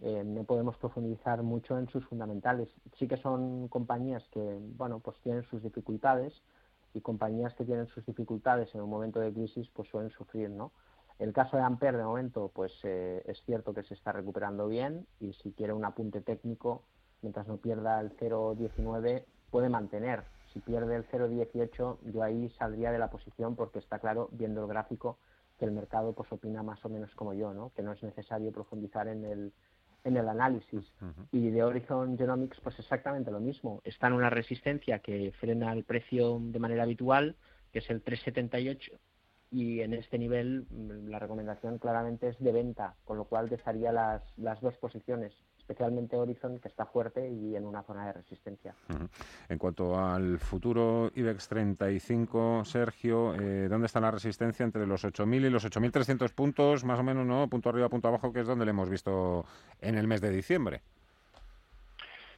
eh, 0.00 0.22
no 0.24 0.42
podemos 0.44 0.76
profundizar 0.76 1.42
mucho 1.42 1.78
en 1.78 1.88
sus 1.88 2.04
fundamentales. 2.06 2.68
Sí 2.98 3.06
que 3.08 3.16
son 3.16 3.68
compañías 3.68 4.24
que, 4.32 4.58
bueno, 4.76 4.98
pues 5.00 5.16
tienen 5.22 5.44
sus 5.44 5.62
dificultades 5.62 6.32
y 6.94 7.00
compañías 7.00 7.54
que 7.54 7.64
tienen 7.64 7.86
sus 7.88 8.04
dificultades 8.06 8.74
en 8.74 8.80
un 8.80 8.90
momento 8.90 9.20
de 9.20 9.32
crisis, 9.32 9.68
pues 9.74 9.88
suelen 9.88 10.10
sufrir, 10.10 10.50
¿no? 10.50 10.72
El 11.18 11.32
caso 11.32 11.56
de 11.56 11.64
Amper, 11.64 11.96
de 11.96 12.04
momento, 12.04 12.50
pues 12.54 12.72
eh, 12.84 13.22
es 13.26 13.42
cierto 13.44 13.74
que 13.74 13.82
se 13.82 13.94
está 13.94 14.12
recuperando 14.12 14.68
bien 14.68 15.06
y 15.18 15.32
si 15.32 15.52
quiere 15.52 15.72
un 15.72 15.84
apunte 15.84 16.20
técnico, 16.20 16.84
mientras 17.22 17.48
no 17.48 17.56
pierda 17.56 18.00
el 18.00 18.16
0,19, 18.16 19.24
puede 19.50 19.68
mantener. 19.68 20.22
Si 20.52 20.60
pierde 20.60 20.94
el 20.96 21.08
0,18, 21.08 21.98
yo 22.12 22.22
ahí 22.22 22.48
saldría 22.50 22.92
de 22.92 22.98
la 22.98 23.10
posición 23.10 23.56
porque 23.56 23.80
está 23.80 23.98
claro, 23.98 24.28
viendo 24.32 24.62
el 24.62 24.68
gráfico, 24.68 25.18
que 25.58 25.64
el 25.64 25.72
mercado 25.72 26.12
pues 26.12 26.30
opina 26.30 26.62
más 26.62 26.84
o 26.84 26.88
menos 26.88 27.12
como 27.16 27.34
yo, 27.34 27.52
¿no? 27.52 27.72
Que 27.74 27.82
no 27.82 27.92
es 27.92 28.02
necesario 28.02 28.52
profundizar 28.52 29.08
en 29.08 29.24
el, 29.24 29.52
en 30.04 30.16
el 30.16 30.28
análisis. 30.28 30.92
Y 31.32 31.50
de 31.50 31.62
Horizon 31.62 32.16
Genomics, 32.16 32.60
pues 32.60 32.78
exactamente 32.78 33.30
lo 33.30 33.40
mismo. 33.40 33.80
Está 33.84 34.06
en 34.06 34.14
una 34.14 34.30
resistencia 34.30 35.00
que 35.00 35.32
frena 35.40 35.72
el 35.72 35.84
precio 35.84 36.38
de 36.40 36.58
manera 36.58 36.84
habitual, 36.84 37.36
que 37.72 37.80
es 37.80 37.90
el 37.90 38.02
378, 38.02 38.92
y 39.50 39.80
en 39.80 39.94
este 39.94 40.18
nivel 40.18 40.66
mm, 40.70 41.08
la 41.08 41.18
recomendación 41.18 41.78
claramente 41.78 42.28
es 42.28 42.38
de 42.38 42.52
venta, 42.52 42.96
con 43.04 43.16
lo 43.16 43.24
cual 43.24 43.48
dejaría 43.48 43.92
las, 43.92 44.22
las 44.36 44.60
dos 44.60 44.76
posiciones, 44.76 45.32
especialmente 45.68 46.16
Horizon, 46.16 46.58
que 46.60 46.68
está 46.68 46.86
fuerte 46.86 47.28
y 47.28 47.54
en 47.54 47.66
una 47.66 47.82
zona 47.82 48.06
de 48.06 48.14
resistencia. 48.14 48.74
En 49.50 49.58
cuanto 49.58 49.98
al 50.00 50.38
futuro 50.38 51.12
IBEX 51.14 51.46
35, 51.48 52.64
Sergio, 52.64 53.34
eh, 53.34 53.68
¿dónde 53.68 53.86
está 53.86 54.00
la 54.00 54.10
resistencia 54.10 54.64
entre 54.64 54.86
los 54.86 55.04
8.000 55.04 55.44
y 55.44 55.50
los 55.50 55.66
8.300 55.66 56.32
puntos, 56.32 56.84
más 56.84 56.98
o 56.98 57.02
menos, 57.02 57.26
¿no? 57.26 57.48
Punto 57.48 57.68
arriba, 57.68 57.90
punto 57.90 58.08
abajo, 58.08 58.32
que 58.32 58.40
es 58.40 58.46
donde 58.46 58.64
le 58.64 58.70
hemos 58.70 58.88
visto 58.88 59.44
en 59.82 59.98
el 59.98 60.06
mes 60.06 60.22
de 60.22 60.30
diciembre. 60.30 60.80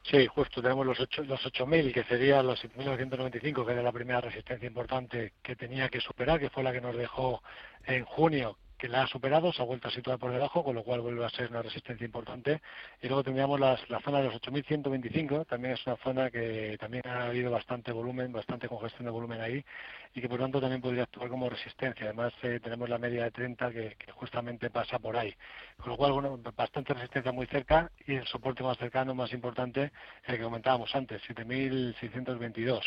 Sí, 0.03 0.27
justo 0.27 0.61
tenemos 0.61 0.85
los 0.85 0.99
ocho- 0.99 1.23
los 1.23 1.39
8.000, 1.45 1.93
que 1.93 2.03
serían 2.03 2.45
los 2.47 2.59
7.995, 2.61 3.65
que 3.65 3.71
era 3.71 3.81
la 3.83 3.91
primera 3.93 4.19
resistencia 4.19 4.67
importante 4.67 5.33
que 5.41 5.55
tenía 5.55 5.87
que 5.87 6.01
superar, 6.01 6.37
que 6.39 6.49
fue 6.49 6.63
la 6.63 6.73
que 6.73 6.81
nos 6.81 6.97
dejó 6.97 7.41
en 7.85 8.03
junio, 8.03 8.57
que 8.81 8.89
la 8.89 9.03
ha 9.03 9.07
superado, 9.07 9.53
se 9.53 9.61
ha 9.61 9.65
vuelto 9.65 9.89
a 9.89 9.91
situar 9.91 10.17
por 10.17 10.31
debajo, 10.31 10.63
con 10.63 10.73
lo 10.73 10.83
cual 10.83 11.01
vuelve 11.01 11.23
a 11.23 11.29
ser 11.29 11.51
una 11.51 11.61
resistencia 11.61 12.03
importante. 12.03 12.61
Y 12.99 13.07
luego 13.07 13.23
tendríamos 13.23 13.59
las- 13.59 13.87
la 13.91 13.99
zona 13.99 14.17
de 14.17 14.23
los 14.25 14.35
8.125, 14.37 15.45
también 15.45 15.75
es 15.75 15.85
una 15.85 15.97
zona 15.97 16.31
que 16.31 16.77
también 16.79 17.03
ha 17.05 17.25
habido 17.25 17.51
bastante 17.51 17.91
volumen, 17.91 18.31
bastante 18.31 18.67
congestión 18.67 19.05
de 19.05 19.11
volumen 19.11 19.39
ahí, 19.39 19.63
y 20.15 20.21
que 20.21 20.27
por 20.27 20.39
tanto 20.39 20.59
también 20.59 20.81
podría 20.81 21.03
actuar 21.03 21.29
como 21.29 21.47
resistencia. 21.47 22.05
Además, 22.07 22.33
eh, 22.41 22.59
tenemos 22.63 22.89
la 22.89 22.97
media 22.97 23.25
de 23.25 23.31
30 23.31 23.69
que, 23.71 23.95
que 23.99 24.11
justamente 24.13 24.71
pasa 24.71 24.97
por 24.97 25.15
ahí. 25.15 25.31
Con 25.77 25.89
lo 25.89 25.97
cual, 25.97 26.13
bueno, 26.13 26.39
bastante 26.55 26.93
resistencia 26.95 27.31
muy 27.31 27.45
cerca 27.45 27.91
y 28.07 28.15
el 28.15 28.25
soporte 28.25 28.63
más 28.63 28.77
cercano, 28.79 29.13
más 29.13 29.31
importante, 29.31 29.91
el 30.25 30.37
que 30.37 30.43
comentábamos 30.43 30.93
antes, 30.95 31.21
7.622. 31.27 32.81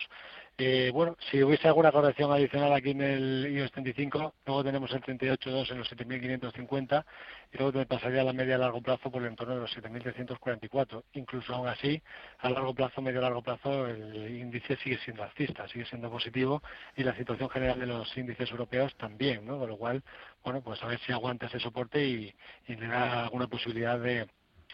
Eh, 0.56 0.92
bueno, 0.94 1.16
si 1.30 1.42
hubiese 1.42 1.66
alguna 1.66 1.90
corrección 1.90 2.30
adicional 2.30 2.72
aquí 2.72 2.90
en 2.90 3.00
el 3.00 3.52
IOS 3.56 3.72
35, 3.72 4.34
luego 4.46 4.62
tenemos 4.62 4.92
el 4.92 5.02
38.2 5.02 5.72
en 5.72 5.78
los 5.78 5.90
7.550 5.90 7.04
y 7.52 7.58
luego 7.58 7.84
pasaría 7.86 8.22
la 8.22 8.32
media 8.32 8.54
a 8.54 8.58
largo 8.58 8.80
plazo 8.80 9.10
por 9.10 9.22
el 9.22 9.28
entorno 9.28 9.56
de 9.56 9.62
los 9.62 9.76
7.344. 9.76 11.02
Incluso 11.14 11.54
aún 11.56 11.66
así, 11.66 12.00
a 12.38 12.50
largo 12.50 12.72
plazo, 12.72 13.02
medio 13.02 13.20
largo 13.20 13.42
plazo, 13.42 13.88
el 13.88 14.36
índice 14.36 14.76
sigue 14.76 14.96
siendo 14.98 15.24
alcista, 15.24 15.66
sigue 15.66 15.86
siendo 15.86 16.08
positivo 16.08 16.62
y 16.96 17.02
la 17.02 17.16
situación 17.16 17.50
general 17.50 17.80
de 17.80 17.86
los 17.86 18.16
índices 18.16 18.48
europeos 18.52 18.94
también, 18.96 19.44
¿no? 19.44 19.58
Con 19.58 19.68
lo 19.68 19.76
cual, 19.76 20.04
bueno, 20.44 20.62
pues 20.62 20.80
a 20.84 20.86
ver 20.86 21.00
si 21.00 21.10
aguanta 21.12 21.46
ese 21.46 21.58
soporte 21.58 22.06
y, 22.06 22.32
y 22.68 22.76
le 22.76 22.86
da 22.86 23.24
alguna 23.24 23.48
posibilidad 23.48 23.98
de, 23.98 24.28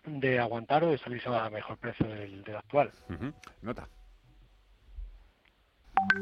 de 0.05 0.39
aguantar 0.39 0.85
o 0.85 0.91
de 0.91 0.99
salirse 0.99 1.31
a 1.31 1.49
mejor 1.49 1.79
precio 1.79 2.07
del, 2.07 2.45
del 2.45 2.57
actual. 2.57 2.93
Ujú. 3.09 3.33
Nota. 3.63 3.89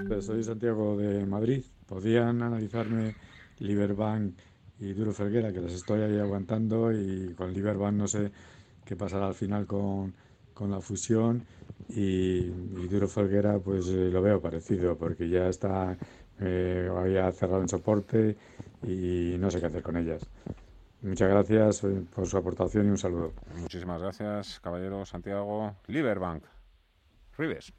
Pues 0.07 0.27
soy 0.27 0.43
Santiago 0.43 0.97
de 0.97 1.25
Madrid. 1.27 1.65
Podían 1.87 2.43
analizarme 2.43 3.15
Liberbank 3.59 4.35
y 4.81 4.93
Duro 4.93 5.13
Felguera, 5.13 5.53
que 5.53 5.61
las 5.61 5.73
estoy 5.73 6.03
ahí 6.03 6.19
aguantando, 6.19 6.93
y 6.93 7.35
con 7.35 7.53
Liberbank 7.53 7.95
no 7.95 8.07
sé 8.07 8.31
qué 8.85 8.97
pasará 8.97 9.27
al 9.27 9.35
final 9.35 9.67
con, 9.67 10.15
con 10.55 10.71
la 10.71 10.81
fusión, 10.81 11.45
y, 11.89 12.39
y 12.47 12.89
Duro 12.89 13.09
Felguera 13.09 13.59
pues 13.59 13.89
eh, 13.89 14.11
lo 14.11 14.23
veo 14.23 14.41
parecido, 14.41 14.97
porque 14.97 15.29
ya 15.29 15.49
está, 15.49 15.97
eh, 16.41 16.89
había 16.97 17.31
cerrado 17.33 17.63
en 17.63 17.69
soporte 17.69 18.37
y 18.83 19.37
no 19.39 19.51
sé 19.51 19.61
qué 19.61 19.67
hacer 19.67 19.83
con 19.83 19.97
ellas. 19.97 20.23
Muchas 21.03 21.29
gracias 21.29 21.85
eh, 21.85 22.03
por 22.15 22.27
su 22.27 22.37
aportación 22.37 22.87
y 22.87 22.91
un 22.91 22.99
saludo. 22.99 23.33
Muchísimas 23.57 24.01
gracias, 24.01 24.61
caballero 24.61 25.05
Santiago. 25.07 25.75
Liberbank. 25.87 26.45
Rives. 27.37 27.73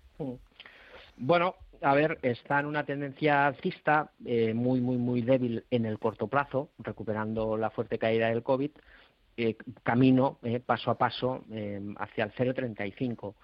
Bueno, 1.17 1.55
a 1.81 1.93
ver, 1.93 2.19
está 2.21 2.59
en 2.59 2.65
una 2.65 2.85
tendencia 2.85 3.47
alcista 3.47 4.11
eh, 4.25 4.53
muy, 4.53 4.81
muy, 4.81 4.97
muy 4.97 5.21
débil 5.21 5.65
en 5.69 5.85
el 5.85 5.99
corto 5.99 6.27
plazo, 6.27 6.69
recuperando 6.79 7.57
la 7.57 7.69
fuerte 7.69 7.97
caída 7.97 8.29
del 8.29 8.43
COVID, 8.43 8.71
eh, 9.41 9.55
camino 9.83 10.37
eh, 10.43 10.59
paso 10.59 10.91
a 10.91 10.97
paso 10.97 11.45
eh, 11.49 11.79
hacia 11.97 12.25
el 12.25 12.33
0,35. 12.33 13.35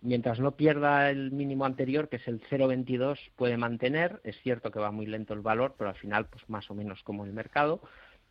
Mientras 0.00 0.40
no 0.40 0.56
pierda 0.56 1.10
el 1.10 1.30
mínimo 1.30 1.64
anterior, 1.64 2.08
que 2.08 2.16
es 2.16 2.26
el 2.26 2.40
0,22, 2.50 3.16
puede 3.36 3.56
mantener. 3.56 4.20
Es 4.24 4.36
cierto 4.42 4.72
que 4.72 4.80
va 4.80 4.90
muy 4.90 5.06
lento 5.06 5.32
el 5.32 5.42
valor, 5.42 5.76
pero 5.78 5.90
al 5.90 5.96
final, 5.96 6.26
pues 6.26 6.42
más 6.50 6.68
o 6.72 6.74
menos 6.74 7.04
como 7.04 7.24
el 7.24 7.32
mercado. 7.32 7.80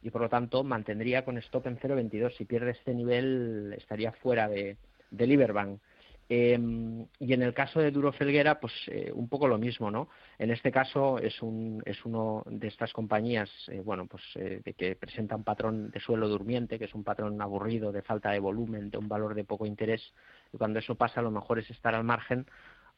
y 0.02 0.10
por 0.10 0.22
lo 0.22 0.28
tanto 0.28 0.66
mantendría 0.66 1.24
con 1.24 1.38
stop 1.38 1.68
en 1.68 1.80
0,22. 1.80 2.36
Si 2.36 2.44
pierde 2.44 2.72
este 2.72 2.94
nivel 2.94 3.74
estaría 3.78 4.12
fuera 4.12 4.50
de, 4.50 4.76
de 5.10 5.28
Liberbank. 5.28 5.80
Em, 6.30 7.06
y 7.20 7.34
en 7.34 7.44
el 7.44 7.54
caso 7.54 7.80
de 7.80 7.92
Duro 7.92 8.12
Felguera, 8.14 8.60
pues 8.60 8.74
eh, 8.88 9.12
un 9.14 9.28
poco 9.28 9.48
lo 9.48 9.58
mismo, 9.58 9.92
¿no? 9.92 10.10
En 10.40 10.52
este 10.52 10.72
caso 10.72 11.20
es, 11.20 11.42
un, 11.42 11.84
es 11.86 12.04
uno 12.06 12.44
de 12.46 12.68
estas 12.68 12.94
compañías, 12.94 13.50
eh, 13.68 13.82
bueno, 13.84 14.08
pues 14.08 14.24
eh, 14.36 14.62
de 14.64 14.74
que 14.74 14.96
presenta 14.96 15.36
un 15.36 15.44
patrón 15.44 15.92
de 15.92 16.00
suelo 16.00 16.30
durmiente, 16.30 16.80
que 16.80 16.86
es 16.86 16.96
un 16.96 17.04
patrón 17.04 17.42
aburrido, 17.42 17.92
de 17.92 18.02
falta 18.02 18.32
de 18.32 18.40
volumen, 18.40 18.90
de 18.90 18.98
un 18.98 19.10
valor 19.10 19.36
de 19.36 19.44
poco 19.44 19.66
interés. 19.66 20.14
Y 20.54 20.58
cuando 20.58 20.80
eso 20.80 20.96
pasa, 20.96 21.22
lo 21.22 21.32
mejor 21.32 21.60
es 21.60 21.70
estar 21.70 21.94
al 21.94 22.04
margen, 22.04 22.46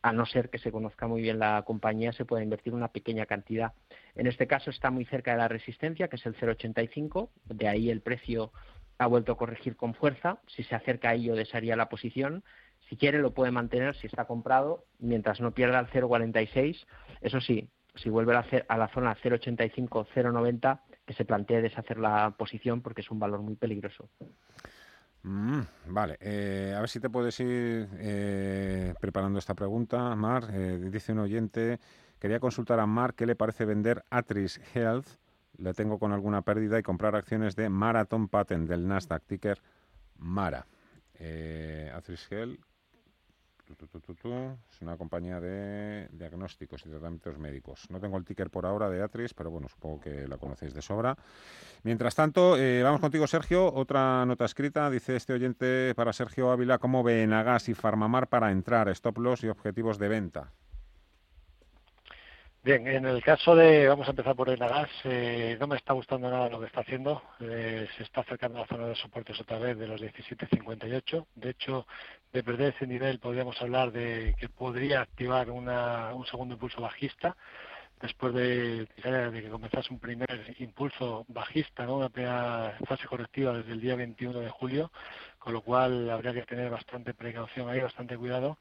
a 0.04 0.14
no 0.14 0.28
ser 0.28 0.52
que 0.52 0.60
se 0.60 0.72
conozca 0.72 1.08
muy 1.08 1.22
bien 1.22 1.40
la 1.40 1.64
compañía, 1.64 2.14
se 2.14 2.26
puede 2.26 2.44
invertir 2.44 2.76
una 2.76 2.90
pequeña 2.90 3.26
cantidad. 3.26 3.74
En 4.14 4.28
este 4.28 4.46
caso 4.46 4.70
está 4.70 4.92
muy 4.92 5.06
cerca 5.06 5.32
de 5.32 5.38
la 5.38 5.48
resistencia, 5.48 6.08
que 6.10 6.18
es 6.18 6.26
el 6.28 6.36
0,85, 6.36 7.30
de 7.46 7.68
ahí 7.68 7.90
el 7.90 8.02
precio 8.02 8.52
ha 8.98 9.08
vuelto 9.08 9.32
a 9.32 9.38
corregir 9.38 9.76
con 9.76 9.94
fuerza. 9.94 10.40
Si 10.48 10.64
se 10.64 10.76
acerca 10.76 11.10
a 11.10 11.14
ello, 11.16 11.36
desharía 11.36 11.76
la 11.76 11.90
posición 11.90 12.44
si 12.90 12.98
quiere 12.98 13.20
lo 13.20 13.34
puede 13.34 13.52
mantener 13.52 13.96
si 13.96 14.08
está 14.08 14.26
comprado 14.26 14.86
mientras 15.00 15.42
no 15.42 15.52
pierda 15.52 15.80
el 15.80 15.88
0,46. 15.88 16.86
Eso 17.22 17.42
sí, 17.42 17.70
si 17.96 18.10
vuelve 18.10 18.36
a, 18.36 18.78
la 18.78 18.88
zona 18.90 19.16
0,85, 19.16 20.08
0,90, 20.14 20.80
que 21.06 21.14
se 21.14 21.26
plantee 21.26 21.62
deshacer 21.62 21.98
la 21.98 22.32
posición 22.38 22.82
porque 22.82 23.02
es 23.02 23.12
un 23.12 23.20
valor 23.20 23.42
muy 23.42 23.56
peligroso. 23.56 24.10
Mm, 25.24 25.62
vale, 25.88 26.18
eh, 26.20 26.74
a 26.76 26.80
ver 26.80 26.90
si 26.90 27.00
te 27.00 27.10
puedes 27.10 27.40
ir 27.40 27.88
eh, 27.98 28.94
preparando 29.00 29.40
esta 29.40 29.56
pregunta, 29.56 30.16
Mar. 30.16 30.50
Eh, 30.54 30.78
dice 30.92 31.14
un 31.14 31.20
oyente, 31.20 31.80
quería 32.20 32.40
consultar 32.40 32.80
a 32.80 32.86
Mar 32.86 33.16
qué 33.16 33.26
le 33.26 33.36
parece 33.36 33.66
vender 33.66 34.04
Atris 34.12 34.62
Health, 34.76 35.08
le 35.58 35.74
tengo 35.74 35.98
con 35.98 36.12
alguna 36.12 36.44
pérdida, 36.44 36.78
y 36.78 36.84
comprar 36.84 37.16
acciones 37.16 37.56
de 37.56 37.70
Marathon 37.70 38.28
Patent 38.28 38.70
del 38.70 38.88
Nasdaq, 38.88 39.24
ticker 39.24 39.62
Mara. 40.18 40.68
Atris 41.94 42.30
Health, 42.30 42.60
es 43.68 44.82
una 44.82 44.98
compañía 44.98 45.40
de 45.40 46.08
diagnósticos 46.12 46.86
y 46.86 46.90
tratamientos 46.90 47.38
médicos. 47.38 47.86
No 47.90 48.00
tengo 48.00 48.18
el 48.18 48.26
ticker 48.26 48.50
por 48.50 48.66
ahora 48.66 48.90
de 48.90 49.02
Atris, 49.02 49.34
pero 49.34 49.50
bueno, 49.50 49.68
supongo 49.68 50.00
que 50.00 50.28
la 50.28 50.38
conocéis 50.38 50.74
de 50.74 50.82
sobra. 50.82 51.18
Mientras 51.84 52.16
tanto, 52.16 52.58
eh, 52.58 52.84
vamos 52.84 53.02
contigo, 53.02 53.28
Sergio. 53.28 53.74
Otra 53.74 54.26
nota 54.26 54.46
escrita. 54.46 54.90
Dice 54.90 55.16
este 55.16 55.34
oyente 55.34 55.94
para 55.96 56.14
Sergio 56.14 56.52
Ávila, 56.52 56.78
¿cómo 56.78 57.04
ve 57.04 57.24
Enagas 57.24 57.70
y 57.70 57.74
Farmamar 57.74 58.28
para 58.28 58.52
entrar? 58.52 58.90
Stop 58.90 59.18
loss 59.18 59.44
y 59.44 59.50
objetivos 59.50 59.98
de 59.98 60.08
venta. 60.08 60.52
Bien, 62.66 62.88
en 62.88 63.06
el 63.06 63.22
caso 63.24 63.56
de, 63.56 63.88
vamos 63.88 64.08
a 64.08 64.10
empezar 64.10 64.36
por 64.36 64.50
el 64.50 64.58
gas, 64.58 64.90
eh, 65.04 65.56
no 65.60 65.68
me 65.68 65.76
está 65.76 65.94
gustando 65.94 66.32
nada 66.32 66.50
lo 66.50 66.60
que 66.60 66.66
está 66.66 66.82
haciendo. 66.82 67.22
Eh, 67.40 67.88
se 67.96 68.02
está 68.02 68.22
acercando 68.22 68.58
a 68.58 68.62
la 68.62 68.68
zona 68.68 68.88
de 68.88 68.96
soportes 68.96 69.40
otra 69.40 69.60
vez 69.60 69.78
de 69.78 69.86
los 69.86 70.02
17.58. 70.02 71.28
De 71.36 71.52
hecho, 71.52 71.86
de 72.34 72.42
perder 72.42 72.74
ese 72.74 72.88
nivel 72.88 73.20
podríamos 73.20 73.62
hablar 73.62 73.92
de 73.92 74.34
que 74.40 74.50
podría 74.50 75.02
activar 75.02 75.52
una, 75.52 76.12
un 76.16 76.26
segundo 76.26 76.56
impulso 76.56 76.82
bajista 76.82 77.38
después 78.02 78.34
de, 78.34 78.88
de 78.88 79.42
que 79.44 79.50
comenzase 79.50 79.94
un 79.94 80.00
primer 80.00 80.56
impulso 80.58 81.24
bajista, 81.28 81.86
¿no? 81.86 81.98
una 81.98 82.10
primera 82.10 82.80
fase 82.88 83.06
correctiva 83.06 83.56
desde 83.56 83.74
el 83.74 83.80
día 83.80 83.96
21 83.96 84.40
de 84.40 84.50
julio, 84.50 84.92
con 85.38 85.54
lo 85.54 85.62
cual 85.62 86.10
habría 86.10 86.34
que 86.34 86.42
tener 86.42 86.72
bastante 86.72 87.14
precaución 87.14 87.70
ahí, 87.70 87.80
bastante 87.80 88.18
cuidado. 88.18 88.58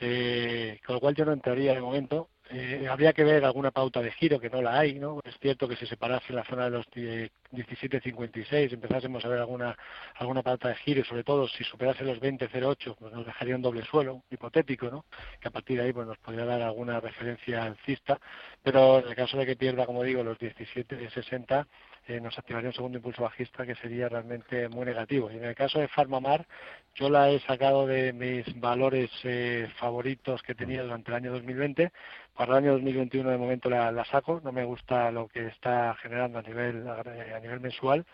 Eh, 0.00 0.80
con 0.84 0.94
lo 0.94 1.00
cual 1.00 1.14
yo 1.14 1.24
no 1.24 1.32
entraría 1.32 1.72
de 1.72 1.80
momento 1.80 2.28
eh, 2.50 2.86
habría 2.90 3.12
que 3.12 3.24
ver 3.24 3.44
alguna 3.44 3.70
pauta 3.70 4.02
de 4.02 4.12
giro, 4.12 4.38
que 4.38 4.50
no 4.50 4.60
la 4.60 4.78
hay, 4.78 4.98
¿no? 4.98 5.20
Es 5.24 5.38
cierto 5.40 5.66
que 5.66 5.76
si 5.76 5.86
se 5.86 5.96
parase 5.96 6.32
la 6.32 6.44
zona 6.44 6.64
de 6.64 6.70
los 6.70 6.86
17.56, 6.90 8.72
empezásemos 8.72 9.24
a 9.24 9.28
ver 9.28 9.38
alguna 9.38 9.76
alguna 10.16 10.42
pauta 10.42 10.68
de 10.68 10.74
giro, 10.76 11.00
y 11.00 11.04
sobre 11.04 11.24
todo 11.24 11.48
si 11.48 11.64
superase 11.64 12.04
los 12.04 12.20
20.08, 12.20 12.96
pues 12.98 13.12
nos 13.12 13.24
dejaría 13.26 13.56
un 13.56 13.62
doble 13.62 13.82
suelo, 13.84 14.22
hipotético, 14.30 14.90
¿no? 14.90 15.06
Que 15.40 15.48
a 15.48 15.50
partir 15.50 15.78
de 15.78 15.84
ahí 15.84 15.92
pues 15.92 16.06
nos 16.06 16.18
podría 16.18 16.44
dar 16.44 16.60
alguna 16.62 17.00
referencia 17.00 17.64
alcista, 17.64 18.18
pero 18.62 18.98
en 19.00 19.08
el 19.08 19.14
caso 19.14 19.38
de 19.38 19.46
que 19.46 19.56
pierda, 19.56 19.86
como 19.86 20.02
digo, 20.02 20.22
los 20.22 20.38
17.60, 20.38 21.66
eh, 22.06 22.20
nos 22.20 22.38
activaría 22.38 22.68
un 22.68 22.74
segundo 22.74 22.98
impulso 22.98 23.22
bajista 23.22 23.64
que 23.64 23.74
sería 23.76 24.10
realmente 24.10 24.68
muy 24.68 24.84
negativo. 24.84 25.30
Y 25.30 25.36
en 25.36 25.44
el 25.44 25.54
caso 25.54 25.78
de 25.78 25.88
Farmamar, 25.88 26.46
yo 26.94 27.08
la 27.08 27.30
he 27.30 27.40
sacado 27.40 27.86
de 27.86 28.12
mis 28.12 28.44
valores 28.60 29.10
eh, 29.24 29.68
favoritos 29.76 30.42
que 30.42 30.54
tenía 30.54 30.82
durante 30.82 31.10
el 31.10 31.16
año 31.16 31.32
2020. 31.32 31.90
Para 32.36 32.52
el 32.52 32.64
año 32.64 32.72
2021 32.72 33.30
de 33.30 33.38
momento 33.38 33.70
la, 33.70 34.04
saco. 34.06 34.40
No 34.42 34.52
me 34.52 34.64
gusta 34.64 35.10
lo 35.10 35.28
que 35.28 35.46
está 35.46 35.94
generando 36.02 36.38
a 36.38 36.42
nivel 36.42 36.86
a 36.88 37.40
nivel 37.40 37.60
mensual. 37.60 38.04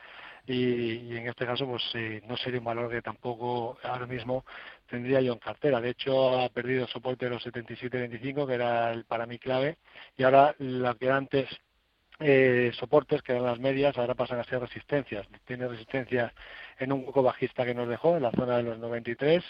Y, 0.46 1.16
en 1.16 1.28
este 1.28 1.46
caso 1.46 1.66
pues 1.66 1.82
eh, 1.94 2.22
no 2.26 2.36
sería 2.36 2.58
un 2.58 2.64
valor 2.64 2.90
que 2.90 3.02
tampoco 3.02 3.78
ahora 3.82 4.06
mismo 4.06 4.44
tendría 4.88 5.20
yo 5.20 5.32
en 5.32 5.38
cartera. 5.38 5.80
De 5.80 5.90
hecho 5.90 6.40
ha 6.40 6.48
perdido 6.48 6.86
soporte 6.88 7.26
de 7.26 7.32
los 7.32 7.46
77.25 7.46 8.46
que 8.46 8.54
era 8.54 8.92
el 8.92 9.04
para 9.04 9.26
mí 9.26 9.38
clave 9.38 9.78
y 10.16 10.22
ahora 10.24 10.54
lo 10.58 10.96
que 10.96 11.10
antes 11.10 11.48
eh, 12.20 12.70
soportes, 12.78 13.22
que 13.22 13.32
eran 13.32 13.44
las 13.44 13.58
medias, 13.58 13.96
ahora 13.96 14.14
pasan 14.14 14.38
a 14.38 14.44
ser 14.44 14.60
resistencias. 14.60 15.26
Tiene 15.46 15.66
resistencia 15.66 16.32
en 16.78 16.92
un 16.92 17.04
poco 17.04 17.22
bajista 17.22 17.64
que 17.64 17.74
nos 17.74 17.88
dejó, 17.88 18.16
en 18.16 18.22
la 18.22 18.30
zona 18.30 18.58
de 18.58 18.62
los 18.62 18.78
93, 18.78 19.42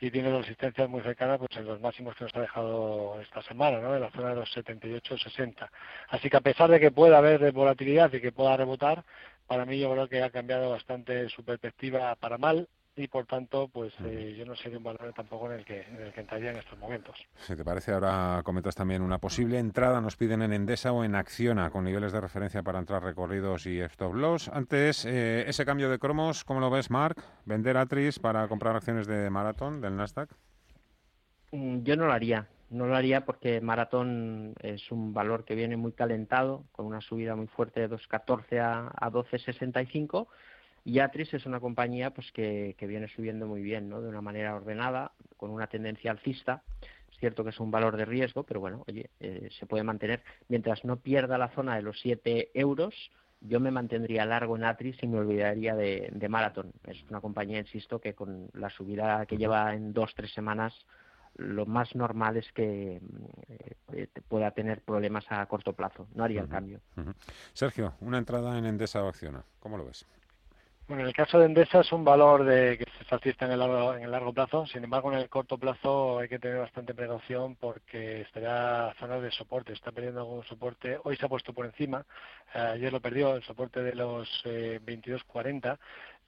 y 0.00 0.10
tiene 0.10 0.36
resistencias 0.36 0.88
muy 0.88 1.02
cercanas 1.02 1.38
pues, 1.38 1.56
en 1.56 1.66
los 1.66 1.80
máximos 1.80 2.14
que 2.16 2.24
nos 2.24 2.36
ha 2.36 2.40
dejado 2.40 3.20
esta 3.20 3.42
semana, 3.42 3.80
¿no? 3.80 3.94
en 3.94 4.02
la 4.02 4.10
zona 4.10 4.30
de 4.30 4.36
los 4.36 4.56
78-60. 4.56 5.68
Así 6.08 6.30
que 6.30 6.36
a 6.36 6.40
pesar 6.40 6.70
de 6.70 6.80
que 6.80 6.90
pueda 6.90 7.18
haber 7.18 7.52
volatilidad 7.52 8.12
y 8.12 8.20
que 8.20 8.32
pueda 8.32 8.56
rebotar, 8.56 9.04
para 9.46 9.64
mí 9.64 9.78
yo 9.78 9.90
creo 9.92 10.08
que 10.08 10.22
ha 10.22 10.30
cambiado 10.30 10.70
bastante 10.70 11.28
su 11.28 11.44
perspectiva 11.44 12.14
para 12.16 12.38
mal 12.38 12.68
y 13.00 13.08
por 13.08 13.26
tanto 13.26 13.68
pues 13.68 13.94
eh, 14.04 14.34
yo 14.38 14.44
no 14.44 14.54
sé 14.54 14.68
de 14.68 14.76
un 14.76 14.82
valor 14.82 15.12
tampoco 15.14 15.50
en 15.50 15.58
el 15.58 15.64
que 15.64 15.80
en 15.82 16.02
el 16.02 16.12
que 16.12 16.20
entraría 16.20 16.50
en 16.50 16.58
estos 16.58 16.78
momentos. 16.78 17.16
Si 17.36 17.56
te 17.56 17.64
parece, 17.64 17.92
ahora 17.92 18.42
comentas 18.44 18.74
también 18.74 19.02
una 19.02 19.18
posible 19.18 19.58
entrada, 19.58 20.00
nos 20.00 20.16
piden 20.16 20.42
en 20.42 20.52
Endesa 20.52 20.92
o 20.92 21.02
en 21.02 21.14
Acciona 21.14 21.70
con 21.70 21.84
niveles 21.84 22.12
de 22.12 22.20
referencia 22.20 22.62
para 22.62 22.78
entrar 22.78 23.02
recorridos 23.02 23.66
y 23.66 23.80
stop 23.80 24.14
loss. 24.14 24.48
Antes, 24.48 25.04
eh, 25.06 25.44
ese 25.48 25.64
cambio 25.64 25.88
de 25.90 25.98
cromos, 25.98 26.44
¿cómo 26.44 26.60
lo 26.60 26.70
ves, 26.70 26.90
Mark? 26.90 27.22
¿Vender 27.46 27.76
Atris 27.76 28.18
para 28.18 28.46
comprar 28.48 28.76
acciones 28.76 29.06
de 29.06 29.30
Marathon 29.30 29.80
del 29.80 29.96
Nasdaq? 29.96 30.30
Mm, 31.52 31.82
yo 31.82 31.96
no 31.96 32.06
lo 32.06 32.12
haría. 32.12 32.48
No 32.68 32.86
lo 32.86 32.94
haría 32.94 33.24
porque 33.24 33.60
Marathon 33.60 34.54
es 34.60 34.92
un 34.92 35.12
valor 35.12 35.44
que 35.44 35.56
viene 35.56 35.76
muy 35.76 35.90
calentado, 35.92 36.64
con 36.70 36.86
una 36.86 37.00
subida 37.00 37.34
muy 37.34 37.48
fuerte 37.48 37.80
de 37.80 37.90
2.14 37.90 38.60
a, 38.60 38.92
a 38.94 39.10
12.65 39.10 40.28
y 40.84 40.98
Atris 40.98 41.34
es 41.34 41.46
una 41.46 41.60
compañía 41.60 42.10
pues 42.10 42.32
que, 42.32 42.74
viene 42.80 43.08
subiendo 43.08 43.46
muy 43.46 43.62
bien, 43.62 43.88
¿no? 43.88 44.00
De 44.00 44.08
una 44.08 44.20
manera 44.20 44.54
ordenada, 44.54 45.12
con 45.36 45.50
una 45.50 45.66
tendencia 45.66 46.10
alcista. 46.10 46.62
Es 47.10 47.18
cierto 47.18 47.44
que 47.44 47.50
es 47.50 47.60
un 47.60 47.70
valor 47.70 47.96
de 47.96 48.04
riesgo, 48.04 48.44
pero 48.44 48.60
bueno, 48.60 48.84
oye, 48.88 49.10
eh, 49.20 49.48
se 49.58 49.66
puede 49.66 49.84
mantener. 49.84 50.22
Mientras 50.48 50.84
no 50.84 50.96
pierda 50.96 51.38
la 51.38 51.48
zona 51.48 51.76
de 51.76 51.82
los 51.82 52.00
7 52.00 52.50
euros, 52.54 53.10
yo 53.40 53.60
me 53.60 53.70
mantendría 53.70 54.24
largo 54.24 54.56
en 54.56 54.64
Atris 54.64 55.02
y 55.02 55.06
me 55.06 55.18
olvidaría 55.18 55.74
de, 55.74 56.10
de 56.12 56.28
Marathon. 56.28 56.72
Es 56.86 57.02
una 57.10 57.20
compañía, 57.20 57.58
insisto, 57.58 58.00
que 58.00 58.14
con 58.14 58.48
la 58.54 58.70
subida 58.70 59.26
que 59.26 59.36
lleva 59.36 59.74
en 59.74 59.92
dos, 59.92 60.14
tres 60.14 60.32
semanas, 60.32 60.74
lo 61.36 61.66
más 61.66 61.94
normal 61.94 62.36
es 62.36 62.50
que 62.52 63.00
eh, 63.92 64.08
pueda 64.28 64.50
tener 64.50 64.82
problemas 64.82 65.24
a 65.30 65.44
corto 65.46 65.72
plazo. 65.72 66.06
No 66.14 66.24
haría 66.24 66.42
el 66.42 66.48
cambio. 66.48 66.80
Sergio, 67.52 67.94
una 68.00 68.18
entrada 68.18 68.58
en 68.58 68.66
Endesa 68.66 69.02
o 69.02 69.08
Acciona. 69.08 69.44
¿Cómo 69.58 69.78
lo 69.78 69.84
ves? 69.86 70.06
Bueno, 70.90 71.04
en 71.04 71.08
el 71.10 71.14
caso 71.14 71.38
de 71.38 71.46
Endesa 71.46 71.82
es 71.82 71.92
un 71.92 72.04
valor 72.04 72.44
que 72.44 72.84
se 73.08 73.14
alcista 73.14 73.44
en 73.44 73.52
el 73.52 73.60
largo, 74.10 74.32
plazo. 74.32 74.66
Sin 74.66 74.82
embargo, 74.82 75.12
en 75.12 75.20
el 75.20 75.28
corto 75.28 75.56
plazo 75.56 76.18
hay 76.18 76.28
que 76.28 76.40
tener 76.40 76.58
bastante 76.58 76.94
precaución 76.94 77.54
porque 77.54 78.22
estaría 78.22 78.88
a 78.88 78.94
zonas 78.94 79.22
de 79.22 79.30
soporte. 79.30 79.72
Está 79.72 79.92
perdiendo 79.92 80.22
algún 80.22 80.42
soporte. 80.46 80.98
Hoy 81.04 81.16
se 81.16 81.26
ha 81.26 81.28
puesto 81.28 81.52
por 81.52 81.64
encima. 81.64 82.04
Eh, 82.52 82.58
ayer 82.58 82.92
lo 82.92 83.00
perdió 83.00 83.36
el 83.36 83.44
soporte 83.44 83.84
de 83.84 83.94
los 83.94 84.28
eh, 84.46 84.80
22.40. 84.84 85.78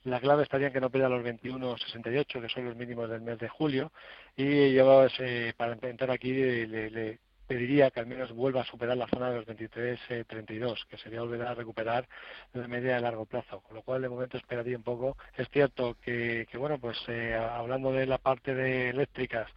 La 0.05 0.21
clave 0.21 0.45
estaría 0.45 0.69
en 0.69 0.73
que 0.73 0.81
no 0.81 0.91
pierda 0.91 1.09
los 1.09 1.25
21.68, 1.25 2.41
que 2.41 2.49
son 2.49 2.65
los 2.65 2.77
mínimos 2.77 3.11
del 3.11 3.21
mes 3.21 3.41
de 3.41 3.49
julio. 3.49 3.91
Y 4.37 4.75
yo, 4.75 5.09
eh, 5.19 5.55
para 5.57 5.73
entrar 5.73 6.13
aquí, 6.13 6.33
le 6.33 7.19
pediría 7.53 7.91
que 7.91 8.01
al 8.01 8.07
menos 8.07 8.33
vuelva 8.33 8.63
a 8.63 8.65
superar 8.65 8.97
la 8.97 9.07
zona 9.09 9.31
de 9.31 9.37
los 9.37 9.47
23-32, 9.47 10.01
eh, 10.09 10.77
que 10.89 10.97
sería 10.97 11.21
volver 11.21 11.43
a 11.43 11.55
recuperar 11.55 12.09
la 12.55 12.67
media 12.67 12.95
de 12.95 13.01
largo 13.03 13.27
plazo, 13.27 13.61
con 13.61 13.77
lo 13.77 13.83
cual 13.83 14.01
de 14.01 14.09
momento 14.09 14.39
esperaría 14.39 14.75
un 14.75 14.83
poco. 14.83 15.19
Es 15.37 15.51
cierto 15.51 15.99
que, 16.01 16.47
bueno, 16.55 16.79
pues 16.79 16.97
eh, 17.09 17.35
hablando 17.35 17.93
de 17.93 18.07
la 18.07 18.17
parte 18.17 18.55
de 18.55 18.89
eléctricas, 18.89 19.51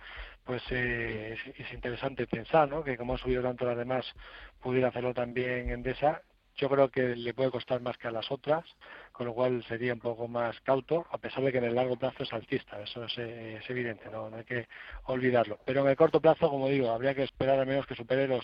pues 0.43 0.61
eh, 0.71 1.37
es, 1.57 1.73
interesante 1.73 2.27
pensar, 2.27 2.67
¿no? 2.67 2.83
Que 2.83 2.97
como 2.97 3.15
ha 3.15 3.17
subido 3.17 3.41
tanto 3.41 3.65
las 3.65 3.77
demás, 3.77 4.05
pudiera 4.61 4.89
hacerlo 4.89 5.13
también 5.13 5.69
en 5.69 5.81
DESA 5.81 6.21
yo 6.57 6.69
creo 6.69 6.89
que 6.89 7.15
le 7.15 7.33
puede 7.33 7.51
costar 7.51 7.81
más 7.81 7.97
que 7.97 8.07
a 8.07 8.11
las 8.11 8.31
otras, 8.31 8.63
con 9.15 9.27
lo 9.27 9.33
cual 9.33 9.63
sería 9.63 9.93
un 9.93 9.99
poco 9.99 10.27
más 10.27 10.59
cauto, 10.59 11.05
a 11.09 11.17
pesar 11.17 11.41
de 11.43 11.51
que 11.51 11.59
en 11.59 11.63
el 11.63 11.75
largo 11.75 11.95
plazo 11.95 12.23
es 12.23 12.33
alcista, 12.33 12.81
eso 12.81 13.05
es, 13.05 13.17
es 13.17 13.69
evidente, 13.69 14.09
¿no? 14.11 14.29
no 14.29 14.35
hay 14.35 14.43
que 14.43 14.67
olvidarlo. 15.05 15.57
Pero 15.63 15.81
en 15.81 15.87
el 15.87 15.95
corto 15.95 16.19
plazo, 16.19 16.49
como 16.49 16.67
digo, 16.67 16.89
habría 16.91 17.15
que 17.15 17.23
esperar 17.23 17.57
al 17.57 17.65
menos 17.65 17.85
que 17.87 17.95
supere 17.95 18.27
los 18.27 18.43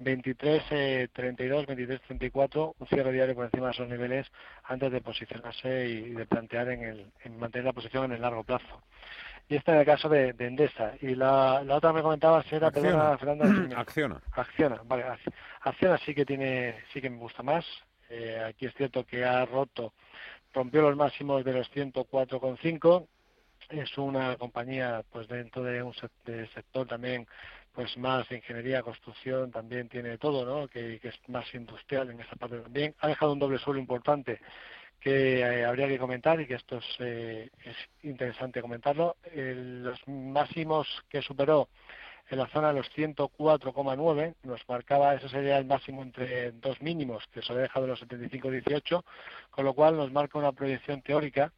23, 0.00 1.12
32, 1.12 1.66
23, 1.66 2.00
34, 2.02 2.74
un 2.76 2.86
cierre 2.88 3.12
diario 3.12 3.36
por 3.36 3.44
encima 3.44 3.66
de 3.66 3.72
esos 3.72 3.88
niveles 3.88 4.26
antes 4.64 4.90
de 4.90 5.00
posicionarse 5.00 5.88
y 5.88 6.10
de 6.10 6.26
plantear 6.26 6.70
en, 6.70 6.82
el, 6.82 7.06
en 7.22 7.38
mantener 7.38 7.66
la 7.66 7.72
posición 7.72 8.06
en 8.06 8.12
el 8.12 8.22
largo 8.22 8.42
plazo. 8.42 8.82
Y 9.48 9.56
este 9.56 9.70
en 9.70 9.78
el 9.78 9.86
caso 9.86 10.08
de, 10.08 10.34
Endesa. 10.38 10.94
Y 11.02 11.14
la, 11.14 11.62
la 11.64 11.76
otra 11.76 11.92
me 11.92 12.02
comentaba 12.02 12.44
era, 12.50 12.68
Acciona. 12.68 13.16
Fernanda. 13.16 13.80
Acciona. 13.80 14.20
Acciona, 14.32 14.80
vale. 14.84 15.04
Acciona 15.60 15.98
sí 15.98 16.14
que 16.14 16.24
tiene, 16.24 16.76
sí 16.92 17.00
que 17.00 17.10
me 17.10 17.18
gusta 17.18 17.44
más. 17.44 17.64
Eh, 18.10 18.42
aquí 18.44 18.66
es 18.66 18.74
cierto 18.74 19.06
que 19.06 19.24
ha 19.24 19.44
roto, 19.46 19.94
rompió 20.52 20.82
los 20.82 20.96
máximos 20.96 21.44
de 21.44 21.52
los 21.52 21.70
104,5. 21.70 23.06
Es 23.70 23.96
una 23.98 24.36
compañía, 24.36 25.04
pues 25.10 25.28
dentro 25.28 25.62
de 25.62 25.82
un 25.82 25.94
sector 25.94 26.88
también 26.88 27.26
pues 27.72 27.96
más 27.96 28.30
ingeniería, 28.32 28.82
construcción, 28.82 29.52
también 29.52 29.88
tiene 29.88 30.18
todo, 30.18 30.44
¿no? 30.44 30.66
Que, 30.66 30.98
es 31.00 31.28
más 31.28 31.54
industrial 31.54 32.10
en 32.10 32.20
esa 32.20 32.34
parte 32.34 32.58
también. 32.58 32.94
Ha 32.98 33.08
dejado 33.08 33.32
un 33.32 33.38
doble 33.38 33.58
suelo 33.58 33.78
importante 33.78 34.40
que 34.98 35.40
eh, 35.40 35.64
habría 35.64 35.86
que 35.86 35.98
comentar 35.98 36.40
y 36.40 36.46
que 36.46 36.54
esto 36.54 36.78
es, 36.78 36.84
eh, 36.98 37.48
es 37.64 37.76
interesante 38.02 38.60
comentarlo. 38.60 39.16
los 39.32 40.00
máximos 40.08 40.86
que 41.08 41.22
superó 41.22 41.68
en 42.30 42.38
la 42.38 42.46
zona 42.46 42.68
de 42.68 42.74
los 42.74 42.90
104,9 42.96 44.34
nos 44.44 44.68
marcaba, 44.68 45.14
ese 45.14 45.28
sería 45.28 45.58
el 45.58 45.66
máximo 45.66 46.02
entre 46.02 46.52
dos 46.52 46.80
mínimos 46.80 47.26
que 47.32 47.42
se 47.42 47.52
había 47.52 47.64
dejado 47.64 47.86
en 47.86 47.90
los 47.90 48.02
75,18, 48.02 49.02
con 49.50 49.64
lo 49.64 49.74
cual 49.74 49.96
nos 49.96 50.12
marca 50.12 50.38
una 50.38 50.52
proyección 50.52 51.02
teórica 51.02 51.52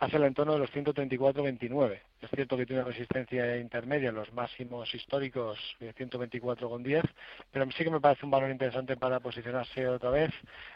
hacia 0.00 0.18
el 0.18 0.24
entorno 0.24 0.52
de 0.52 0.58
los 0.58 0.70
134,29. 0.70 2.00
Es 2.20 2.30
cierto 2.30 2.56
que 2.56 2.66
tiene 2.66 2.82
una 2.82 2.90
resistencia 2.90 3.56
intermedia 3.56 4.12
los 4.12 4.30
máximos 4.32 4.94
históricos 4.94 5.58
de 5.80 5.94
124,10, 5.94 7.02
pero 7.50 7.70
sí 7.70 7.84
que 7.84 7.90
me 7.90 8.00
parece 8.00 8.26
un 8.26 8.30
valor 8.30 8.50
interesante 8.50 8.96
para 8.96 9.20
posicionarse 9.20 9.88
otra 9.88 10.10
vez 10.10 10.30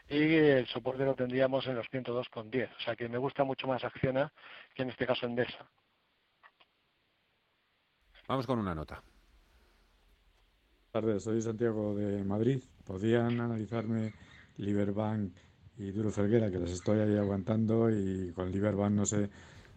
y 0.08 0.34
el 0.34 0.66
soporte 0.68 1.04
lo 1.04 1.14
tendríamos 1.14 1.66
en 1.66 1.76
los 1.76 1.86
102,10. 1.88 2.70
O 2.74 2.80
sea 2.80 2.96
que 2.96 3.08
me 3.08 3.18
gusta 3.18 3.44
mucho 3.44 3.66
más 3.66 3.84
Acciona 3.84 4.32
que 4.74 4.82
en 4.82 4.90
este 4.90 5.06
caso 5.06 5.26
Endesa. 5.26 5.66
Vamos 8.26 8.46
con 8.46 8.58
una 8.58 8.74
nota. 8.74 9.02
Buenas 10.92 11.06
tardes, 11.06 11.22
soy 11.22 11.40
Santiago 11.40 11.94
de 11.94 12.22
Madrid. 12.22 12.62
¿Podían 12.84 13.40
analizarme 13.40 14.12
Liberbank 14.58 15.32
y 15.78 15.90
Duro 15.90 16.10
Felguera, 16.10 16.50
que 16.50 16.58
las 16.58 16.70
estoy 16.70 16.98
ahí 16.98 17.16
aguantando 17.16 17.88
y 17.88 18.30
con 18.34 18.52
Liberbank 18.52 18.92
no 18.92 19.06
sé 19.06 19.30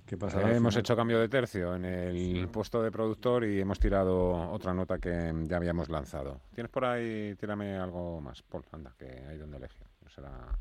qué 0.05 0.17
pasará. 0.17 0.51
Eh, 0.51 0.57
hemos 0.57 0.75
hecho 0.75 0.93
cambio 0.93 1.17
de 1.21 1.29
tercio 1.29 1.73
en 1.73 1.85
el 1.85 2.49
puesto 2.49 2.83
de 2.83 2.91
productor 2.91 3.45
y 3.45 3.61
hemos 3.61 3.79
tirado 3.79 4.51
otra 4.51 4.73
nota 4.73 4.97
que 4.97 5.33
ya 5.45 5.55
habíamos 5.55 5.87
lanzado. 5.87 6.41
¿Tienes 6.53 6.69
por 6.69 6.83
ahí? 6.83 7.33
Tírame 7.39 7.77
algo 7.77 8.19
más, 8.19 8.41
Paul, 8.41 8.65
anda, 8.73 8.93
que 8.99 9.05
hay 9.05 9.37
donde 9.37 9.55
elegir. 9.55 9.87
No 10.03 10.09
será, 10.09 10.59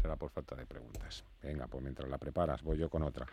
será 0.00 0.16
por 0.16 0.30
falta 0.30 0.54
de 0.56 0.66
preguntas. 0.66 1.24
Venga, 1.42 1.66
pues 1.66 1.82
mientras 1.82 2.08
la 2.08 2.18
preparas, 2.18 2.62
voy 2.62 2.78
yo 2.78 2.88
con 2.88 3.02
otra. 3.02 3.26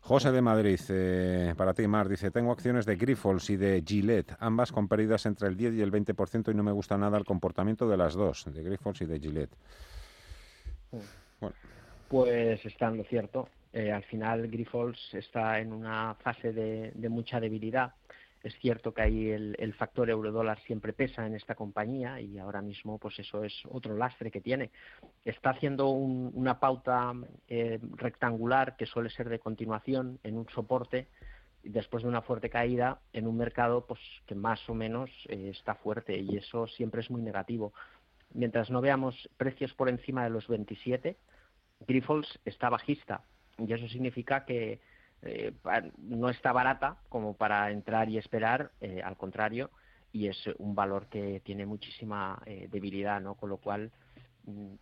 José 0.00 0.32
de 0.32 0.42
Madrid, 0.42 0.80
eh, 0.88 1.54
para 1.56 1.74
ti, 1.74 1.86
Mar, 1.86 2.08
dice, 2.08 2.30
tengo 2.30 2.52
acciones 2.52 2.86
de 2.86 2.96
Grifols 2.96 3.50
y 3.50 3.56
de 3.56 3.82
Gillette, 3.86 4.36
ambas 4.38 4.72
con 4.72 4.88
pérdidas 4.88 5.26
entre 5.26 5.48
el 5.48 5.56
10 5.56 5.74
y 5.74 5.82
el 5.82 5.92
20% 5.92 6.52
y 6.52 6.54
no 6.54 6.62
me 6.62 6.72
gusta 6.72 6.96
nada 6.96 7.18
el 7.18 7.24
comportamiento 7.24 7.88
de 7.88 7.96
las 7.96 8.14
dos, 8.14 8.44
de 8.46 8.62
Grifols 8.62 9.00
y 9.02 9.06
de 9.06 9.20
Gillette. 9.20 9.56
Pues 12.08 12.64
está 12.64 12.90
lo 12.90 13.04
cierto. 13.04 13.48
Eh, 13.72 13.90
al 13.90 14.04
final 14.04 14.46
Grifols 14.48 15.14
está 15.14 15.58
en 15.58 15.72
una 15.72 16.14
fase 16.14 16.52
de, 16.52 17.08
mucha 17.08 17.40
debilidad. 17.40 17.92
Es 18.44 18.54
cierto 18.60 18.94
que 18.94 19.02
ahí 19.02 19.30
el, 19.30 19.74
factor 19.74 20.08
euro-dólar 20.08 20.60
siempre 20.60 20.92
pesa 20.92 21.26
en 21.26 21.34
esta 21.34 21.56
compañía 21.56 22.20
y 22.20 22.38
ahora 22.38 22.62
mismo 22.62 22.98
pues 22.98 23.18
eso 23.18 23.42
es 23.42 23.54
otro 23.70 23.96
lastre 23.96 24.30
que 24.30 24.40
tiene. 24.40 24.70
Está 25.24 25.50
haciendo 25.50 25.88
una 25.88 26.60
pauta 26.60 27.12
eh, 27.48 27.80
rectangular 27.96 28.76
que 28.76 28.86
suele 28.86 29.10
ser 29.10 29.28
de 29.28 29.40
continuación 29.40 30.20
en 30.22 30.36
un 30.36 30.48
soporte 30.50 31.08
después 31.62 32.02
de 32.02 32.10
una 32.10 32.20
fuerte 32.20 32.50
caída 32.50 33.00
en 33.14 33.26
un 33.26 33.38
mercado 33.38 33.86
pues 33.86 34.00
que 34.26 34.34
más 34.34 34.68
o 34.68 34.74
menos 34.74 35.10
eh, 35.28 35.48
está 35.50 35.74
fuerte 35.74 36.18
y 36.18 36.36
eso 36.36 36.66
siempre 36.66 37.00
es 37.00 37.10
muy 37.10 37.22
negativo 37.22 37.72
mientras 38.34 38.70
no 38.70 38.80
veamos 38.82 39.28
precios 39.38 39.72
por 39.72 39.88
encima 39.88 40.24
de 40.24 40.30
los 40.30 40.46
27, 40.48 41.16
Grifols 41.86 42.40
está 42.44 42.68
bajista. 42.68 43.22
Y 43.58 43.72
eso 43.72 43.88
significa 43.88 44.44
que 44.44 44.80
eh, 45.24 45.52
no 45.98 46.28
está 46.28 46.52
barata 46.52 46.98
como 47.08 47.34
para 47.34 47.70
entrar 47.70 48.08
y 48.08 48.18
esperar, 48.18 48.72
eh, 48.80 49.02
al 49.02 49.16
contrario, 49.16 49.70
y 50.12 50.28
es 50.28 50.38
un 50.58 50.74
valor 50.74 51.08
que 51.08 51.40
tiene 51.44 51.66
muchísima 51.66 52.40
eh, 52.46 52.68
debilidad, 52.70 53.20
¿no? 53.20 53.34
Con 53.34 53.50
lo 53.50 53.56
cual, 53.56 53.90
mm, 54.44 54.74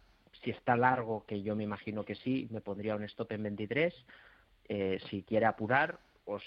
si 0.42 0.50
está 0.50 0.76
largo, 0.76 1.24
que 1.26 1.42
yo 1.42 1.56
me 1.56 1.64
imagino 1.64 2.04
que 2.04 2.14
sí, 2.16 2.48
me 2.50 2.60
pondría 2.60 2.96
un 2.96 3.04
stop 3.04 3.32
en 3.32 3.42
23. 3.42 3.94
si 5.10 5.22
quiere 5.22 5.46
apurar, 5.46 5.98
pues 6.24 6.42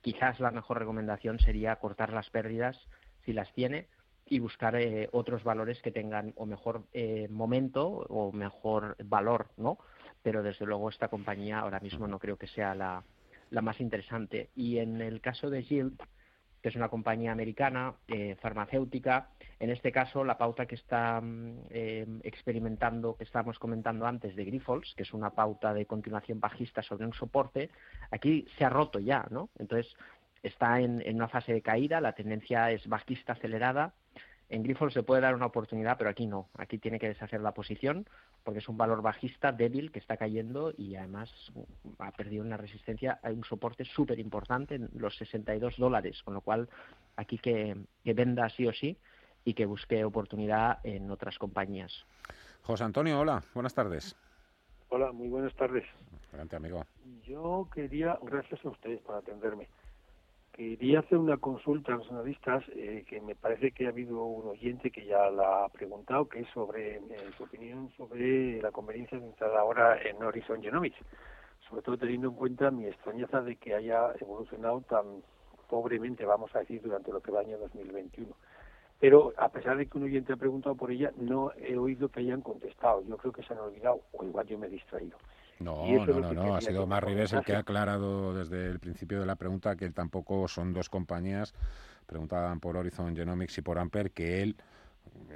quizás 0.00 0.40
la 0.40 0.50
mejor 0.50 0.78
recomendación 0.78 1.38
sería 1.40 1.76
cortar 1.76 2.12
las 2.12 2.30
pérdidas 2.30 2.78
si 3.24 3.32
las 3.32 3.52
tiene 3.52 3.88
y 4.30 4.38
buscar 4.38 4.76
eh, 4.76 5.08
otros 5.12 5.42
valores 5.42 5.82
que 5.82 5.90
tengan 5.90 6.32
o 6.36 6.46
mejor 6.46 6.84
eh, 6.92 7.28
momento 7.28 7.88
o 7.88 8.32
mejor 8.32 8.96
valor, 9.04 9.48
¿no? 9.56 9.78
Pero 10.22 10.42
desde 10.42 10.66
luego 10.66 10.88
esta 10.88 11.08
compañía 11.08 11.58
ahora 11.58 11.80
mismo 11.80 12.06
no 12.06 12.18
creo 12.18 12.36
que 12.36 12.46
sea 12.46 12.74
la, 12.74 13.02
la 13.50 13.62
más 13.62 13.80
interesante. 13.80 14.50
Y 14.54 14.78
en 14.78 15.00
el 15.00 15.20
caso 15.20 15.50
de 15.50 15.62
Gild, 15.62 16.00
que 16.62 16.68
es 16.68 16.76
una 16.76 16.88
compañía 16.88 17.32
americana 17.32 17.94
eh, 18.08 18.36
farmacéutica, 18.40 19.30
en 19.58 19.70
este 19.70 19.92
caso 19.92 20.24
la 20.24 20.36
pauta 20.36 20.66
que 20.66 20.74
está 20.74 21.20
mm, 21.20 22.20
experimentando, 22.22 23.16
que 23.16 23.24
estábamos 23.24 23.58
comentando 23.58 24.06
antes 24.06 24.36
de 24.36 24.44
Grifols, 24.44 24.94
que 24.94 25.04
es 25.04 25.14
una 25.14 25.30
pauta 25.30 25.72
de 25.72 25.86
continuación 25.86 26.38
bajista 26.38 26.82
sobre 26.82 27.06
un 27.06 27.14
soporte, 27.14 27.70
aquí 28.10 28.46
se 28.58 28.64
ha 28.64 28.68
roto 28.68 28.98
ya, 28.98 29.26
¿no? 29.30 29.48
Entonces 29.58 29.94
está 30.42 30.80
en 30.80 31.02
una 31.14 31.28
fase 31.28 31.52
de 31.52 31.62
caída, 31.62 32.00
la 32.00 32.14
tendencia 32.14 32.70
es 32.70 32.86
bajista 32.86 33.32
acelerada 33.32 33.94
en 34.50 34.64
Grifols 34.64 34.92
se 34.92 35.04
puede 35.04 35.22
dar 35.22 35.36
una 35.36 35.46
oportunidad, 35.46 35.96
pero 35.96 36.10
aquí 36.10 36.26
no. 36.26 36.48
Aquí 36.58 36.76
tiene 36.78 36.98
que 36.98 37.06
deshacer 37.06 37.40
la 37.40 37.54
posición 37.54 38.06
porque 38.42 38.58
es 38.58 38.68
un 38.68 38.76
valor 38.76 39.00
bajista 39.00 39.52
débil 39.52 39.92
que 39.92 40.00
está 40.00 40.16
cayendo 40.16 40.74
y 40.76 40.96
además 40.96 41.30
ha 42.00 42.10
perdido 42.10 42.44
una 42.44 42.56
resistencia. 42.56 43.20
Hay 43.22 43.34
un 43.34 43.44
soporte 43.44 43.84
súper 43.84 44.18
importante 44.18 44.74
en 44.74 44.90
los 44.94 45.16
62 45.16 45.76
dólares, 45.76 46.20
con 46.24 46.34
lo 46.34 46.40
cual 46.40 46.68
aquí 47.14 47.38
que, 47.38 47.76
venda 48.04 48.48
sí 48.50 48.66
o 48.66 48.72
sí 48.72 48.98
y 49.44 49.54
que 49.54 49.66
busque 49.66 50.04
oportunidad 50.04 50.80
en 50.82 51.12
otras 51.12 51.38
compañías. 51.38 52.04
José 52.62 52.82
Antonio, 52.82 53.20
hola, 53.20 53.44
buenas 53.54 53.74
tardes. 53.74 54.16
Hola, 54.88 55.12
muy 55.12 55.28
buenas 55.28 55.54
tardes. 55.54 55.84
Adelante, 56.30 56.56
amigo. 56.56 56.84
Yo 57.22 57.68
quería, 57.72 58.18
gracias 58.20 58.64
a 58.64 58.70
ustedes 58.70 59.00
por 59.02 59.14
atenderme. 59.14 59.68
Quería 60.60 60.98
hacer 60.98 61.16
una 61.16 61.38
consulta 61.38 61.94
a 61.94 61.96
los 61.96 62.10
analistas 62.10 62.62
eh, 62.76 63.02
que 63.08 63.18
me 63.22 63.34
parece 63.34 63.72
que 63.72 63.86
ha 63.86 63.88
habido 63.88 64.22
un 64.22 64.46
oyente 64.46 64.90
que 64.90 65.06
ya 65.06 65.30
la 65.30 65.64
ha 65.64 65.68
preguntado, 65.70 66.28
que 66.28 66.40
es 66.40 66.48
sobre 66.50 66.96
eh, 66.96 67.00
su 67.38 67.44
opinión 67.44 67.90
sobre 67.96 68.60
la 68.60 68.70
conveniencia 68.70 69.18
de 69.18 69.24
entrar 69.24 69.56
ahora 69.56 69.98
en 70.02 70.22
Horizon 70.22 70.60
Genomics, 70.60 70.98
sobre 71.66 71.80
todo 71.80 71.96
teniendo 71.96 72.28
en 72.28 72.34
cuenta 72.34 72.70
mi 72.70 72.84
extrañeza 72.84 73.40
de 73.40 73.56
que 73.56 73.74
haya 73.74 74.12
evolucionado 74.20 74.82
tan 74.82 75.22
pobremente, 75.66 76.26
vamos 76.26 76.54
a 76.54 76.58
decir, 76.58 76.82
durante 76.82 77.10
lo 77.10 77.22
que 77.22 77.32
va 77.32 77.40
año 77.40 77.56
2021. 77.56 78.30
Pero 78.98 79.32
a 79.38 79.48
pesar 79.48 79.78
de 79.78 79.86
que 79.86 79.96
un 79.96 80.04
oyente 80.04 80.34
ha 80.34 80.36
preguntado 80.36 80.74
por 80.74 80.90
ella, 80.90 81.10
no 81.16 81.52
he 81.56 81.78
oído 81.78 82.10
que 82.10 82.20
hayan 82.20 82.42
contestado. 82.42 83.02
Yo 83.08 83.16
creo 83.16 83.32
que 83.32 83.42
se 83.44 83.54
han 83.54 83.60
olvidado, 83.60 84.02
o 84.12 84.24
igual 84.24 84.46
yo 84.46 84.58
me 84.58 84.66
he 84.66 84.70
distraído. 84.70 85.16
No, 85.60 86.06
no, 86.06 86.20
no, 86.20 86.32
no, 86.32 86.56
ha 86.56 86.60
sido 86.62 86.86
más 86.86 87.04
Rives 87.04 87.34
el 87.34 87.44
que 87.44 87.54
ha 87.54 87.58
aclarado 87.58 88.34
desde 88.34 88.66
el 88.66 88.80
principio 88.80 89.20
de 89.20 89.26
la 89.26 89.36
pregunta 89.36 89.76
que 89.76 89.90
tampoco 89.90 90.48
son 90.48 90.72
dos 90.72 90.88
compañías, 90.88 91.52
preguntaban 92.06 92.60
por 92.60 92.78
Horizon 92.78 93.14
Genomics 93.14 93.58
y 93.58 93.62
por 93.62 93.78
Amper, 93.78 94.10
que 94.10 94.42
él 94.42 94.56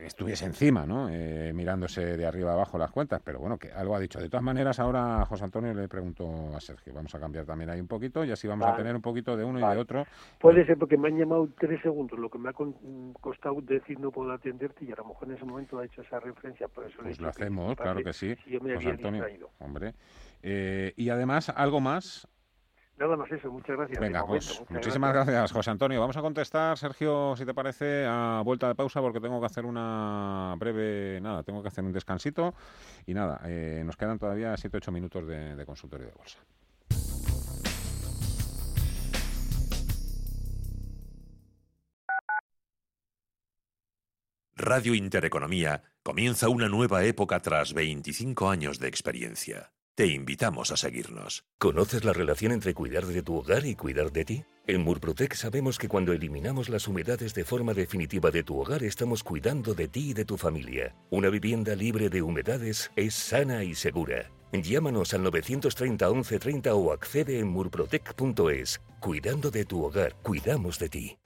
estuviese 0.06 0.44
encima, 0.44 0.86
¿no? 0.86 1.08
Eh, 1.08 1.52
mirándose 1.54 2.16
de 2.16 2.26
arriba 2.26 2.52
abajo 2.52 2.78
las 2.78 2.90
cuentas, 2.90 3.20
pero 3.24 3.38
bueno, 3.38 3.58
que 3.58 3.72
algo 3.72 3.96
ha 3.96 4.00
dicho. 4.00 4.20
De 4.20 4.28
todas 4.28 4.42
maneras, 4.42 4.78
ahora 4.78 5.24
José 5.26 5.44
Antonio 5.44 5.72
le 5.74 5.88
pregunto 5.88 6.54
a 6.54 6.60
Sergio, 6.60 6.92
vamos 6.92 7.14
a 7.14 7.20
cambiar 7.20 7.44
también 7.44 7.70
ahí 7.70 7.80
un 7.80 7.88
poquito 7.88 8.24
y 8.24 8.30
así 8.30 8.46
vamos 8.46 8.68
a 8.68 8.76
tener 8.76 8.94
un 8.94 9.02
poquito 9.02 9.36
de 9.36 9.44
uno 9.44 9.58
y 9.58 9.74
de 9.74 9.80
otro. 9.80 10.06
Puede 10.40 10.66
ser 10.66 10.78
porque 10.78 10.96
me 10.96 11.08
han 11.08 11.18
llamado 11.18 11.48
tres 11.58 11.80
segundos, 11.82 12.18
lo 12.18 12.30
que 12.30 12.38
me 12.38 12.50
ha 12.50 12.52
costado 13.20 13.60
decir 13.62 13.98
no 13.98 14.10
puedo 14.10 14.32
atenderte 14.32 14.84
y 14.84 14.92
a 14.92 14.96
lo 14.96 15.06
mejor 15.06 15.28
en 15.28 15.34
ese 15.36 15.44
momento 15.44 15.78
ha 15.78 15.84
hecho 15.84 16.02
esa 16.02 16.20
referencia, 16.20 16.68
por 16.68 16.84
eso 16.84 16.98
Pues 17.02 17.20
lo 17.20 17.28
hacemos, 17.28 17.76
claro 17.76 18.02
que 18.02 18.12
sí. 18.12 18.36
yo 18.46 18.60
me 18.60 18.74
José 18.74 18.90
Antonio, 18.90 19.24
hombre. 19.58 19.94
Eh, 20.42 20.92
y 20.96 21.08
además, 21.08 21.48
algo 21.48 21.80
más 21.80 22.28
Nada 22.96 23.16
más 23.16 23.30
eso, 23.32 23.50
muchas 23.50 23.76
gracias. 23.76 24.00
Venga, 24.00 24.24
pues 24.24 24.62
muchísimas 24.68 25.12
gracias. 25.12 25.52
José 25.52 25.70
Antonio. 25.70 26.00
Vamos 26.00 26.16
a 26.16 26.20
contestar, 26.20 26.78
Sergio, 26.78 27.34
si 27.36 27.44
te 27.44 27.52
parece, 27.52 28.06
a 28.06 28.40
vuelta 28.44 28.68
de 28.68 28.76
pausa, 28.76 29.00
porque 29.00 29.20
tengo 29.20 29.40
que 29.40 29.46
hacer 29.46 29.66
una 29.66 30.54
breve, 30.58 31.20
nada, 31.20 31.42
tengo 31.42 31.60
que 31.60 31.68
hacer 31.68 31.82
un 31.82 31.92
descansito 31.92 32.54
y 33.04 33.14
nada, 33.14 33.40
eh, 33.44 33.82
nos 33.84 33.96
quedan 33.96 34.18
todavía 34.18 34.54
7-8 34.54 34.92
minutos 34.92 35.26
de, 35.26 35.56
de 35.56 35.66
consultorio 35.66 36.06
de 36.06 36.12
bolsa. 36.12 36.38
Radio 44.56 44.94
Intereconomía 44.94 45.82
comienza 46.04 46.48
una 46.48 46.68
nueva 46.68 47.02
época 47.02 47.40
tras 47.40 47.74
25 47.74 48.48
años 48.48 48.78
de 48.78 48.86
experiencia. 48.86 49.72
Te 49.96 50.08
invitamos 50.08 50.72
a 50.72 50.76
seguirnos. 50.76 51.44
¿Conoces 51.56 52.02
la 52.02 52.12
relación 52.12 52.50
entre 52.50 52.74
cuidar 52.74 53.06
de 53.06 53.22
tu 53.22 53.36
hogar 53.36 53.64
y 53.64 53.76
cuidar 53.76 54.10
de 54.10 54.24
ti? 54.24 54.44
En 54.66 54.82
Murprotec 54.82 55.34
sabemos 55.34 55.78
que 55.78 55.86
cuando 55.86 56.12
eliminamos 56.12 56.68
las 56.68 56.88
humedades 56.88 57.32
de 57.32 57.44
forma 57.44 57.74
definitiva 57.74 58.32
de 58.32 58.42
tu 58.42 58.58
hogar 58.58 58.82
estamos 58.82 59.22
cuidando 59.22 59.72
de 59.72 59.86
ti 59.86 60.10
y 60.10 60.12
de 60.12 60.24
tu 60.24 60.36
familia. 60.36 60.96
Una 61.10 61.28
vivienda 61.28 61.76
libre 61.76 62.08
de 62.08 62.22
humedades 62.22 62.90
es 62.96 63.14
sana 63.14 63.62
y 63.62 63.76
segura. 63.76 64.32
Llámanos 64.52 65.14
al 65.14 65.22
930 65.22 66.10
1130 66.10 66.74
o 66.74 66.92
accede 66.92 67.38
en 67.38 67.46
murprotec.es. 67.46 68.80
Cuidando 68.98 69.52
de 69.52 69.64
tu 69.64 69.84
hogar, 69.84 70.16
cuidamos 70.22 70.80
de 70.80 70.88
ti 70.88 71.18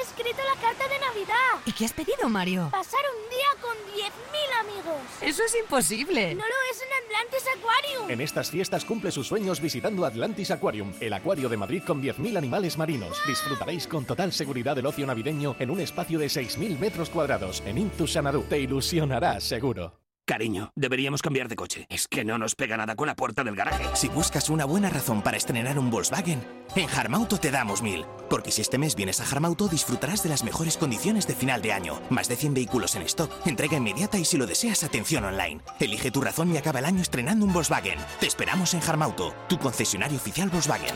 he 0.00 0.02
escrito 0.02 0.38
la 0.44 0.60
carta 0.60 0.88
de 0.88 0.98
Navidad. 0.98 1.49
¿Y 1.66 1.72
qué 1.72 1.84
has 1.84 1.92
pedido, 1.92 2.28
Mario? 2.28 2.68
Pasar 2.70 3.00
un 3.14 3.30
día 3.30 3.46
con 3.60 3.76
10.000 3.94 4.60
amigos. 4.60 5.00
Eso 5.20 5.42
es 5.44 5.54
imposible. 5.56 6.34
No 6.34 6.42
lo 6.42 6.54
es 6.70 6.82
en 6.82 7.04
Atlantis 7.04 7.44
Aquarium. 7.56 8.10
En 8.10 8.20
estas 8.20 8.50
fiestas 8.50 8.84
cumple 8.84 9.10
sus 9.10 9.26
sueños 9.26 9.60
visitando 9.60 10.04
Atlantis 10.04 10.50
Aquarium, 10.50 10.92
el 11.00 11.12
acuario 11.12 11.48
de 11.48 11.56
Madrid 11.56 11.82
con 11.86 12.02
10.000 12.02 12.38
animales 12.38 12.78
marinos. 12.78 13.20
Disfrutaréis 13.26 13.86
con 13.86 14.04
total 14.04 14.32
seguridad 14.32 14.74
del 14.74 14.86
ocio 14.86 15.06
navideño 15.06 15.54
en 15.58 15.70
un 15.70 15.80
espacio 15.80 16.18
de 16.18 16.26
6.000 16.26 16.78
metros 16.78 17.10
cuadrados 17.10 17.62
en 17.66 17.78
Intu 17.78 18.06
Sanadú. 18.06 18.42
Te 18.48 18.58
ilusionará 18.58 19.40
seguro. 19.40 19.99
Cariño, 20.30 20.70
deberíamos 20.76 21.22
cambiar 21.22 21.48
de 21.48 21.56
coche. 21.56 21.86
Es 21.88 22.06
que 22.06 22.24
no 22.24 22.38
nos 22.38 22.54
pega 22.54 22.76
nada 22.76 22.94
con 22.94 23.08
la 23.08 23.16
puerta 23.16 23.42
del 23.42 23.56
garaje. 23.56 23.84
Si 23.94 24.06
buscas 24.06 24.48
una 24.48 24.64
buena 24.64 24.88
razón 24.88 25.22
para 25.22 25.36
estrenar 25.36 25.76
un 25.76 25.90
Volkswagen, 25.90 26.40
en 26.76 26.88
Harmauto 26.88 27.40
te 27.40 27.50
damos 27.50 27.82
mil. 27.82 28.04
Porque 28.28 28.52
si 28.52 28.62
este 28.62 28.78
mes 28.78 28.94
vienes 28.94 29.20
a 29.20 29.24
Harmauto, 29.24 29.66
disfrutarás 29.66 30.22
de 30.22 30.28
las 30.28 30.44
mejores 30.44 30.76
condiciones 30.76 31.26
de 31.26 31.34
final 31.34 31.62
de 31.62 31.72
año. 31.72 32.00
Más 32.10 32.28
de 32.28 32.36
100 32.36 32.54
vehículos 32.54 32.94
en 32.94 33.02
stock, 33.02 33.28
entrega 33.44 33.78
inmediata 33.78 34.18
y 34.18 34.24
si 34.24 34.36
lo 34.36 34.46
deseas, 34.46 34.84
atención 34.84 35.24
online. 35.24 35.62
Elige 35.80 36.12
tu 36.12 36.20
razón 36.20 36.54
y 36.54 36.58
acaba 36.58 36.78
el 36.78 36.84
año 36.84 37.02
estrenando 37.02 37.44
un 37.44 37.52
Volkswagen. 37.52 37.98
Te 38.20 38.28
esperamos 38.28 38.72
en 38.74 38.82
Harmauto, 38.84 39.34
tu 39.48 39.58
concesionario 39.58 40.16
oficial 40.16 40.48
Volkswagen. 40.48 40.94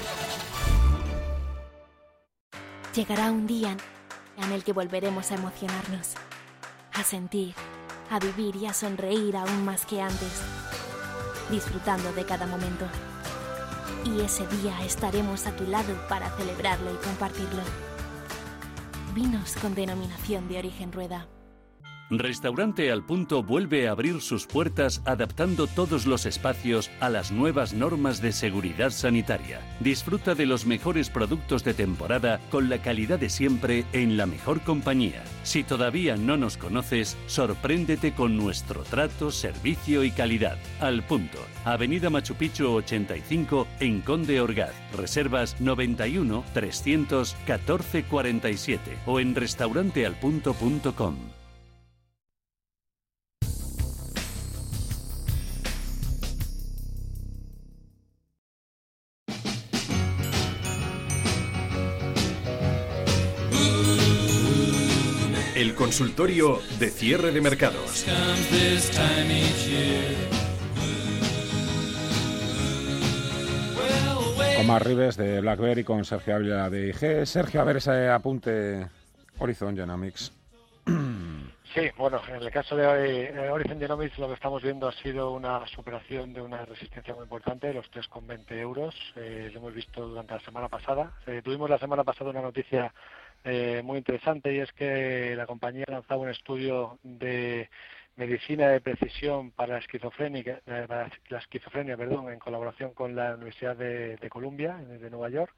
Llegará 2.95 3.33
un 3.33 3.49
día 3.49 3.77
en 4.37 4.53
el 4.53 4.63
que 4.63 4.73
volveremos 4.73 5.33
a 5.33 5.35
emocionarnos, 5.35 6.13
a 6.93 7.03
sentir 7.03 7.57
a 8.11 8.19
vivir 8.19 8.57
y 8.57 8.67
a 8.67 8.75
sonreír 8.75 9.37
aún 9.37 9.65
más 9.65 9.87
que 9.87 10.01
antes, 10.01 10.43
disfrutando 11.51 12.13
de 12.13 12.25
cada 12.25 12.47
momento. 12.47 12.87
Y 14.05 14.21
ese 14.21 14.47
día 14.47 14.85
estaremos 14.85 15.47
a 15.47 15.57
tu 15.57 15.65
lado 15.65 15.95
para 16.09 16.31
celebrarlo 16.37 16.93
y 16.93 16.97
compartirlo. 16.97 17.63
Vinos 19.15 19.55
con 19.61 19.75
denominación 19.75 20.49
de 20.49 20.59
origen 20.59 20.93
rueda. 20.93 21.27
Restaurante 22.11 22.93
Al 22.93 23.03
Punto 23.03 23.43
vuelve 23.43 23.89
a 23.89 23.93
abrir 23.93 24.21
sus 24.21 24.47
puertas 24.47 25.01
adaptando 25.07 25.67
todos 25.67 26.07
los 26.07 26.27
espacios 26.27 26.91
a 27.01 27.09
las 27.09 27.33
nuevas 27.33 27.73
normas 27.73 28.21
de 28.21 28.33
seguridad 28.33 28.91
sanitaria. 28.91 29.61
Disfruta 29.81 30.35
de 30.35 30.45
los 30.45 30.67
mejores 30.67 31.09
productos 31.09 31.65
de 31.65 31.73
temporada 31.73 32.41
con 32.51 32.69
la 32.69 32.83
calidad 32.83 33.19
de 33.19 33.31
siempre 33.31 33.87
en 33.95 34.19
la 34.19 34.27
mejor 34.27 34.61
compañía. 34.61 35.25
Si 35.45 35.65
todavía 35.65 36.17
no 36.17 36.37
nos 36.37 36.59
conoces, 36.59 37.17
sorpréndete 37.27 38.13
con 38.13 38.37
nuestro 38.37 38.83
trato, 38.83 39.31
servicio 39.31 40.05
y 40.05 40.11
calidad. 40.11 40.59
Al 40.81 41.05
Punto, 41.05 41.39
Avenida 41.65 42.11
Machu 42.11 42.35
Picchu 42.35 42.67
85 42.67 43.67
en 43.81 44.03
Conde 44.03 44.43
Orgaz. 44.43 44.75
Reservas 44.95 45.59
91 45.59 46.45
314 46.53 48.05
47 48.05 48.99
o 49.07 49.21
en 49.21 49.35
restaurantealpunto.com. 49.35 51.44
consultorio 65.85 66.61
de 66.79 66.89
cierre 66.89 67.31
de 67.31 67.43
mercados. 67.43 68.07
Omar 74.61 74.87
Rives 74.87 75.19
de 75.19 75.43
BlackBerry 75.43 75.85
con 75.85 76.07
Sergio 76.07 76.37
Ávila 76.37 76.71
de 76.71 76.89
IG. 76.89 77.27
Sergio, 77.27 77.61
a 77.61 77.65
ver 77.65 77.77
ese 77.77 78.09
apunte 78.09 78.87
Horizon 79.39 79.77
Genomics. 79.77 80.33
Sí, 81.75 81.91
bueno, 81.97 82.21
en 82.29 82.37
el 82.37 82.53
caso 82.53 82.77
de 82.77 83.25
eh, 83.25 83.51
Horizon 83.51 83.81
Genomics 83.81 84.17
lo 84.21 84.29
que 84.29 84.35
estamos 84.35 84.63
viendo 84.63 84.87
ha 84.87 84.93
sido 84.93 85.33
una 85.33 85.67
superación 85.67 86.33
de 86.33 86.41
una 86.41 86.65
resistencia 86.65 87.13
muy 87.15 87.25
importante, 87.25 87.75
los 87.75 87.91
3,20 87.91 88.53
euros. 88.61 88.95
Eh, 89.17 89.51
lo 89.53 89.59
hemos 89.59 89.75
visto 89.75 90.07
durante 90.07 90.35
la 90.35 90.41
semana 90.41 90.69
pasada. 90.69 91.11
Eh, 91.27 91.43
tuvimos 91.43 91.69
la 91.69 91.81
semana 91.81 92.05
pasada 92.05 92.31
una 92.31 92.43
noticia 92.43 92.95
eh, 93.45 93.83
muy 93.85 93.99
interesante 93.99 94.55
y 94.55 94.59
es 94.59 94.73
que 94.73 95.35
la 95.37 95.47
compañía 95.47 95.85
lanzaba 95.89 96.23
un 96.23 96.31
estudio 96.31 96.99
de 97.03 97.69
medicina 98.17 98.69
de 98.69 98.81
precisión 98.81 99.51
para 99.51 99.79
eh, 99.79 100.87
para 100.89 101.11
la 101.29 101.39
esquizofrenia 101.39 101.97
perdón, 101.97 102.33
en 102.33 102.39
colaboración 102.39 102.93
con 102.95 103.15
la 103.17 103.35
Universidad 103.35 103.77
de, 103.77 104.29
Columbia, 104.31 104.77
de 104.77 105.11
Nueva 105.11 105.31
York. 105.31 105.55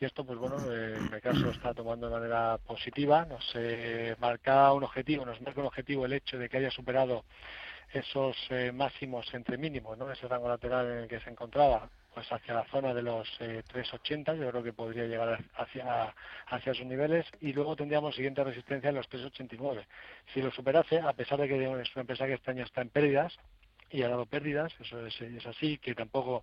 Y 0.00 0.04
esto, 0.04 0.24
pues 0.24 0.38
bueno, 0.38 0.56
eh, 0.70 0.96
en 0.96 1.12
el 1.12 1.20
caso 1.20 1.50
está 1.50 1.72
tomando 1.72 2.08
de 2.08 2.14
manera 2.14 2.58
positiva. 2.58 3.24
Nos 3.24 3.52
eh, 3.54 4.16
marca 4.20 4.72
un 4.72 4.84
objetivo, 4.84 5.24
nos 5.24 5.40
marca 5.40 5.60
un 5.60 5.66
objetivo 5.66 6.04
el 6.04 6.12
hecho 6.12 6.38
de 6.38 6.48
que 6.48 6.58
haya 6.58 6.70
superado 6.70 7.24
esos 7.92 8.36
eh, 8.50 8.72
máximos 8.72 9.32
entre 9.34 9.56
mínimos, 9.56 9.96
¿no? 9.96 10.10
ese 10.10 10.26
rango 10.26 10.48
lateral 10.48 10.90
en 10.90 10.98
el 10.98 11.08
que 11.08 11.20
se 11.20 11.30
encontraba 11.30 11.88
pues 12.14 12.30
hacia 12.30 12.54
la 12.54 12.64
zona 12.66 12.94
de 12.94 13.02
los 13.02 13.28
eh, 13.40 13.62
380, 13.66 14.34
yo 14.36 14.50
creo 14.50 14.62
que 14.62 14.72
podría 14.72 15.04
llegar 15.04 15.38
hacia, 15.56 16.14
hacia 16.46 16.72
esos 16.72 16.86
niveles, 16.86 17.26
y 17.40 17.52
luego 17.52 17.74
tendríamos 17.74 18.14
siguiente 18.14 18.44
resistencia 18.44 18.90
en 18.90 18.96
los 18.96 19.08
389. 19.08 19.86
Si 20.32 20.40
lo 20.40 20.50
superase, 20.52 21.00
a 21.00 21.12
pesar 21.12 21.40
de 21.40 21.48
que 21.48 21.56
es 21.56 21.96
una 21.96 22.02
empresa 22.02 22.26
que 22.26 22.34
este 22.34 22.52
año 22.52 22.64
está 22.64 22.80
en 22.80 22.90
pérdidas, 22.90 23.36
y 23.90 24.02
ha 24.02 24.08
dado 24.08 24.26
pérdidas, 24.26 24.72
eso 24.80 25.06
es, 25.06 25.20
es, 25.20 25.46
así, 25.46 25.78
que 25.78 25.94
tampoco 25.94 26.42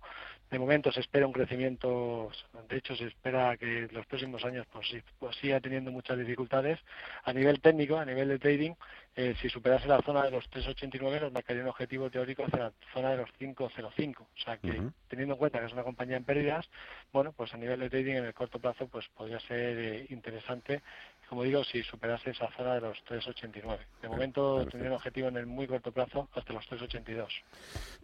de 0.50 0.58
momento 0.58 0.90
se 0.92 1.00
espera 1.00 1.26
un 1.26 1.32
crecimiento, 1.32 2.30
de 2.68 2.76
hecho 2.76 2.96
se 2.96 3.06
espera 3.06 3.56
que 3.56 3.88
los 3.90 4.06
próximos 4.06 4.44
años 4.44 4.66
pues, 4.72 4.86
pues 5.18 5.36
siga 5.36 5.60
teniendo 5.60 5.90
muchas 5.90 6.18
dificultades. 6.18 6.78
A 7.24 7.32
nivel 7.32 7.60
técnico, 7.60 7.96
a 7.96 8.04
nivel 8.04 8.28
de 8.28 8.38
trading, 8.38 8.72
eh, 9.14 9.34
si 9.40 9.48
superase 9.48 9.86
la 9.88 10.00
zona 10.00 10.22
de 10.24 10.30
los 10.30 10.50
3,89 10.50 11.20
nos 11.20 11.32
marcaría 11.32 11.62
un 11.62 11.68
objetivo 11.68 12.10
teórico 12.10 12.44
hacia 12.44 12.58
la 12.58 12.72
zona 12.94 13.10
de 13.10 13.18
los 13.18 13.30
5,05. 13.38 14.20
O 14.20 14.26
sea 14.42 14.56
que, 14.56 14.70
uh 14.70 14.74
-huh. 14.74 14.92
teniendo 15.08 15.34
en 15.34 15.38
cuenta 15.38 15.60
que 15.60 15.66
es 15.66 15.72
una 15.72 15.84
compañía 15.84 16.16
en 16.16 16.24
pérdidas, 16.24 16.68
bueno, 17.12 17.32
pues 17.32 17.52
a 17.52 17.58
nivel 17.58 17.80
de 17.80 17.90
trading 17.90 18.14
en 18.14 18.24
el 18.24 18.34
corto 18.34 18.58
plazo 18.58 18.88
pues 18.88 19.06
podría 19.08 19.38
ser 19.40 19.78
eh, 19.78 20.06
interesante 20.08 20.82
como 21.32 21.44
digo, 21.44 21.64
si 21.64 21.82
superase 21.82 22.28
esa 22.28 22.46
zona 22.58 22.74
de 22.74 22.82
los 22.82 23.02
3,89. 23.08 23.78
De 24.02 24.08
momento 24.10 24.56
Perfecto. 24.56 24.70
tendría 24.72 24.90
un 24.90 24.96
objetivo 24.96 25.28
en 25.28 25.38
el 25.38 25.46
muy 25.46 25.66
corto 25.66 25.90
plazo 25.90 26.28
hasta 26.34 26.52
los 26.52 26.70
3,82. 26.70 27.26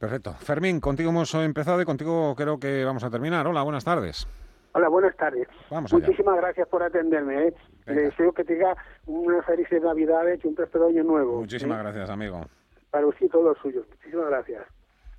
Perfecto. 0.01 0.33
Fermín, 0.33 0.81
contigo 0.81 1.11
hemos 1.11 1.35
empezado 1.35 1.83
y 1.83 1.85
contigo 1.85 2.35
creo 2.35 2.59
que 2.59 2.87
vamos 2.87 3.05
a 3.05 3.11
terminar. 3.11 3.47
Hola, 3.47 3.61
buenas 3.65 3.85
tardes. 3.85 4.27
Hola, 4.73 4.89
buenas 4.89 5.15
tardes. 5.19 5.47
Vamos 5.69 5.93
Muchísimas 5.93 6.33
allá. 6.33 6.41
gracias 6.41 6.69
por 6.69 6.83
atenderme. 6.83 7.49
¿eh? 7.49 7.55
Le 7.85 7.95
deseo 7.95 8.33
que 8.33 8.45
tenga 8.45 8.75
unas 9.05 9.45
felices 9.45 9.83
Navidades 9.83 10.43
y 10.43 10.49
un 10.49 10.55
próspero 10.55 10.87
año 10.87 11.05
nuevo. 11.05 11.41
Muchísimas 11.41 11.81
¿eh? 11.81 11.83
gracias, 11.83 12.09
amigo. 12.09 12.47
Para 12.91 13.07
usted 13.09 13.27
y 13.27 13.29
todos 13.29 13.45
los 13.45 13.59
suyos. 13.59 13.87
Muchísimas 13.91 14.31
gracias. 14.31 14.63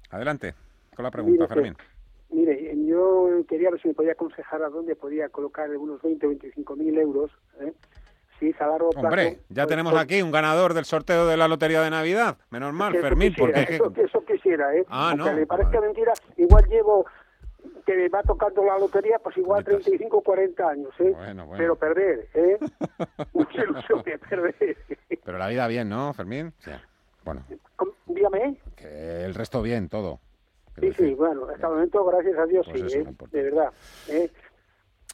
Adelante 0.10 0.56
con 0.96 1.04
la 1.04 1.12
pregunta, 1.12 1.44
mire, 1.44 1.48
Fermín. 1.48 1.78
Mire, 2.32 2.76
yo 2.86 3.44
quería 3.48 3.72
ver 3.72 3.82
si 3.82 3.88
me 3.88 3.94
podía 3.94 4.12
aconsejar 4.12 4.62
a 4.62 4.70
dónde 4.70 4.96
podía 4.96 5.30
colocar 5.30 5.70
unos 5.76 6.02
20 6.02 6.26
o 6.26 6.30
25 6.30 6.76
mil 6.76 6.98
euros. 6.98 7.32
¿eh? 7.60 7.74
Sí, 8.40 8.56
a 8.60 8.68
largo 8.68 8.90
plazo. 8.92 9.08
Hombre, 9.08 9.40
ya 9.50 9.64
pues, 9.64 9.68
tenemos 9.68 9.94
aquí 9.96 10.22
un 10.22 10.32
ganador 10.32 10.74
del 10.74 10.86
sorteo 10.86 11.28
de 11.28 11.36
la 11.36 11.48
Lotería 11.48 11.82
de 11.82 11.90
Navidad. 11.90 12.38
Menos 12.52 12.74
mal, 12.74 12.94
eso 12.96 13.04
Fermín, 13.04 13.30
quisiera, 13.30 13.54
porque... 13.60 13.76
Eso, 13.76 13.94
eso 13.98 14.26
quisiera, 14.26 14.76
¿eh? 14.76 14.86
Ah, 14.88 15.10
Aunque 15.12 15.32
no. 15.32 15.36
me 15.38 15.46
parezca 15.46 15.82
mentira, 15.82 16.14
igual 16.38 16.66
llevo 16.68 17.06
que 17.86 17.96
me 17.96 18.08
va 18.08 18.22
tocando 18.24 18.64
la 18.64 18.78
lotería, 18.78 19.20
pues 19.20 19.36
igual 19.38 19.64
35 19.64 20.18
o 20.18 20.22
40 20.22 20.70
años, 20.70 20.94
¿eh? 21.00 21.12
Bueno, 21.12 21.48
bueno. 21.48 21.58
Pero 21.58 21.76
perder, 21.76 22.28
¿eh? 22.34 22.58
Mucha 23.34 23.64
ilusión 23.64 24.04
de 24.04 24.18
perder. 24.20 24.78
Pero 25.24 25.38
la 25.38 25.48
vida 25.48 25.68
bien, 25.68 25.90
¿no, 25.90 26.14
Fermín? 26.14 26.54
Sí. 26.60 26.72
Bueno. 27.26 27.44
Dígame. 28.06 28.58
Que 28.76 29.26
el 29.26 29.34
resto 29.34 29.62
bien, 29.62 29.90
todo. 29.90 30.20
Sí, 30.80 30.94
sí, 30.94 31.14
bueno, 31.16 31.48
hasta 31.52 31.68
el 31.68 31.74
momento, 31.74 32.06
gracias 32.06 32.38
a 32.38 32.46
Dios, 32.46 32.68
pues 32.70 32.92
sí, 32.92 33.00
¿eh? 33.00 33.06
de 33.32 33.44
verdad. 33.44 33.72
¿eh? 34.10 34.32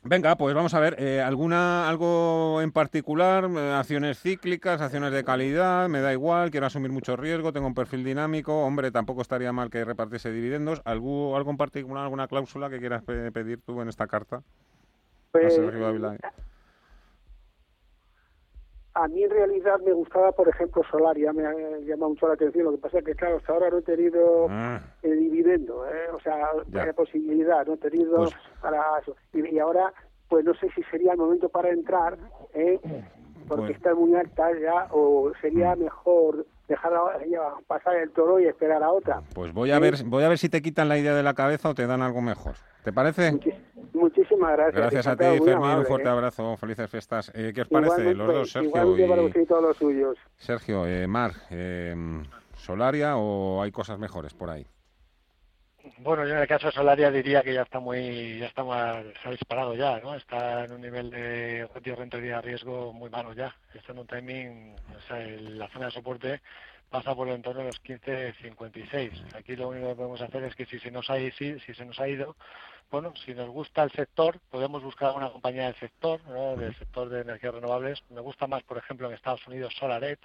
Venga, 0.07 0.35
pues 0.35 0.53
vamos 0.53 0.73
a 0.75 0.79
ver, 0.79 0.95
eh, 0.99 1.19
¿alguna 1.19 1.89
algo 1.89 2.61
en 2.61 2.71
particular? 2.71 3.45
Acciones 3.45 4.19
cíclicas, 4.19 4.79
acciones 4.79 5.11
de 5.11 5.23
calidad, 5.23 5.89
me 5.89 5.99
da 5.99 6.13
igual, 6.13 6.51
quiero 6.51 6.67
asumir 6.67 6.91
mucho 6.91 7.15
riesgo, 7.15 7.51
tengo 7.51 7.65
un 7.65 7.73
perfil 7.73 8.03
dinámico, 8.03 8.63
hombre, 8.63 8.91
tampoco 8.91 9.23
estaría 9.23 9.51
mal 9.51 9.71
que 9.71 9.83
repartiese 9.83 10.31
dividendos. 10.31 10.81
¿Algo, 10.85 11.35
algo 11.35 11.49
en 11.49 11.57
particular, 11.57 12.03
alguna 12.03 12.27
cláusula 12.27 12.69
que 12.69 12.79
quieras 12.79 13.01
pedir 13.03 13.61
tú 13.65 13.81
en 13.81 13.89
esta 13.89 14.05
carta? 14.05 14.43
Pues, 15.31 15.59
a 18.95 19.09
mí 19.09 19.23
en 19.23 19.29
realidad 19.29 19.77
me 19.85 19.91
gustaba, 19.91 20.31
por 20.31 20.47
ejemplo, 20.47 20.81
Solaria, 20.89 21.33
me 21.33 21.45
ha 21.45 21.53
llamado 21.79 22.11
mucho 22.11 22.27
la 22.29 22.35
atención. 22.35 22.65
Lo 22.65 22.71
que 22.71 22.77
pasa 22.77 22.99
es 22.99 23.05
que, 23.05 23.13
claro, 23.13 23.37
hasta 23.37 23.51
ahora 23.51 23.69
no 23.69 23.79
he 23.79 23.81
tenido 23.81 24.47
ah. 24.49 24.79
el 25.03 25.19
dividendo, 25.19 25.85
¿eh? 25.85 26.09
o 26.13 26.19
sea, 26.21 26.37
la 26.71 26.93
posibilidad, 26.93 27.65
no 27.67 27.73
he 27.73 27.77
tenido 27.77 28.15
pues 28.15 28.35
para 28.61 28.81
eso. 29.01 29.15
Y, 29.33 29.59
ahora, 29.59 29.93
pues 30.29 30.45
no 30.45 30.53
sé 30.53 30.69
si 30.73 30.81
sería 30.83 31.11
el 31.11 31.17
momento 31.17 31.49
para 31.49 31.71
entrar, 31.71 32.17
¿eh? 32.53 32.79
porque 33.49 33.73
está 33.73 33.93
muy 33.93 34.15
alta 34.15 34.47
ya, 34.57 34.87
o 34.91 35.33
sería 35.41 35.75
mm. 35.75 35.79
mejor 35.79 36.45
dejar 36.67 36.93
pasar 37.67 37.95
el 37.95 38.11
toro 38.11 38.39
y 38.39 38.45
esperar 38.45 38.83
a 38.83 38.91
otra. 38.91 39.21
Pues 39.33 39.53
voy 39.53 39.71
a 39.71 39.79
ver, 39.79 40.03
voy 40.05 40.23
a 40.23 40.29
ver 40.29 40.37
si 40.37 40.49
te 40.49 40.61
quitan 40.61 40.89
la 40.89 40.97
idea 40.97 41.13
de 41.13 41.23
la 41.23 41.33
cabeza 41.33 41.69
o 41.69 41.75
te 41.75 41.85
dan 41.87 42.01
algo 42.01 42.21
mejor. 42.21 42.55
¿Te 42.83 42.93
parece? 42.93 43.39
muchísimas 43.93 44.51
gracias. 44.51 44.75
Gracias 44.75 45.07
a 45.07 45.15
ti, 45.15 45.25
Fermín. 45.43 45.77
Un 45.79 45.85
fuerte 45.85 46.07
¿eh? 46.07 46.11
abrazo. 46.11 46.55
Felices 46.57 46.89
fiestas. 46.89 47.31
Eh, 47.33 47.51
¿Qué 47.53 47.61
os 47.61 47.67
parece 47.67 48.13
los 48.13 48.27
dos, 48.27 48.51
Sergio? 48.51 48.97
y... 48.97 49.45
todos 49.45 49.63
los 49.63 49.77
suyos. 49.77 50.17
Sergio, 50.37 50.85
eh, 50.85 51.07
Mar, 51.07 51.31
eh, 51.49 51.95
¿Solaria 52.55 53.17
o 53.17 53.61
hay 53.61 53.71
cosas 53.71 53.99
mejores 53.99 54.33
por 54.33 54.49
ahí? 54.49 54.67
Bueno, 55.97 56.25
yo 56.27 56.33
en 56.33 56.41
el 56.41 56.47
caso 56.47 56.67
de 56.67 56.73
Solaria 56.73 57.09
diría 57.09 57.41
que 57.41 57.53
ya 57.53 57.61
está 57.61 57.79
muy, 57.79 58.37
ya 58.37 58.47
está 58.47 58.65
más, 58.65 58.97
se 59.21 59.29
ha 59.29 59.31
disparado 59.31 59.75
ya, 59.75 59.97
¿no? 60.01 60.13
Está 60.15 60.65
en 60.65 60.73
un 60.73 60.81
nivel 60.81 61.09
de 61.09 61.63
objetivo 61.63 61.95
de 61.95 62.01
rentabilidad 62.01 62.43
riesgo 62.43 62.91
muy 62.91 63.09
malo 63.09 63.31
ya. 63.31 63.55
Está 63.73 63.93
en 63.93 63.99
un 63.99 64.07
timing, 64.07 64.75
o 64.93 65.01
sea, 65.07 65.19
la 65.19 65.69
zona 65.69 65.85
de 65.85 65.91
soporte 65.91 66.41
pasa 66.89 67.15
por 67.15 67.29
el 67.29 67.35
entorno 67.35 67.61
de 67.61 67.67
los 67.67 67.81
15.56. 67.81 69.35
Aquí 69.35 69.55
lo 69.55 69.69
único 69.69 69.87
que 69.87 69.95
podemos 69.95 70.21
hacer 70.21 70.43
es 70.43 70.55
que 70.55 70.65
si 70.65 70.79
se 70.79 70.91
nos 70.91 71.09
ha, 71.09 71.15
si, 71.15 71.59
si 71.61 71.73
se 71.73 71.85
nos 71.85 71.97
ha 72.01 72.09
ido, 72.09 72.35
bueno, 72.91 73.13
si 73.25 73.33
nos 73.33 73.49
gusta 73.49 73.83
el 73.83 73.91
sector, 73.91 74.39
podemos 74.51 74.83
buscar 74.83 75.15
una 75.15 75.29
compañía 75.29 75.63
del 75.65 75.75
sector, 75.75 76.19
¿no? 76.27 76.57
del 76.57 76.75
sector 76.75 77.07
de 77.07 77.21
energías 77.21 77.53
renovables. 77.53 78.03
Me 78.09 78.19
gusta 78.19 78.47
más, 78.47 78.63
por 78.63 78.77
ejemplo, 78.77 79.07
en 79.07 79.13
Estados 79.13 79.47
Unidos 79.47 79.73
SolarEdge, 79.79 80.19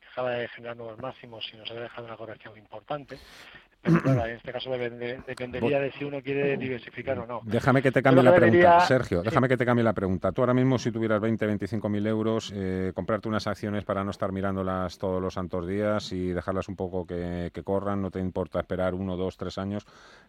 que 0.00 0.08
acaba 0.12 0.32
de 0.32 0.48
generar 0.48 0.76
nuevos 0.76 0.98
máximos 0.98 1.48
y 1.52 1.56
nos 1.56 1.70
ha 1.70 1.74
dejado 1.74 2.06
una 2.06 2.16
corrección 2.16 2.56
importante. 2.58 3.18
Claro, 3.84 4.24
en 4.26 4.36
este 4.36 4.50
caso 4.50 4.70
dependería 4.70 5.78
de 5.78 5.92
si 5.92 6.04
uno 6.04 6.22
quiere 6.22 6.56
diversificar 6.56 7.18
o 7.18 7.26
no. 7.26 7.40
Déjame 7.44 7.82
que 7.82 7.92
te 7.92 8.02
cambie 8.02 8.22
la 8.22 8.34
pregunta, 8.34 8.80
Sergio. 8.80 9.22
Déjame 9.22 9.48
que 9.48 9.56
te 9.56 9.66
cambie 9.66 9.84
la 9.84 9.92
pregunta. 9.92 10.32
Tú 10.32 10.40
ahora 10.40 10.54
mismo, 10.54 10.78
si 10.78 10.90
tuvieras 10.90 11.20
20, 11.20 11.46
25 11.46 11.88
mil 11.90 12.06
euros, 12.06 12.52
eh, 12.54 12.92
comprarte 12.94 13.28
unas 13.28 13.46
acciones 13.46 13.84
para 13.84 14.02
no 14.02 14.10
estar 14.10 14.32
mirándolas 14.32 14.98
todos 14.98 15.20
los 15.20 15.34
santos 15.34 15.66
días 15.66 16.12
y 16.12 16.28
dejarlas 16.28 16.68
un 16.68 16.76
poco 16.76 17.06
que, 17.06 17.50
corran, 17.62 18.00
no 18.00 18.10
te 18.10 18.20
importa 18.20 18.60
esperar 18.60 18.94
uno, 18.94 19.16
dos, 19.16 19.36
tres 19.36 19.58
años. 19.58 19.84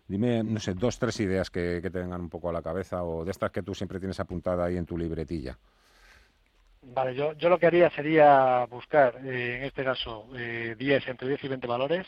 Dime, 0.07 0.43
no 0.43 0.59
sé, 0.59 0.73
dos, 0.73 0.99
tres 0.99 1.19
ideas 1.21 1.49
que, 1.49 1.81
te 1.81 1.89
vengan 1.89 2.21
un 2.21 2.29
poco 2.29 2.49
a 2.49 2.53
la 2.53 2.61
cabeza 2.61 3.03
o 3.03 3.23
de 3.23 3.31
estas 3.31 3.51
que 3.51 3.63
tú 3.63 3.73
siempre 3.73 3.99
tienes 3.99 4.19
apuntada 4.19 4.65
ahí 4.65 4.75
en 4.75 4.85
tu 4.85 4.97
libretilla. 4.97 5.57
Vale, 6.81 7.15
yo, 7.15 7.33
yo 7.33 7.49
lo 7.49 7.57
que 7.57 7.65
haría 7.65 7.89
sería 7.89 8.65
buscar, 8.65 9.15
eh, 9.25 9.57
en 9.57 9.63
este 9.63 9.83
caso, 9.83 10.27
eh, 10.35 10.75
10, 10.77 11.07
entre 11.07 11.29
10 11.29 11.43
y 11.43 11.47
20 11.47 11.67
valores, 11.67 12.05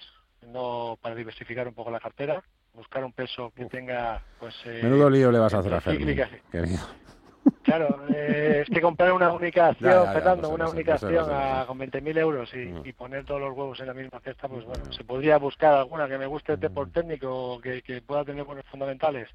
no 0.47 0.97
para 1.01 1.15
diversificar 1.15 1.67
un 1.67 1.73
poco 1.73 1.91
la 1.91 1.99
cartera, 1.99 2.43
buscar 2.73 3.03
un 3.03 3.11
peso 3.11 3.51
que 3.55 3.65
tenga, 3.65 4.21
pues... 4.39 4.55
Eh, 4.65 4.81
Menudo 4.83 5.09
lío 5.09 5.31
le 5.31 5.39
vas 5.39 5.53
a 5.53 5.59
hacer 5.59 5.73
a 5.73 5.81
Fermi, 5.81 6.15
Claro, 7.63 8.05
eh, 8.13 8.63
es 8.63 8.69
que 8.69 8.81
comprar 8.81 9.11
una 9.13 9.31
única 9.31 9.67
acción, 9.69 10.13
Fernando, 10.13 10.49
una 10.49 10.69
única 10.69 10.95
acción 10.95 11.29
a, 11.31 11.65
con 11.65 11.79
20.000 11.79 12.17
euros 12.17 12.49
mm. 12.53 12.85
y, 12.85 12.93
poner 12.93 13.25
todos 13.25 13.41
los 13.41 13.55
huevos 13.55 13.79
en 13.79 13.87
la 13.87 13.93
misma 13.93 14.19
cesta, 14.19 14.47
pues 14.47 14.65
bueno, 14.65 14.91
se 14.91 15.03
podría 15.03 15.37
buscar 15.37 15.73
alguna 15.73 16.07
que 16.07 16.17
me 16.17 16.27
guste 16.27 16.57
por 16.57 16.91
técnico, 16.91 17.59
que, 17.61 17.81
que 17.81 18.01
pueda 18.01 18.25
tener 18.25 18.43
buenos 18.43 18.65
fundamentales, 18.65 19.29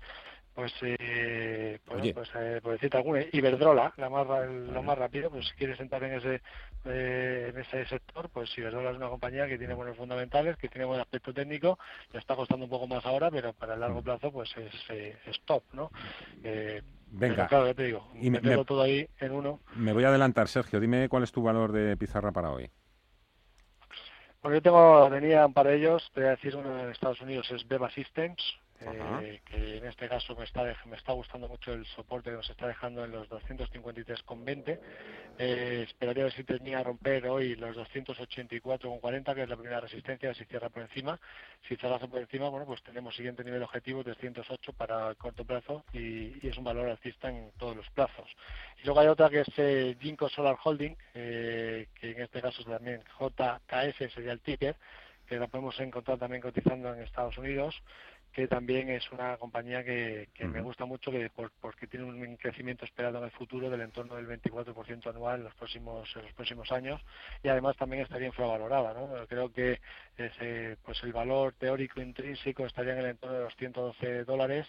pues, 0.54 0.72
eh, 0.82 1.78
pues, 1.84 2.12
pues 2.12 2.30
eh, 2.34 2.60
por 2.62 2.72
decirte 2.72 2.98
alguna, 2.98 3.20
Iberdrola, 3.32 3.94
la 3.96 4.10
más, 4.10 4.26
lo 4.26 4.82
más 4.82 4.98
rápido, 4.98 5.30
pues 5.30 5.48
si 5.48 5.54
quieres 5.54 5.80
entrar 5.80 6.04
en 6.04 6.14
ese, 6.14 6.42
eh, 6.84 7.50
en 7.52 7.58
ese 7.58 7.86
sector, 7.86 8.28
pues 8.28 8.56
Iberdrola 8.58 8.90
es 8.90 8.96
una 8.96 9.08
compañía 9.08 9.48
que 9.48 9.56
tiene 9.56 9.72
buenos 9.72 9.96
fundamentales, 9.96 10.58
que 10.58 10.68
tiene 10.68 10.84
buen 10.84 11.00
aspecto 11.00 11.32
técnico, 11.32 11.78
le 12.12 12.18
está 12.18 12.36
costando 12.36 12.66
un 12.66 12.70
poco 12.70 12.86
más 12.86 13.04
ahora, 13.06 13.30
pero 13.30 13.54
para 13.54 13.74
el 13.74 13.80
largo 13.80 14.02
plazo 14.02 14.30
pues 14.30 14.54
es, 14.58 14.74
eh, 14.90 15.16
top, 15.46 15.62
¿no? 15.72 15.90
Eh, 16.44 16.82
Venga. 17.14 17.46
claro, 17.46 17.66
ya 17.66 17.74
te 17.74 17.84
digo, 17.84 18.08
y 18.14 18.30
me, 18.30 18.40
todo 18.64 18.82
ahí 18.82 19.06
en 19.20 19.32
uno. 19.32 19.60
Me 19.74 19.92
voy 19.92 20.04
a 20.04 20.08
adelantar, 20.08 20.48
Sergio, 20.48 20.80
dime 20.80 21.08
cuál 21.08 21.22
es 21.22 21.32
tu 21.32 21.42
valor 21.42 21.72
de 21.72 21.96
pizarra 21.96 22.30
para 22.30 22.50
hoy. 22.50 22.70
Bueno, 24.42 24.56
yo 24.56 24.62
tengo, 24.62 25.08
tenía 25.08 25.46
un 25.46 25.54
par 25.54 25.68
de 25.68 25.76
ellos, 25.76 26.10
te 26.12 26.20
voy 26.20 26.28
a 26.28 26.32
decir 26.32 26.56
uno 26.56 26.78
en 26.80 26.90
Estados 26.90 27.20
Unidos 27.20 27.50
es 27.52 27.66
Beba 27.68 27.90
Systems, 27.90 28.42
eh, 28.86 29.40
que 29.44 29.78
en 29.78 29.86
este 29.86 30.08
caso 30.08 30.34
me 30.36 30.44
está, 30.44 30.62
me 30.86 30.96
está 30.96 31.12
gustando 31.12 31.48
mucho 31.48 31.72
el 31.72 31.84
soporte 31.86 32.30
que 32.30 32.36
nos 32.36 32.50
está 32.50 32.66
dejando 32.66 33.04
en 33.04 33.12
los 33.12 33.28
253,20. 33.28 34.78
Eh, 35.38 35.84
esperaría 35.88 36.24
ver 36.24 36.32
si 36.32 36.44
tenía 36.44 36.80
a 36.80 36.82
romper 36.82 37.26
hoy 37.26 37.54
los 37.56 37.76
284,40, 37.76 39.34
que 39.34 39.42
es 39.42 39.48
la 39.48 39.56
primera 39.56 39.80
resistencia, 39.80 40.34
si 40.34 40.44
cierra 40.44 40.68
por 40.68 40.82
encima. 40.82 41.18
Si 41.68 41.76
cerrase 41.76 42.08
por 42.08 42.20
encima, 42.20 42.48
bueno, 42.48 42.66
pues 42.66 42.82
tenemos 42.82 43.14
siguiente 43.14 43.44
nivel 43.44 43.62
objetivo, 43.62 44.04
308 44.04 44.72
para 44.72 45.10
el 45.10 45.16
corto 45.16 45.44
plazo 45.44 45.84
y, 45.92 46.46
es 46.46 46.56
un 46.58 46.64
valor 46.64 46.88
alcista 46.88 47.28
en 47.28 47.50
todos 47.58 47.76
los 47.76 47.88
plazos. 47.90 48.28
Y 48.82 48.84
luego 48.84 49.00
hay 49.00 49.08
otra 49.08 49.30
que 49.30 49.40
es 49.40 49.48
eh, 49.56 49.96
Ginkgo 50.00 50.28
Solar 50.28 50.56
Holding, 50.62 50.96
eh, 51.14 51.88
que 51.94 52.10
en 52.10 52.22
este 52.22 52.40
caso 52.42 52.60
es 52.60 52.66
también 52.66 53.02
JKS, 53.18 54.12
sería 54.12 54.32
el 54.32 54.40
ticker, 54.40 54.76
que 55.26 55.38
la 55.38 55.46
podemos 55.46 55.78
encontrar 55.80 56.18
también 56.18 56.42
cotizando 56.42 56.92
en 56.92 57.00
Estados 57.00 57.38
Unidos 57.38 57.82
que 58.32 58.48
también 58.48 58.88
es 58.88 59.10
una 59.12 59.36
compañía 59.36 59.84
que, 59.84 60.28
me 60.40 60.62
gusta 60.62 60.84
mucho 60.84 61.10
que 61.10 61.30
porque 61.60 61.86
tiene 61.86 62.06
un 62.06 62.36
crecimiento 62.36 62.84
esperado 62.84 63.18
en 63.18 63.24
el 63.24 63.30
futuro 63.30 63.68
del 63.68 63.82
entorno 63.82 64.16
del 64.16 64.26
24% 64.26 65.06
anual 65.10 65.38
en 65.38 65.44
los 65.44 65.54
próximos 65.54 66.10
en 66.16 66.22
los 66.22 66.32
próximos 66.32 66.72
años 66.72 67.00
y 67.42 67.48
además 67.48 67.76
también 67.76 68.02
estaría 68.02 68.28
infravalorada 68.28 68.94
¿no? 68.94 69.26
creo 69.26 69.52
que 69.52 69.80
ese, 70.16 70.76
pues 70.84 71.02
el 71.02 71.12
valor 71.12 71.52
teórico 71.58 72.00
intrínseco 72.00 72.66
estaría 72.66 72.94
en 72.94 73.00
el 73.00 73.06
entorno 73.06 73.36
de 73.36 73.44
los 73.44 73.56
112 73.56 74.24
dólares 74.24 74.66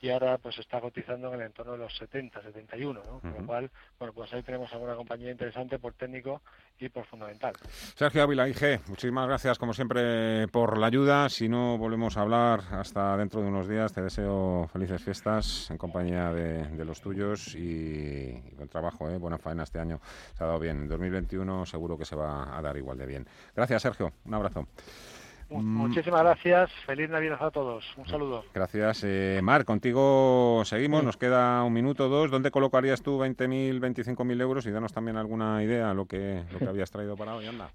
y 0.00 0.08
ahora 0.10 0.38
pues 0.38 0.58
está 0.58 0.80
cotizando 0.80 1.28
en 1.28 1.40
el 1.40 1.46
entorno 1.46 1.72
de 1.72 1.78
los 1.78 1.96
70, 1.96 2.42
71, 2.42 3.02
¿no? 3.04 3.20
Con 3.20 3.34
lo 3.34 3.46
cual, 3.46 3.70
bueno, 3.98 4.14
pues 4.14 4.32
ahí 4.32 4.42
tenemos 4.42 4.72
alguna 4.72 4.94
compañía 4.94 5.30
interesante 5.30 5.78
por 5.78 5.92
técnico 5.92 6.40
y 6.78 6.88
por 6.88 7.04
fundamental. 7.04 7.52
Sergio 7.94 8.22
Ávila, 8.22 8.48
IG, 8.48 8.80
muchísimas 8.88 9.28
gracias 9.28 9.58
como 9.58 9.74
siempre 9.74 10.48
por 10.48 10.78
la 10.78 10.86
ayuda. 10.86 11.28
Si 11.28 11.48
no 11.48 11.76
volvemos 11.76 12.16
a 12.16 12.22
hablar 12.22 12.60
hasta 12.72 13.16
dentro 13.18 13.42
de 13.42 13.48
unos 13.48 13.68
días, 13.68 13.92
te 13.92 14.00
deseo 14.00 14.68
felices 14.72 15.02
fiestas 15.02 15.70
en 15.70 15.76
compañía 15.76 16.32
de, 16.32 16.84
los 16.84 17.02
tuyos 17.02 17.54
y, 17.54 18.32
buen 18.56 18.68
trabajo, 18.68 19.10
¿eh? 19.10 19.18
buena 19.18 19.36
faena 19.36 19.64
este 19.64 19.78
año. 19.78 20.00
Se 20.34 20.42
ha 20.42 20.46
dado 20.46 20.58
bien. 20.58 20.78
En 20.78 20.88
2021 20.88 21.66
seguro 21.66 21.98
que 21.98 22.06
se 22.06 22.16
va 22.16 22.56
a 22.56 22.62
dar 22.62 22.76
igual 22.76 22.96
de 22.96 23.06
bien. 23.06 23.26
Gracias, 23.54 23.82
Sergio. 23.82 24.12
Un 24.24 24.34
abrazo. 24.34 24.66
Mm. 25.50 25.76
Muchísimas 25.76 26.22
gracias. 26.22 26.70
Feliz 26.86 27.10
Navidad 27.10 27.42
a 27.42 27.50
todos. 27.50 27.84
Un 27.96 28.06
saludo. 28.06 28.44
Gracias. 28.54 29.02
Eh, 29.04 29.40
Mar, 29.42 29.64
contigo 29.64 30.62
seguimos. 30.64 31.02
Nos 31.02 31.16
queda 31.16 31.62
un 31.64 31.72
minuto 31.72 32.06
o 32.06 32.08
dos. 32.08 32.30
¿Dónde 32.30 32.50
colocarías 32.50 33.02
tú 33.02 33.18
20.000, 33.18 33.80
25.000 33.80 34.40
euros? 34.40 34.66
Y 34.66 34.70
danos 34.70 34.92
también 34.92 35.16
alguna 35.16 35.62
idea 35.62 35.92
lo 35.94 36.06
que, 36.06 36.44
lo 36.52 36.58
que 36.58 36.66
habías 36.66 36.90
traído 36.90 37.16
para 37.16 37.34
hoy. 37.34 37.46
Anda. 37.46 37.70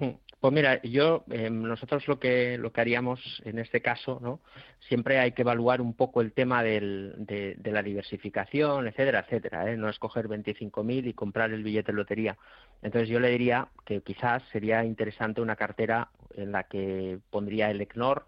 Pues 0.40 0.52
mira, 0.52 0.80
yo 0.82 1.24
eh, 1.30 1.50
nosotros 1.50 2.06
lo 2.06 2.20
que 2.20 2.58
lo 2.58 2.72
que 2.72 2.80
haríamos 2.80 3.42
en 3.44 3.58
este 3.58 3.82
caso, 3.82 4.20
¿no? 4.22 4.40
Siempre 4.78 5.18
hay 5.18 5.32
que 5.32 5.42
evaluar 5.42 5.80
un 5.80 5.94
poco 5.94 6.20
el 6.20 6.32
tema 6.32 6.62
del, 6.62 7.14
de, 7.18 7.56
la 7.72 7.82
diversificación, 7.82 8.86
etcétera, 8.86 9.20
etcétera. 9.26 9.68
¿eh? 9.68 9.76
No 9.76 9.88
escoger 9.88 10.28
25.000 10.28 11.08
y 11.08 11.12
comprar 11.12 11.50
el 11.50 11.64
billete 11.64 11.90
de 11.90 11.96
lotería. 11.96 12.38
Entonces 12.82 13.08
yo 13.08 13.18
le 13.18 13.30
diría 13.30 13.68
que 13.84 14.00
quizás 14.02 14.44
sería 14.52 14.84
interesante 14.84 15.40
una 15.40 15.56
cartera 15.56 16.10
en 16.34 16.52
la 16.52 16.64
que 16.64 17.18
pondría 17.30 17.70
el 17.72 17.80
ECNOR, 17.80 18.26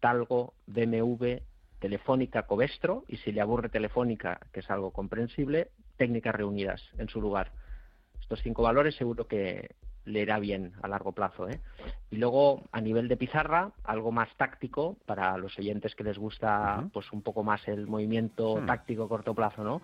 Talgo, 0.00 0.52
BMW, 0.66 1.36
Telefónica, 1.78 2.42
Covestro 2.42 3.04
y 3.08 3.16
si 3.18 3.32
le 3.32 3.40
aburre 3.40 3.70
Telefónica, 3.70 4.40
que 4.52 4.60
es 4.60 4.70
algo 4.70 4.90
comprensible, 4.90 5.70
técnicas 5.96 6.34
reunidas 6.34 6.82
en 6.98 7.08
su 7.08 7.18
lugar. 7.22 7.52
Estos 8.20 8.42
cinco 8.42 8.62
valores 8.62 8.94
seguro 8.96 9.26
que, 9.26 9.70
le 10.06 10.22
irá 10.22 10.38
bien 10.38 10.72
a 10.82 10.88
largo 10.88 11.12
plazo. 11.12 11.48
¿eh? 11.48 11.60
Y 12.10 12.16
luego, 12.16 12.62
a 12.72 12.80
nivel 12.80 13.08
de 13.08 13.16
pizarra, 13.16 13.72
algo 13.84 14.12
más 14.12 14.28
táctico 14.36 14.96
para 15.04 15.36
los 15.36 15.58
oyentes 15.58 15.94
que 15.94 16.04
les 16.04 16.16
gusta 16.16 16.88
pues 16.92 17.12
un 17.12 17.22
poco 17.22 17.42
más 17.42 17.66
el 17.68 17.86
movimiento 17.86 18.56
hmm. 18.56 18.66
táctico 18.66 19.08
corto 19.08 19.34
plazo. 19.34 19.62
¿no? 19.62 19.82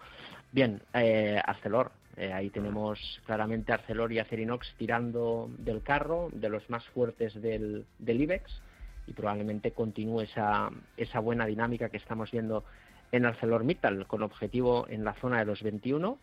Bien, 0.50 0.80
eh, 0.94 1.40
Arcelor. 1.44 1.92
Eh, 2.16 2.32
ahí 2.32 2.50
tenemos 2.50 3.22
claramente 3.24 3.72
Arcelor 3.72 4.12
y 4.12 4.18
Acerinox 4.18 4.74
tirando 4.76 5.50
del 5.58 5.82
carro, 5.82 6.28
de 6.32 6.50
los 6.50 6.68
más 6.68 6.86
fuertes 6.88 7.40
del, 7.40 7.86
del 7.98 8.20
IBEX. 8.20 8.62
y 9.06 9.12
probablemente 9.12 9.72
continúe 9.72 10.20
esa, 10.20 10.70
esa 10.96 11.20
buena 11.20 11.46
dinámica 11.46 11.88
que 11.88 11.96
estamos 11.96 12.30
viendo 12.30 12.64
en 13.12 13.26
ArcelorMittal, 13.26 14.06
con 14.06 14.22
objetivo 14.22 14.86
en 14.88 15.04
la 15.04 15.14
zona 15.14 15.38
de 15.38 15.46
los 15.46 15.62
21 15.62 16.18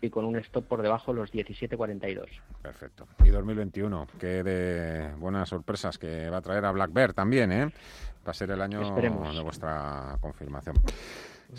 y 0.00 0.10
con 0.10 0.24
un 0.24 0.36
stop 0.36 0.66
por 0.66 0.82
debajo 0.82 1.12
de 1.12 1.20
los 1.20 1.32
17.42. 1.32 2.26
Perfecto. 2.62 3.06
Y 3.24 3.28
2021, 3.28 4.06
que 4.18 4.42
de 4.42 5.14
buenas 5.16 5.48
sorpresas 5.48 5.98
que 5.98 6.28
va 6.30 6.38
a 6.38 6.42
traer 6.42 6.64
a 6.64 6.72
Black 6.72 6.92
Bear 6.92 7.12
también, 7.12 7.52
¿eh? 7.52 7.66
Va 8.26 8.32
a 8.32 8.34
ser 8.34 8.50
el 8.50 8.60
año 8.60 8.80
de 8.80 9.40
vuestra 9.40 10.16
confirmación. 10.20 10.76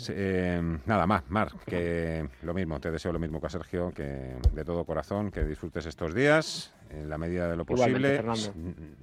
Eh, 0.08 0.78
nada 0.86 1.06
más, 1.06 1.28
Mar, 1.28 1.52
que 1.66 2.26
lo 2.42 2.54
mismo, 2.54 2.80
te 2.80 2.90
deseo 2.90 3.12
lo 3.12 3.18
mismo 3.18 3.40
que 3.40 3.46
a 3.46 3.50
Sergio, 3.50 3.92
que 3.92 4.36
de 4.52 4.64
todo 4.64 4.84
corazón, 4.84 5.30
que 5.30 5.44
disfrutes 5.44 5.86
estos 5.86 6.14
días 6.14 6.72
en 6.90 7.08
la 7.08 7.18
medida 7.18 7.48
de 7.48 7.56
lo 7.56 7.64
posible, 7.64 8.22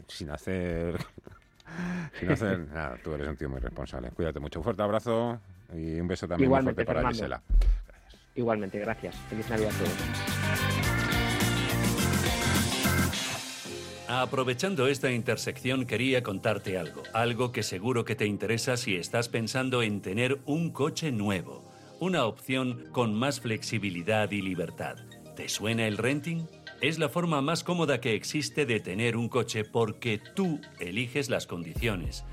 sin, 0.08 0.30
hacer 0.32 0.98
sin 2.20 2.32
hacer 2.32 2.60
nada. 2.60 2.98
Tú 3.04 3.14
eres 3.14 3.28
un 3.28 3.38
tío 3.38 3.50
muy 3.50 3.60
responsable. 3.60 4.10
Cuídate 4.12 4.40
mucho. 4.40 4.60
Un 4.60 4.64
fuerte 4.64 4.82
abrazo 4.82 5.40
y 5.74 6.00
un 6.00 6.08
beso 6.08 6.28
también 6.28 6.50
muy 6.50 6.62
fuerte 6.62 6.86
para 6.86 7.08
Gisela. 7.10 7.42
Igualmente, 8.36 8.80
gracias. 8.80 9.16
Feliz 9.30 9.50
Navidad 9.50 9.72
a 9.74 9.78
todos. 9.78 9.94
Aprovechando 14.08 14.88
esta 14.88 15.12
intersección 15.12 15.86
quería 15.86 16.24
contarte 16.24 16.80
algo, 16.80 17.04
algo 17.14 17.52
que 17.52 17.62
seguro 17.62 18.06
que 18.06 18.16
te 18.16 18.26
interesa 18.26 18.76
si 18.76 18.96
estás 18.96 19.30
pensando 19.30 19.84
en 19.84 20.02
tener 20.02 20.40
un 20.46 20.72
coche 20.72 21.12
nuevo, 21.12 21.64
una 22.00 22.26
opción 22.26 22.86
con 22.92 23.14
más 23.14 23.40
flexibilidad 23.40 24.32
y 24.32 24.42
libertad. 24.42 24.96
¿Te 25.36 25.48
suena 25.48 25.86
el 25.88 25.98
renting? 25.98 26.48
Es 26.82 26.98
la 26.98 27.10
forma 27.10 27.42
más 27.42 27.64
cómoda 27.64 28.02
que 28.02 28.16
existe 28.16 28.66
de 28.66 28.80
tener 28.80 29.16
un 29.16 29.30
coche 29.30 29.64
porque 29.64 30.20
tú 30.34 30.60
eliges 30.80 31.30
las 31.30 31.46
condiciones 31.46 32.26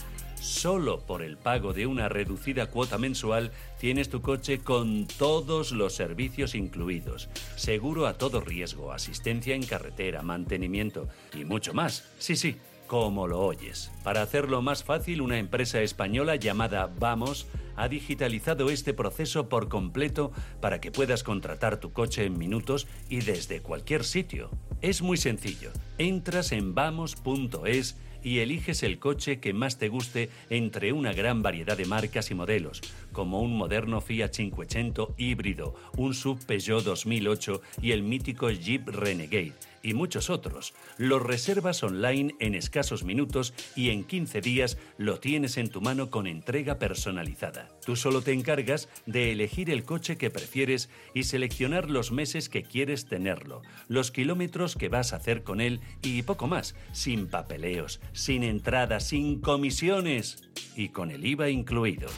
Solo 0.47 1.01
por 1.01 1.22
el 1.22 1.36
pago 1.36 1.72
de 1.72 1.88
una 1.88 2.09
reducida 2.09 2.66
cuota 2.66 2.99
mensual 2.99 3.51
tienes 3.80 4.09
tu 4.09 4.22
coche 4.22 4.61
con 4.61 5.09
todos 5.09 5.72
los 5.72 5.97
servicios 5.97 6.55
incluidos. 6.55 7.28
Seguro 7.57 8.07
a 8.07 8.14
todo 8.14 8.40
riesgo, 8.40 8.92
asistencia 8.92 9.57
en 9.57 9.64
carretera, 9.64 10.22
mantenimiento 10.22 11.09
y 11.34 11.44
mucho 11.44 11.74
más. 11.74 12.09
Sí, 12.18 12.36
sí, 12.36 12.55
como 12.86 13.26
lo 13.26 13.40
oyes. 13.40 13.90
Para 14.05 14.22
hacerlo 14.22 14.62
más 14.62 14.84
fácil, 14.84 15.20
una 15.20 15.38
empresa 15.40 15.82
española 15.82 16.36
llamada 16.36 16.92
Vamos 16.97 17.49
ha 17.74 17.88
digitalizado 17.88 18.70
este 18.70 18.94
proceso 18.94 19.49
por 19.49 19.68
completo 19.68 20.30
para 20.61 20.80
que 20.80 20.92
puedas 20.92 21.24
contratar 21.24 21.80
tu 21.80 21.92
coche 21.92 22.24
en 22.24 22.38
minutos 22.38 22.86
y 23.09 23.18
desde 23.18 23.62
cualquier 23.62 24.05
sitio. 24.05 24.51
Es 24.80 25.03
muy 25.03 25.16
sencillo. 25.16 25.72
Entras 25.99 26.53
en 26.53 26.72
vamos.es 26.72 27.97
y 28.27 28.41
eliges 28.41 28.83
el 28.83 28.99
coche 28.99 29.39
que 29.39 29.53
más 29.53 29.79
te 29.79 29.89
guste 29.89 30.31
entre 30.51 30.93
una 30.93 31.12
gran 31.12 31.45
variedad 31.45 31.77
de 31.77 31.85
marcas 31.85 32.33
y 32.33 32.35
modelos, 32.35 32.83
como 33.17 33.41
un 33.41 33.57
moderno 33.57 34.03
Fiat 34.03 34.29
500 34.29 35.14
híbrido, 35.17 35.75
un 35.97 36.12
Sub 36.12 36.39
Peugeot 36.45 36.85
2008 36.85 37.62
y 37.81 37.93
el 37.93 38.03
mítico 38.03 38.51
Jeep 38.51 38.87
Renegade 38.89 39.55
y 39.83 39.95
muchos 39.95 40.29
otros. 40.29 40.75
Los 40.99 41.23
reservas 41.23 41.83
online 41.83 42.35
en 42.41 42.55
escasos 42.55 43.05
minutos 43.05 43.55
y 43.75 43.89
en 43.89 44.05
15 44.05 44.43
días 44.43 44.77
lo 44.99 45.19
tienes 45.19 45.57
en 45.57 45.71
tu 45.71 45.81
mano 45.81 46.11
con 46.11 46.27
entrega 46.27 46.79
personalizada. 46.79 47.71
Tú 47.87 47.97
solo 47.97 48.21
te 48.21 48.33
encargas 48.33 48.91
de 49.07 49.33
elegir 49.33 49.71
el 49.71 49.85
coche 49.85 50.19
que 50.19 50.29
prefieres 50.29 50.91
y 51.14 51.23
seleccionar 51.23 51.89
los 51.89 52.12
meses 52.12 52.51
que 52.51 52.64
quieres 52.64 53.07
tenerlo, 53.07 53.62
los 53.89 54.11
kilómetros 54.11 54.77
que 54.77 54.91
vas 54.91 55.14
a 55.14 55.17
hacer 55.17 55.43
con 55.43 55.62
él 55.62 55.81
y 56.03 56.21
poco 56.21 56.49
más, 56.49 56.75
sin 56.93 57.29
papeleos, 57.29 58.01
sin 58.12 58.43
entrada, 58.43 59.01
sin 59.01 59.41
comisiones 59.41 60.51
y 60.77 60.91
con 60.91 61.11
el 61.11 61.25
IVA 61.25 61.49
incluido. 61.49 62.09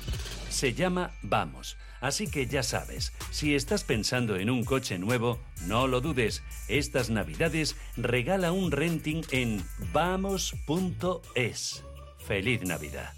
Se 0.49 0.75
llama 0.75 1.13
Vamos 1.23 1.77
Así 2.01 2.29
que 2.29 2.47
ya 2.47 2.63
sabes, 2.63 3.13
si 3.31 3.55
estás 3.55 3.85
pensando 3.85 4.37
en 4.37 4.51
un 4.51 4.65
coche 4.65 4.99
nuevo, 4.99 5.41
no 5.67 5.87
lo 5.87 6.01
dudes. 6.01 6.43
Estas 6.69 7.11
navidades 7.11 7.77
regala 7.97 8.53
un 8.53 8.71
renting 8.71 9.25
en 9.33 9.65
vamos.es. 9.93 11.85
Feliz 12.25 12.63
Navidad. 12.63 13.18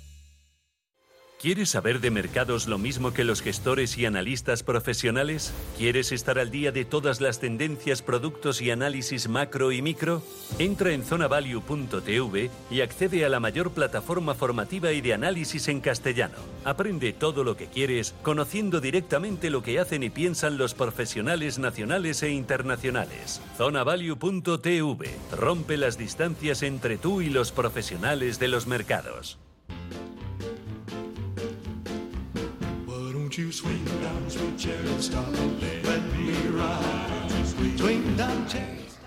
¿Quieres 1.41 1.71
saber 1.71 2.01
de 2.01 2.11
mercados 2.11 2.69
lo 2.69 2.77
mismo 2.77 3.15
que 3.15 3.25
los 3.25 3.41
gestores 3.41 3.97
y 3.97 4.05
analistas 4.05 4.63
profesionales? 4.63 5.55
¿Quieres 5.79 6.13
estar 6.13 6.39
al 6.39 6.51
día 6.51 6.71
de 6.71 6.85
todas 6.85 7.23
las 7.23 7.41
tendencias, 7.41 8.03
productos 8.03 8.61
y 8.61 8.71
análisis 8.71 9.27
macro 9.27 9.73
y 9.73 9.81
micro? 9.81 10.23
Entra 10.59 10.93
en 10.93 11.03
zonavalue.tv 11.03 12.51
y 12.71 12.83
accede 12.83 13.25
a 13.25 13.31
la 13.31 13.41
mayor 13.41 13.71
plataforma 13.71 14.35
formativa 14.35 14.93
y 14.93 15.01
de 15.01 15.15
análisis 15.15 15.69
en 15.69 15.81
castellano. 15.81 16.37
Aprende 16.67 17.15
todo 17.15 17.43
lo 17.43 17.57
que 17.57 17.69
quieres 17.69 18.15
conociendo 18.21 18.83
directamente 18.83 19.49
lo 19.49 19.63
que 19.63 19.81
hacen 19.81 20.03
y 20.03 20.11
piensan 20.11 20.59
los 20.59 20.75
profesionales 20.75 21.59
nacionales 21.59 22.23
e 22.23 22.33
internacionales. 22.33 23.41
Zonavalue.tv 23.57 25.09
rompe 25.39 25.79
las 25.79 25.97
distancias 25.97 26.63
entre 26.63 26.99
tú 26.99 27.23
y 27.23 27.31
los 27.31 27.51
profesionales 27.51 28.39
de 28.39 28.49
los 28.49 28.67
mercados. 28.67 29.39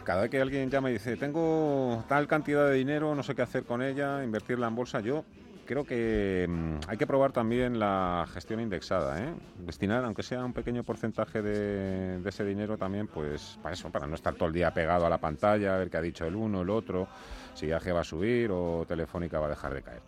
Cada 0.03 0.21
vez 0.21 0.31
que 0.31 0.41
alguien 0.41 0.69
llama 0.69 0.89
y 0.89 0.93
dice, 0.93 1.17
tengo 1.17 2.03
tal 2.07 2.25
cantidad 2.27 2.67
de 2.69 2.75
dinero, 2.75 3.15
no 3.15 3.23
sé 3.23 3.35
qué 3.35 3.41
hacer 3.41 3.63
con 3.63 3.81
ella, 3.81 4.23
invertirla 4.23 4.67
en 4.67 4.75
bolsa, 4.75 5.01
yo 5.01 5.25
creo 5.65 5.83
que 5.85 6.45
mm, 6.49 6.89
hay 6.89 6.97
que 6.97 7.05
probar 7.05 7.33
también 7.33 7.79
la 7.79 8.25
gestión 8.33 8.61
indexada, 8.61 9.21
¿eh? 9.21 9.33
destinar, 9.59 10.05
aunque 10.05 10.23
sea 10.23 10.43
un 10.45 10.53
pequeño 10.53 10.83
porcentaje 10.83 11.41
de, 11.41 12.19
de, 12.19 12.29
ese 12.29 12.45
dinero 12.45 12.77
también, 12.77 13.07
pues 13.07 13.57
para 13.61 13.73
eso, 13.73 13.89
para 13.89 14.07
no 14.07 14.15
estar 14.15 14.35
todo 14.35 14.47
el 14.47 14.53
día 14.53 14.73
pegado 14.73 15.05
a 15.05 15.09
la 15.09 15.17
pantalla, 15.17 15.75
a 15.75 15.77
ver 15.79 15.89
qué 15.89 15.97
ha 15.97 16.01
dicho 16.01 16.25
el 16.25 16.35
uno, 16.35 16.61
el 16.61 16.69
otro, 16.69 17.09
si 17.55 17.65
viaje 17.65 17.91
va 17.91 18.01
a 18.01 18.05
subir 18.05 18.51
o 18.51 18.85
Telefónica 18.87 19.39
va 19.39 19.47
a 19.47 19.49
dejar 19.49 19.73
de 19.73 19.81
caer. 19.81 20.01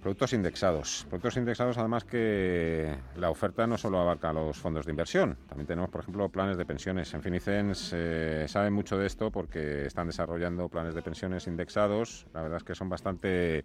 Productos 0.00 0.32
indexados. 0.32 1.06
Productos 1.08 1.36
indexados, 1.36 1.76
además 1.76 2.04
que 2.04 2.96
la 3.16 3.30
oferta 3.30 3.66
no 3.66 3.76
solo 3.76 3.98
abarca 3.98 4.32
los 4.32 4.56
fondos 4.56 4.86
de 4.86 4.92
inversión, 4.92 5.36
también 5.48 5.66
tenemos, 5.66 5.90
por 5.90 6.02
ejemplo, 6.02 6.28
planes 6.28 6.56
de 6.56 6.64
pensiones. 6.64 7.12
En 7.14 7.22
Finicens 7.22 7.90
eh, 7.92 8.46
saben 8.46 8.72
mucho 8.72 8.96
de 8.96 9.06
esto 9.06 9.32
porque 9.32 9.86
están 9.86 10.06
desarrollando 10.06 10.68
planes 10.68 10.94
de 10.94 11.02
pensiones 11.02 11.48
indexados. 11.48 12.26
La 12.32 12.42
verdad 12.42 12.58
es 12.58 12.64
que 12.64 12.76
son 12.76 12.88
bastante 12.88 13.64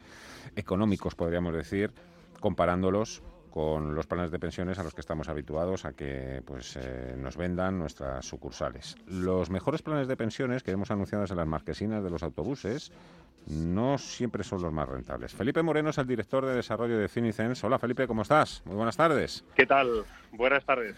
económicos, 0.56 1.14
podríamos 1.14 1.54
decir, 1.54 1.92
comparándolos 2.40 3.22
con 3.54 3.94
los 3.94 4.08
planes 4.08 4.32
de 4.32 4.40
pensiones 4.40 4.80
a 4.80 4.84
los 4.84 4.96
que 4.96 5.02
estamos 5.02 5.30
habituados 5.30 5.86
a 5.86 5.94
que 5.94 6.42
pues 6.44 6.76
eh, 6.76 7.14
nos 7.16 7.38
vendan 7.38 7.78
nuestras 7.78 8.26
sucursales. 8.26 8.96
Los 9.06 9.52
mejores 9.52 9.84
planes 9.84 10.08
de 10.08 10.18
pensiones 10.18 10.64
que 10.64 10.72
hemos 10.72 10.90
anunciado 10.90 11.24
en 11.24 11.38
las 11.38 11.46
marquesinas 11.46 12.04
de 12.04 12.10
los 12.10 12.24
autobuses 12.24 12.92
no 13.46 14.00
siempre 14.00 14.44
son 14.44 14.64
los 14.64 14.74
más 14.74 14.90
rentables. 14.90 15.36
Felipe 15.36 15.62
Moreno 15.62 15.92
es 15.92 16.00
el 16.00 16.08
director 16.08 16.44
de 16.48 16.56
desarrollo 16.56 16.98
de 16.98 17.08
Finicens. 17.08 17.64
Hola 17.64 17.78
Felipe, 17.78 18.08
¿cómo 18.08 18.24
estás? 18.24 18.64
Muy 18.66 18.76
buenas 18.76 18.98
tardes. 18.98 19.46
¿Qué 19.54 19.68
tal? 19.68 20.04
Buenas 20.32 20.66
tardes. 20.66 20.96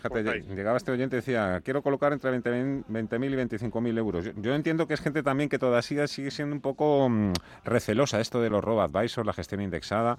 llegaba 0.48 0.78
este 0.78 0.94
oyente 0.94 1.18
y 1.18 1.20
decía, 1.20 1.60
quiero 1.62 1.82
colocar 1.82 2.14
entre 2.14 2.32
20.000 2.40 2.86
20 2.88 3.16
y 3.18 3.20
25.000 3.20 3.98
euros. 3.98 4.32
Yo, 4.38 4.56
entiendo 4.56 4.88
que 4.88 4.94
es 4.94 5.02
gente 5.02 5.24
también 5.24 5.50
que 5.50 5.60
todavía 5.60 6.08
sigue 6.08 6.32
siendo 6.32 6.56
un 6.56 6.62
poco 6.62 7.10
mm, 7.10 7.34
recelosa 7.66 8.22
esto 8.22 8.40
de 8.40 8.50
los 8.50 8.64
robo-advisors, 8.64 9.28
la 9.28 9.34
gestión 9.34 9.60
indexada 9.60 10.18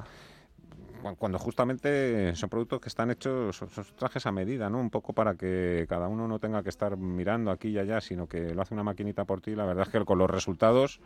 cuando 1.14 1.38
justamente 1.38 2.34
son 2.34 2.50
productos 2.50 2.80
que 2.80 2.88
están 2.88 3.10
hechos, 3.10 3.56
son, 3.56 3.68
trajes 3.96 4.26
a 4.26 4.32
medida, 4.32 4.68
¿no? 4.68 4.78
Un 4.80 4.90
poco 4.90 5.12
para 5.12 5.36
que 5.36 5.86
cada 5.88 6.08
uno 6.08 6.26
no 6.26 6.38
tenga 6.38 6.62
que 6.62 6.68
estar 6.68 6.96
mirando 6.96 7.50
aquí 7.50 7.68
y 7.68 7.78
allá, 7.78 8.00
sino 8.00 8.26
que 8.28 8.54
lo 8.54 8.62
hace 8.62 8.74
una 8.74 8.82
maquinita 8.82 9.24
por 9.24 9.40
ti. 9.40 9.54
La 9.54 9.64
verdad 9.64 9.86
es 9.86 9.92
que 9.92 10.04
con 10.04 10.18
los 10.18 10.30
resultados 10.30 11.00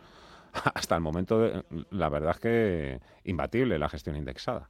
hasta 0.73 0.95
el 0.95 1.01
momento, 1.01 1.63
la 1.91 2.09
verdad 2.09 2.31
es 2.31 2.39
que 2.39 2.99
imbatible 3.23 3.77
la 3.77 3.89
gestión 3.89 4.15
indexada. 4.15 4.69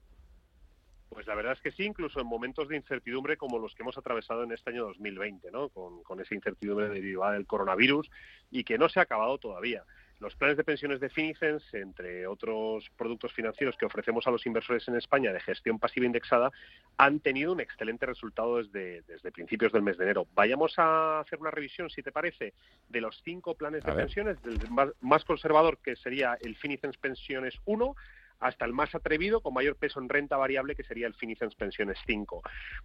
Pues 1.10 1.28
la 1.28 1.36
verdad 1.36 1.54
es 1.54 1.62
que 1.62 1.72
sí, 1.72 1.84
incluso 1.84 2.22
en 2.22 2.28
momentos 2.28 2.70
de 2.70 2.78
incertidumbre 2.78 3.36
como 3.36 3.60
los 3.60 3.76
que 3.76 3.84
hemos 3.84 3.98
atravesado 3.98 4.44
en 4.44 4.54
este 4.54 4.70
año 4.70 4.86
2020, 4.86 5.52
¿no? 5.52 5.68
con 5.70 6.22
esa 6.22 6.36
incertidumbre 6.36 6.88
derivada 6.88 7.34
del 7.34 7.46
coronavirus 7.46 8.10
y 8.50 8.64
que 8.64 8.78
no 8.78 8.88
se 8.88 9.00
ha 9.02 9.04
acabado 9.04 9.38
todavía. 9.38 9.84
Los 10.22 10.36
planes 10.36 10.56
de 10.56 10.64
pensiones 10.64 11.00
de 11.00 11.10
Finicens, 11.10 11.64
entre 11.74 12.28
otros 12.28 12.88
productos 12.96 13.34
financieros 13.34 13.76
que 13.76 13.88
ofrecemos 13.88 14.28
a 14.28 14.32
los 14.32 14.46
inversores 14.46 14.88
en 14.88 14.96
España 14.96 15.34
de 15.34 15.40
gestión 15.40 15.80
pasiva 15.80 16.06
indexada, 16.06 16.52
han 16.98 17.22
tenido 17.22 17.52
un 17.52 17.60
excelente 17.60 18.06
resultado 18.06 18.58
desde, 18.58 19.02
desde 19.08 19.32
principios 19.32 19.72
del 19.72 19.82
mes 19.82 19.98
de 19.98 20.04
enero. 20.04 20.28
Vayamos 20.36 20.78
a 20.78 21.22
hacer 21.22 21.40
una 21.40 21.50
revisión, 21.50 21.90
si 21.90 22.04
te 22.04 22.12
parece, 22.12 22.54
de 22.88 23.02
los 23.02 23.20
cinco 23.24 23.56
planes 23.56 23.84
de 23.84 23.94
pensiones, 23.94 24.40
del 24.44 24.60
más, 25.02 25.26
conservador, 25.26 25.80
que 25.80 25.96
sería 25.96 26.38
el 26.40 26.56
Finicens 26.56 26.98
Pensiones 26.98 27.56
1, 27.66 27.96
hasta 28.42 28.66
el 28.66 28.74
más 28.74 28.94
atrevido 28.94 29.39
con 29.39 29.54
mayor 29.54 29.76
peso 29.78 30.02
en 30.02 30.10
renta 30.10 30.36
variable 30.36 30.76
que 30.76 30.84
sería 30.84 31.08
el 31.08 31.14
Finicens 31.14 31.56
Pensiones 31.56 31.98
5. 32.06 32.42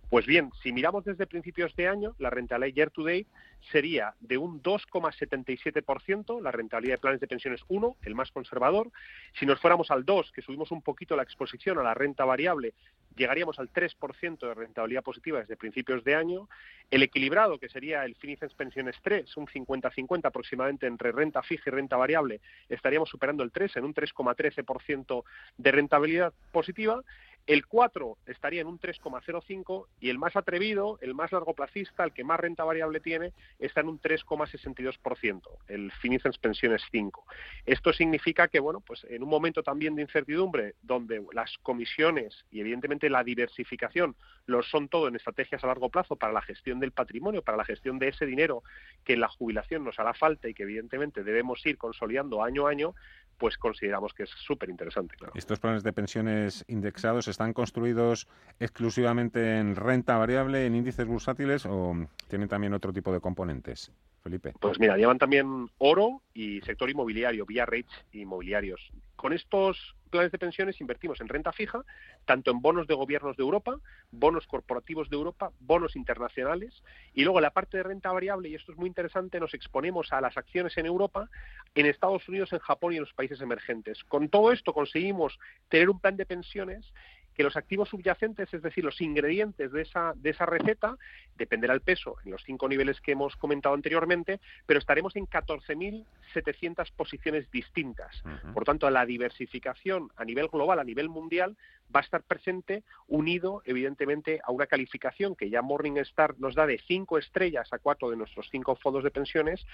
Pues 0.09 0.27
bien, 0.27 0.51
si 0.63 0.73
miramos 0.73 1.05
desde 1.05 1.27
principios 1.27 1.75
de 1.75 1.89
año, 1.89 2.15
la 2.19 2.31
rentabilidad 2.31 2.77
year 2.77 2.91
to 2.91 3.03
date 3.03 3.27
sería 3.73 4.15
de 4.21 4.39
un 4.39 4.63
2,77%, 4.63 6.41
la 6.41 6.53
rentabilidad 6.53 6.95
de 6.95 7.01
planes 7.01 7.21
de 7.21 7.27
pensiones 7.27 7.63
1, 7.69 7.97
el 8.03 8.15
más 8.15 8.31
conservador. 8.31 8.91
Si 9.39 9.47
nos 9.47 9.61
fuéramos 9.61 9.91
al 9.91 10.05
2, 10.05 10.31
que 10.33 10.43
subimos 10.43 10.71
un 10.71 10.83
poquito 10.83 11.17
la 11.17 11.23
exposición 11.23 11.79
a 11.79 11.83
la 11.83 11.95
renta 11.95 12.25
variable, 12.25 12.75
llegaríamos 13.17 13.59
al 13.59 13.73
3% 13.73 14.39
de 14.39 14.55
rentabilidad 14.55 15.03
positiva 15.03 15.41
desde 15.41 15.57
principios 15.57 16.05
de 16.05 16.15
año. 16.15 16.49
El 16.91 17.03
equilibrado, 17.03 17.59
que 17.59 17.69
sería 17.69 18.05
el 18.05 18.15
Finicens 18.15 18.55
Pensiones 18.55 18.97
3, 19.03 19.37
un 19.37 19.47
50-50 19.47 20.27
aproximadamente 20.27 20.87
entre 20.87 21.13
renta 21.13 21.43
fija 21.43 21.71
y 21.71 21.73
renta 21.73 21.97
variable, 21.97 22.41
estaríamos 22.69 23.09
superando 23.09 23.43
el 23.43 23.51
3 23.51 23.77
en 23.77 23.85
un 23.85 23.95
3,13% 23.95 25.25
de 25.57 25.73
rentabilidad 25.73 26.33
positiva 26.53 27.03
el 27.47 27.65
4 27.67 28.19
estaría 28.27 28.61
en 28.61 28.67
un 28.67 28.81
3,05 28.81 29.87
y 30.01 30.11
el 30.11 30.19
más 30.19 30.35
atrevido, 30.35 30.99
el 31.01 31.15
más 31.15 31.31
largoplacista, 31.31 32.03
el 32.03 32.13
que 32.13 32.25
más 32.25 32.41
renta 32.41 32.65
variable 32.65 32.99
tiene, 32.99 33.33
está 33.61 33.83
en 33.83 33.89
un 33.89 34.01
3,62%, 34.01 35.43
el 35.69 35.93
Finicens 35.93 36.39
Pensiones 36.39 36.83
5. 36.91 37.25
Esto 37.65 37.93
significa 37.93 38.49
que, 38.49 38.59
bueno, 38.59 38.81
pues 38.81 39.07
en 39.09 39.23
un 39.23 39.29
momento 39.29 39.63
también 39.63 39.95
de 39.95 40.03
incertidumbre, 40.03 40.75
donde 40.83 41.25
las 41.33 41.57
comisiones 41.59 42.45
y 42.51 42.61
evidentemente 42.61 43.09
la 43.09 43.23
diversificación 43.23 44.17
lo 44.47 44.65
son 44.65 44.89
todo 44.89 45.07
en 45.07 45.15
estrategias 45.15 45.63
a 45.63 45.69
largo 45.69 45.89
plazo 45.89 46.17
para 46.17 46.33
la 46.33 46.43
gestión 46.43 46.81
del 46.81 46.91
patrimonio, 46.91 47.43
para 47.43 47.57
la 47.57 47.65
gestión 47.65 48.01
de 48.01 48.09
ese 48.09 48.27
dinero 48.27 48.65
que 49.05 49.13
en 49.13 49.21
la 49.21 49.29
jubilación 49.29 49.85
nos 49.85 50.01
hará 50.01 50.15
falta 50.15 50.49
y 50.49 50.55
que 50.55 50.65
evidentemente 50.65 51.23
debemos 51.23 51.65
ir 51.65 51.79
consolidando 51.79 52.43
año 52.43 52.67
a 52.67 52.71
año, 52.71 52.95
pues 53.39 53.57
consideramos 53.57 54.15
que 54.15 54.25
es 54.25 54.31
súper 54.31 54.71
interesante. 54.71 55.17
¿Estos 55.35 55.59
planes 55.59 55.83
de 55.83 55.93
pensiones 55.93 56.65
indexados 56.69 57.29
están 57.29 57.53
construidos 57.53 58.29
exclusivamente 58.61 59.59
en 59.59 59.77
renta 59.77 60.17
variable, 60.17 60.67
en 60.67 60.75
índices 60.75 61.07
bursátiles 61.07 61.67
o 61.67 61.95
tienen 62.29 62.49
también 62.49 62.73
otro 62.73 62.93
tipo 62.93 63.13
de 63.13 63.21
componentes? 63.21 63.93
Felipe. 64.23 64.55
Pues 64.59 64.81
mira, 64.81 64.97
llevan 64.97 65.19
también 65.19 65.71
oro 65.79 66.21
y 66.35 66.61
sector 66.63 66.91
inmobiliario, 66.91 67.47
vía 67.47 67.65
rates 67.65 67.95
inmobiliarios. 68.13 68.91
Con 69.15 69.33
estos 69.33 69.95
planes 70.17 70.33
de 70.33 70.39
pensiones 70.39 70.81
invertimos 70.81 71.21
en 71.21 71.29
renta 71.29 71.53
fija, 71.53 71.85
tanto 72.25 72.51
en 72.51 72.61
bonos 72.61 72.87
de 72.87 72.95
gobiernos 72.95 73.37
de 73.37 73.43
Europa, 73.43 73.79
bonos 74.11 74.47
corporativos 74.47 75.11
de 75.11 75.17
Europa, 75.17 75.53
bonos 75.61 75.95
internacionales, 75.95 76.83
y 77.15 77.25
luego 77.25 77.41
la 77.41 77.51
parte 77.51 77.77
de 77.77 77.83
renta 77.83 78.13
variable, 78.13 78.49
y 78.49 78.55
esto 78.55 78.73
es 78.73 78.79
muy 78.79 78.89
interesante, 78.89 79.39
nos 79.39 79.55
exponemos 79.55 80.13
a 80.13 80.21
las 80.21 80.37
acciones 80.37 80.77
en 80.79 80.87
Europa, 80.87 81.29
en 81.75 81.87
Estados 81.87 82.29
Unidos, 82.29 82.53
en 82.53 82.59
Japón 82.61 82.93
y 82.93 82.97
en 82.97 83.03
los 83.03 83.13
países 83.13 83.41
emergentes. 83.41 84.03
Con 84.05 84.29
todo 84.29 84.53
esto 84.53 84.73
conseguimos 84.73 85.39
tener 85.69 85.91
un 85.91 86.01
plan 86.01 86.17
de 86.17 86.27
pensiones 86.27 86.93
que 87.37 87.43
los 87.43 87.57
activos 87.57 87.91
subyacentes, 87.91 88.53
es 88.53 88.63
decir, 88.63 88.83
los 88.83 89.01
ingredientes 89.01 89.71
de 89.71 89.83
esa, 89.83 90.15
de 90.17 90.31
esa 90.31 90.47
receta, 90.47 90.97
dependerá 91.37 91.75
el 91.75 91.83
peso 91.83 92.17
en 92.25 92.31
los 92.33 92.43
cinco 92.43 92.69
niveles 92.69 93.01
que 93.01 93.13
hemos 93.13 93.37
comentado 93.37 93.75
anteriormente, 93.75 94.41
pero 94.65 94.79
estaremos 94.79 95.15
en 95.17 95.27
14.700 95.27 96.91
posiciones 96.97 97.51
distintas. 97.51 98.23
Por 98.55 98.65
tanto, 98.65 98.89
la 98.89 99.05
diversificación 99.05 100.11
a 100.17 100.25
nivel 100.25 100.49
global, 100.49 100.79
a 100.79 100.85
nivel 100.85 101.11
mundial, 101.11 101.57
va 101.95 102.01
a 102.01 102.03
estar 102.03 102.23
presente 102.23 102.85
unido, 103.07 103.63
evidentemente, 103.65 104.41
a 104.45 104.53
una 104.53 104.67
calificación 104.67 105.35
que 105.37 105.51
ya 105.51 105.63
Morningstar 105.63 106.39
nos 106.39 106.55
da 106.55 106.67
de 106.67 106.79
cinco 106.87 107.19
estrellas 107.19 107.73
a 107.73 107.79
cuatro 107.79 108.11
de 108.11 108.17
nuestros 108.17 108.49
cinco 108.51 108.77
fondos 108.77 109.05
de 109.05 109.11
pensiones, 109.11 109.67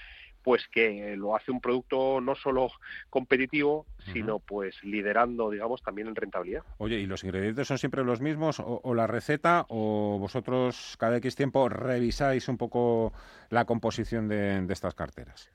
pues 0.43 0.67
que 0.67 1.15
lo 1.17 1.35
hace 1.35 1.51
un 1.51 1.61
producto 1.61 2.21
no 2.21 2.35
solo 2.35 2.69
competitivo, 3.09 3.85
sino 4.13 4.39
pues 4.39 4.75
liderando, 4.83 5.49
digamos, 5.49 5.81
también 5.81 6.07
en 6.07 6.15
rentabilidad. 6.15 6.63
Oye, 6.77 6.99
¿y 6.99 7.05
los 7.05 7.23
ingredientes 7.23 7.67
son 7.67 7.77
siempre 7.77 8.03
los 8.03 8.21
mismos 8.21 8.59
o, 8.59 8.93
la 8.93 9.07
receta 9.07 9.65
o 9.69 10.17
vosotros 10.19 10.95
cada 10.99 11.17
X 11.17 11.35
tiempo 11.35 11.69
revisáis 11.69 12.47
un 12.47 12.57
poco 12.57 13.13
la 13.49 13.65
composición 13.65 14.27
de 14.27 14.65
estas 14.69 14.93
carteras? 14.93 15.51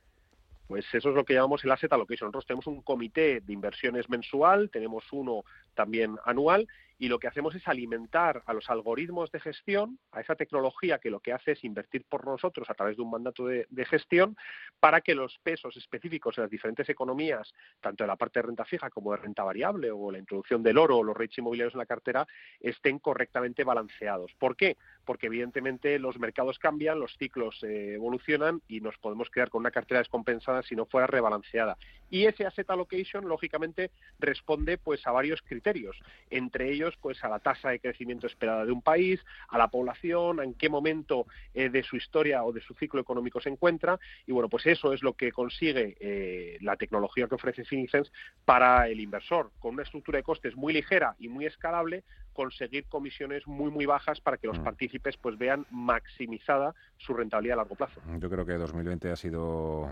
Pues 0.69 0.85
eso 0.93 1.09
es 1.09 1.15
lo 1.15 1.25
que 1.25 1.35
llamamos 1.35 1.65
el 1.65 1.73
asset 1.73 1.93
allocation. 1.93 2.29
Nosotros 2.29 2.47
tenemos 2.47 2.67
un 2.67 2.83
comité 2.83 3.41
de 3.41 3.53
inversiones 3.53 4.09
mensual, 4.09 4.71
tenemos 4.71 5.05
uno 5.13 5.45
también 5.75 6.17
anual 6.25 6.69
y 6.99 7.09
lo 7.09 7.19
que 7.19 7.29
hacemos 7.29 7.55
es 7.55 7.67
alimentar 7.69 8.43
a 8.47 8.53
los 8.53 8.69
algoritmos 8.69 9.31
de 9.31 9.41
gestión, 9.41 9.99
a 10.11 10.21
esa 10.21 10.35
tecnología 10.35 10.99
que 10.99 11.11
lo 11.11 11.21
que 11.21 11.33
hace 11.33 11.53
es 11.53 11.65
invertir 11.65 12.05
por 12.05 12.27
nosotros 12.27 12.69
a 12.69 12.75
través 12.75 12.97
de 12.97 13.03
un 13.03 13.11
mandato 13.11 13.47
de, 13.47 13.67
gestión 13.89 14.37
para 14.81 15.01
que 15.01 15.15
los 15.15 15.39
pesos 15.43 15.77
específicos 15.77 16.37
en 16.37 16.43
las 16.43 16.51
diferentes 16.51 16.89
economías, 16.89 17.55
tanto 17.81 18.05
de 18.05 18.09
la 18.09 18.17
parte 18.17 18.41
de 18.41 18.49
renta 18.49 18.65
fija 18.65 18.91
como 18.91 19.13
de 19.13 19.19
renta 19.19 19.45
variable 19.45 19.91
o 19.91 20.11
la 20.11 20.19
introducción 20.19 20.63
del 20.63 20.77
oro 20.77 20.99
o 20.99 21.03
los 21.03 21.17
rates 21.17 21.39
inmobiliarios 21.39 21.75
en 21.75 21.79
la 21.79 21.87
cartera, 21.87 22.27
estén 22.61 22.99
correctamente 22.99 23.65
balanceados. 23.65 24.35
¿Por 24.39 24.57
qué? 24.57 24.77
Porque 25.05 25.27
evidentemente 25.27 25.99
los 25.99 26.19
mercados 26.19 26.59
cambian, 26.59 27.01
los 27.01 27.17
ciclos 27.17 27.63
eh, 27.63 27.95
evolucionan 27.95 28.61
y 28.69 28.81
nos 28.81 28.99
podemos 28.99 29.31
quedar 29.31 29.49
con 29.49 29.61
una 29.61 29.71
cartera 29.71 30.01
descompensada 30.01 30.63
si 30.63 30.77
no 30.77 30.85
fuera 30.85 31.07
rebalanceada. 31.07 31.79
Y 32.11 32.27
ese 32.27 32.45
asset 32.45 32.69
allocation, 32.71 33.29
lógicamente, 33.29 33.91
responde 34.19 34.77
pues 34.77 35.07
a 35.07 35.13
varios 35.13 35.41
criterios, 35.43 35.99
entre 36.31 36.71
ellos 36.73 36.88
pues 36.97 37.23
a 37.25 37.29
la 37.29 37.39
tasa 37.39 37.71
de 37.71 37.81
crecimiento 37.81 38.27
esperada 38.27 38.65
de 38.65 38.73
un 38.73 38.83
país, 38.83 39.25
a 39.49 39.59
la 39.59 39.69
población, 39.69 40.41
en 40.43 40.55
qué 40.55 40.69
momento 40.69 41.27
eh, 41.55 41.69
de 41.69 41.83
su 41.83 41.97
historia 41.97 42.45
o 42.45 42.53
de 42.53 42.61
su 42.61 42.75
ciclo 42.75 43.01
económico 43.01 43.41
se 43.41 43.51
encuentra 43.51 43.99
y 44.27 44.33
bueno, 44.33 44.49
pues 44.49 44.67
eso 44.67 44.93
es 44.93 45.03
lo 45.03 45.15
que 45.15 45.33
consigue 45.33 45.97
eh, 46.01 46.59
la 46.61 46.77
tecnología 46.77 47.29
que 47.29 47.35
ofrece 47.35 47.65
Finicens 47.65 48.13
para 48.45 48.89
el 48.89 49.01
inversor, 49.01 49.51
con 49.59 49.75
una 49.75 49.83
estructura 49.83 50.19
de 50.19 50.23
costes 50.23 50.57
muy 50.57 50.73
ligera 50.73 51.15
y 51.19 51.29
muy 51.29 51.47
escalable, 51.47 52.05
conseguir 52.33 52.85
comisiones 52.87 53.47
muy 53.47 53.71
muy 53.71 53.87
bajas 53.87 54.21
para 54.21 54.37
que 54.37 54.47
los 54.47 54.59
mm. 54.61 54.65
partícipes 54.65 55.17
pues 55.17 55.37
vean 55.37 55.67
maximizada 55.71 56.75
su 56.97 57.15
rentabilidad 57.15 57.55
a 57.55 57.63
largo 57.63 57.75
plazo. 57.75 58.01
Yo 58.19 58.31
creo 58.31 58.47
que 58.47 58.53
2020 58.55 59.11
ha 59.11 59.17
sido 59.17 59.89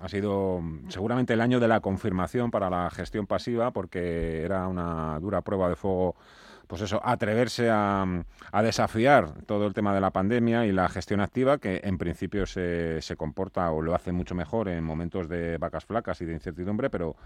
ha 0.00 0.08
sido 0.08 0.60
mm, 0.60 0.90
seguramente 0.90 1.32
el 1.32 1.40
año 1.40 1.60
de 1.60 1.68
la 1.68 1.80
confirmación 1.80 2.50
para 2.50 2.70
la 2.70 2.90
gestión 2.90 3.26
pasiva 3.26 3.70
porque 3.70 4.42
era 4.42 4.68
una 4.68 5.18
dura 5.20 5.42
prueba 5.42 5.68
de 5.68 5.76
fuego 5.76 6.16
pues 6.66 6.82
eso, 6.82 7.00
atreverse 7.04 7.70
a, 7.70 8.04
a, 8.52 8.62
desafiar 8.62 9.42
todo 9.46 9.66
el 9.66 9.74
tema 9.74 9.94
de 9.94 10.00
la 10.00 10.10
pandemia 10.10 10.66
y 10.66 10.72
la 10.72 10.88
gestión 10.88 11.20
activa, 11.20 11.58
que 11.58 11.82
en 11.84 11.98
principio 11.98 12.46
se, 12.46 13.00
comporta 13.16 13.70
o 13.70 13.82
lo 13.82 13.94
hace 13.94 14.12
mucho 14.12 14.34
mejor 14.34 14.68
en 14.68 14.82
momentos 14.82 15.28
de 15.28 15.58
vacas 15.58 15.84
flacas 15.84 16.20
y 16.22 16.24
de 16.24 16.32
incertidumbre, 16.32 16.90
pero 16.90 17.16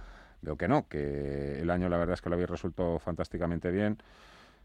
veo 0.42 0.56
que 0.56 0.68
no, 0.68 0.88
que 0.88 1.60
el 1.60 1.70
año 1.70 1.88
la 1.88 1.98
verdad 1.98 2.14
es 2.14 2.20
que 2.20 2.30
lo 2.30 2.34
habéis 2.34 2.50
resuelto 2.50 2.98
fantásticamente 2.98 3.70
bien 3.70 3.98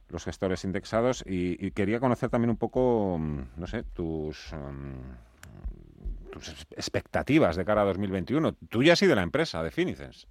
los 0.10 0.26
gestores 0.26 0.64
indexados. 0.64 1.24
Y, 1.26 1.72
quería 1.72 2.00
conocer 2.00 2.30
también 2.30 2.50
un 2.50 2.58
poco, 2.58 3.18
mm, 3.20 3.42
no 3.58 3.68
sé, 3.68 3.84
tus... 3.84 4.54
Mm, 4.54 5.33
tus 6.34 6.50
expectativas 6.72 7.56
de 7.56 7.66
cara 7.66 7.82
a 7.84 7.86
2021. 7.86 8.54
Tú 8.70 8.84
ya 8.84 8.94
has 8.94 9.00
sido 9.00 9.16
la 9.16 9.22
empresa 9.22 9.62
de 9.64 9.72
Finicens. 9.72 10.28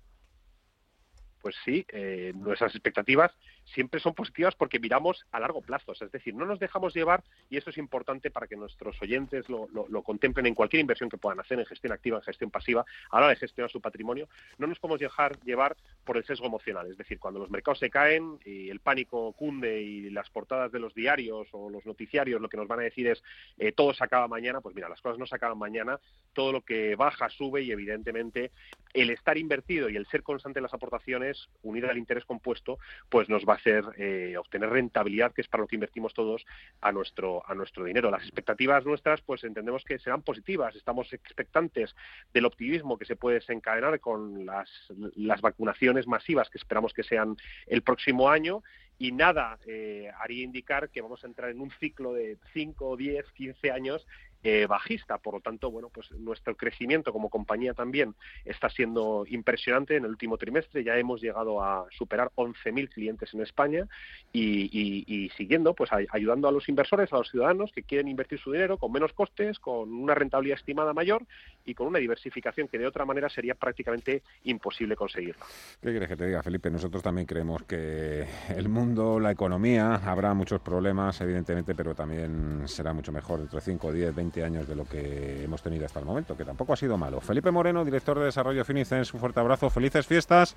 Pues 1.40 1.54
sí, 1.64 1.84
eh, 1.92 2.32
nuestras 2.34 2.74
expectativas 2.74 3.32
siempre 3.64 4.00
son 4.00 4.14
positivas 4.14 4.54
porque 4.54 4.78
miramos 4.78 5.26
a 5.32 5.40
largo 5.40 5.62
plazo. 5.62 5.92
Es 5.92 6.12
decir, 6.12 6.34
no 6.34 6.46
nos 6.46 6.58
dejamos 6.58 6.94
llevar, 6.94 7.22
y 7.50 7.56
esto 7.56 7.70
es 7.70 7.78
importante 7.78 8.30
para 8.30 8.46
que 8.46 8.56
nuestros 8.56 9.00
oyentes 9.00 9.48
lo, 9.48 9.68
contemplen 10.02 10.46
en 10.46 10.54
cualquier 10.54 10.80
inversión 10.80 11.08
que 11.08 11.18
puedan 11.18 11.40
hacer 11.40 11.58
en 11.58 11.66
gestión 11.66 11.92
activa, 11.92 12.18
en 12.18 12.22
gestión 12.22 12.50
pasiva, 12.50 12.84
a 13.10 13.16
la 13.16 13.26
hora 13.26 13.34
de 13.34 13.36
gestionar 13.36 13.70
su 13.70 13.80
patrimonio, 13.80 14.28
no 14.58 14.66
nos 14.66 14.78
podemos 14.78 15.00
dejar 15.00 15.38
llevar 15.40 15.76
por 16.04 16.16
el 16.16 16.24
sesgo 16.24 16.46
emocional. 16.46 16.90
Es 16.90 16.98
decir, 16.98 17.18
cuando 17.18 17.40
los 17.40 17.50
mercados 17.50 17.78
se 17.78 17.90
caen 17.90 18.38
y 18.44 18.68
el 18.68 18.80
pánico 18.80 19.32
cunde 19.32 19.80
y 19.80 20.10
las 20.10 20.28
portadas 20.30 20.72
de 20.72 20.80
los 20.80 20.94
diarios 20.94 21.48
o 21.52 21.70
los 21.70 21.86
noticiarios 21.86 22.40
lo 22.40 22.48
que 22.48 22.56
nos 22.56 22.68
van 22.68 22.80
a 22.80 22.82
decir 22.82 23.06
es 23.06 23.22
eh, 23.58 23.72
todo 23.72 23.94
se 23.94 24.04
acaba 24.04 24.28
mañana, 24.28 24.60
pues 24.60 24.74
mira, 24.74 24.88
las 24.88 25.00
cosas 25.00 25.18
no 25.18 25.26
se 25.26 25.34
acaban 25.34 25.58
mañana, 25.58 25.98
todo 26.32 26.52
lo 26.52 26.60
que 26.62 26.96
baja 26.96 27.28
sube 27.30 27.62
y 27.62 27.72
evidentemente 27.72 28.50
el 28.92 29.10
estar 29.10 29.38
invertido 29.38 29.88
y 29.88 29.96
el 29.96 30.06
ser 30.06 30.22
constante 30.22 30.58
en 30.58 30.64
las 30.64 30.74
aportaciones, 30.74 31.48
unido 31.62 31.88
al 31.88 31.98
interés 31.98 32.24
compuesto, 32.24 32.78
pues 33.08 33.28
nos 33.28 33.44
va 33.44 33.51
a 33.52 33.56
hacer 33.56 33.84
eh, 33.96 34.36
obtener 34.38 34.70
rentabilidad, 34.70 35.32
que 35.32 35.42
es 35.42 35.48
para 35.48 35.62
lo 35.62 35.68
que 35.68 35.76
invertimos 35.76 36.14
todos 36.14 36.44
a 36.80 36.92
nuestro, 36.92 37.42
a 37.48 37.54
nuestro 37.54 37.84
dinero. 37.84 38.10
Las 38.10 38.22
expectativas 38.22 38.84
nuestras, 38.84 39.20
pues 39.22 39.44
entendemos 39.44 39.84
que 39.84 39.98
serán 39.98 40.22
positivas. 40.22 40.74
Estamos 40.76 41.12
expectantes 41.12 41.94
del 42.32 42.46
optimismo 42.46 42.98
que 42.98 43.04
se 43.04 43.16
puede 43.16 43.36
desencadenar 43.36 44.00
con 44.00 44.46
las, 44.46 44.68
las 45.16 45.40
vacunaciones 45.40 46.06
masivas 46.06 46.50
que 46.50 46.58
esperamos 46.58 46.92
que 46.92 47.02
sean 47.02 47.36
el 47.66 47.82
próximo 47.82 48.28
año 48.28 48.62
y 48.98 49.10
nada 49.10 49.58
eh, 49.66 50.10
haría 50.20 50.44
indicar 50.44 50.90
que 50.90 51.00
vamos 51.00 51.24
a 51.24 51.26
entrar 51.26 51.50
en 51.50 51.60
un 51.60 51.70
ciclo 51.80 52.12
de 52.12 52.38
5, 52.52 52.96
10, 52.96 53.32
15 53.32 53.70
años 53.70 54.06
eh, 54.42 54.66
bajista. 54.66 55.18
Por 55.18 55.34
lo 55.34 55.40
tanto, 55.40 55.70
bueno, 55.70 55.88
pues 55.88 56.10
nuestro 56.12 56.56
crecimiento 56.56 57.12
como 57.12 57.30
compañía 57.30 57.74
también 57.74 58.14
está 58.44 58.68
siendo 58.68 59.24
impresionante. 59.28 59.96
En 59.96 60.04
el 60.04 60.10
último 60.10 60.36
trimestre 60.36 60.82
ya 60.82 60.96
hemos 60.96 61.20
llegado 61.20 61.62
a 61.62 61.86
superar 61.90 62.30
11.000 62.36 62.88
clientes 62.88 63.32
en 63.34 63.42
España 63.42 63.86
y, 64.32 65.30
siguiendo, 65.36 65.74
pues 65.74 65.90
ayudando 65.92 66.48
a 66.48 66.52
los 66.52 66.68
inversores, 66.68 67.12
a 67.12 67.18
los 67.18 67.30
ciudadanos 67.30 67.70
que 67.72 67.82
quieren 67.82 68.08
invertir 68.08 68.40
su 68.40 68.50
dinero 68.50 68.78
con 68.78 68.90
menos 68.90 69.12
costes, 69.12 69.58
con 69.58 69.92
una 69.92 70.14
rentabilidad 70.14 70.58
estimada 70.58 70.92
mayor 70.92 71.24
y 71.64 71.74
con 71.74 71.86
una 71.86 71.98
diversificación 71.98 72.66
que 72.68 72.78
de 72.78 72.86
otra 72.86 73.04
manera 73.04 73.28
sería 73.28 73.54
prácticamente 73.54 74.22
imposible 74.44 74.96
conseguirla. 74.96 75.44
¿Qué 75.80 75.90
quieres 75.90 76.08
que 76.08 76.16
te 76.16 76.26
diga, 76.26 76.42
Felipe? 76.42 76.70
Nosotros 76.70 77.02
también 77.02 77.26
creemos 77.26 77.62
que 77.62 78.26
el 78.48 78.68
mundo, 78.68 79.20
la 79.20 79.30
economía, 79.30 79.94
habrá 79.94 80.34
muchos 80.34 80.60
problemas, 80.60 81.20
evidentemente, 81.20 81.74
pero 81.74 81.94
también 81.94 82.66
será 82.66 82.92
mucho 82.92 83.12
mejor 83.12 83.38
dentro 83.40 83.58
de 83.58 83.64
5, 83.64 83.92
10, 83.92 84.14
20 84.14 84.31
años 84.40 84.68
de 84.68 84.76
lo 84.76 84.84
que 84.84 85.44
hemos 85.44 85.62
tenido 85.62 85.86
hasta 85.86 85.98
el 85.98 86.06
momento, 86.06 86.36
que 86.36 86.44
tampoco 86.44 86.72
ha 86.72 86.76
sido 86.76 86.96
malo. 86.96 87.20
Felipe 87.20 87.50
Moreno, 87.50 87.84
director 87.84 88.18
de 88.18 88.26
desarrollo 88.26 88.64
Finicens, 88.64 89.12
un 89.12 89.20
fuerte 89.20 89.40
abrazo, 89.40 89.68
felices 89.68 90.06
fiestas 90.06 90.56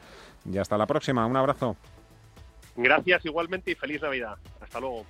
y 0.50 0.58
hasta 0.58 0.78
la 0.78 0.86
próxima. 0.86 1.26
Un 1.26 1.38
abrazo. 1.38 1.76
Gracias 2.76 3.26
igualmente 3.26 3.72
y 3.72 3.76
feliz 3.76 4.02
Navidad. 4.02 4.38
Hasta 4.62 4.80
luego. 4.80 5.06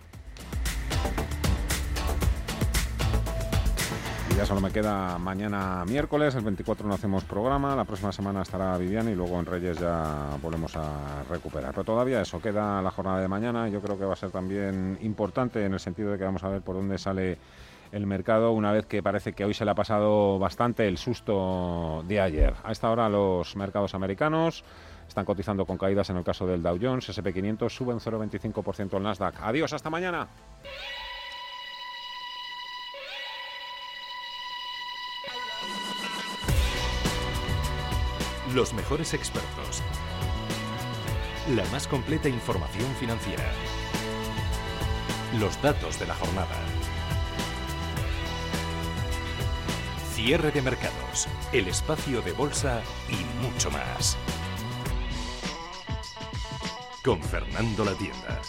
ya 4.35 4.45
solo 4.45 4.59
me 4.59 4.71
queda 4.71 5.17
mañana 5.17 5.85
miércoles, 5.85 6.35
el 6.35 6.43
24 6.43 6.85
no 6.85 6.93
hacemos 6.93 7.23
programa, 7.23 7.73
la 7.73 7.85
próxima 7.85 8.11
semana 8.11 8.41
estará 8.41 8.77
Viviana 8.77 9.09
y 9.09 9.15
luego 9.15 9.39
en 9.39 9.45
Reyes 9.45 9.79
ya 9.79 10.37
volvemos 10.41 10.75
a 10.75 11.23
recuperar. 11.29 11.71
Pero 11.71 11.85
todavía 11.85 12.21
eso, 12.21 12.41
queda 12.41 12.81
la 12.81 12.91
jornada 12.91 13.21
de 13.21 13.29
mañana, 13.29 13.69
yo 13.69 13.81
creo 13.81 13.97
que 13.97 14.03
va 14.03 14.11
a 14.11 14.17
ser 14.17 14.31
también 14.31 14.97
importante 15.01 15.63
en 15.63 15.73
el 15.73 15.79
sentido 15.79 16.11
de 16.11 16.17
que 16.17 16.25
vamos 16.25 16.43
a 16.43 16.49
ver 16.49 16.61
por 16.61 16.75
dónde 16.75 16.97
sale 16.97 17.37
el 17.95 18.05
mercado 18.05 18.51
una 18.51 18.73
vez 18.73 18.85
que 18.85 19.01
parece 19.01 19.31
que 19.31 19.45
hoy 19.45 19.53
se 19.53 19.63
le 19.63 19.71
ha 19.71 19.75
pasado 19.75 20.37
bastante 20.37 20.85
el 20.85 20.97
susto 20.97 22.03
de 22.05 22.19
ayer. 22.19 22.53
A 22.63 22.73
esta 22.73 22.91
hora 22.91 23.07
los 23.07 23.55
mercados 23.55 23.95
americanos 23.95 24.65
están 25.07 25.23
cotizando 25.23 25.65
con 25.65 25.77
caídas 25.77 26.09
en 26.09 26.17
el 26.17 26.23
caso 26.25 26.45
del 26.45 26.61
Dow 26.61 26.77
Jones, 26.81 27.09
SP500 27.09 27.69
suben 27.69 27.99
0,25% 27.99 28.97
el 28.97 29.03
Nasdaq. 29.03 29.41
Adiós, 29.41 29.71
hasta 29.71 29.89
mañana. 29.89 30.27
Los 38.53 38.73
mejores 38.73 39.13
expertos. 39.13 39.81
La 41.55 41.63
más 41.71 41.87
completa 41.87 42.27
información 42.27 42.89
financiera. 42.95 43.45
Los 45.39 45.61
datos 45.61 45.97
de 45.99 46.07
la 46.07 46.15
jornada. 46.15 46.74
Cierre 50.15 50.49
de 50.49 50.61
mercados. 50.61 51.27
El 51.51 51.67
espacio 51.67 52.21
de 52.21 52.31
bolsa 52.31 52.81
y 53.09 53.43
mucho 53.45 53.69
más. 53.69 54.15
Con 57.03 57.21
Fernando 57.21 57.83
La 57.83 57.91
Tienda. 57.95 58.41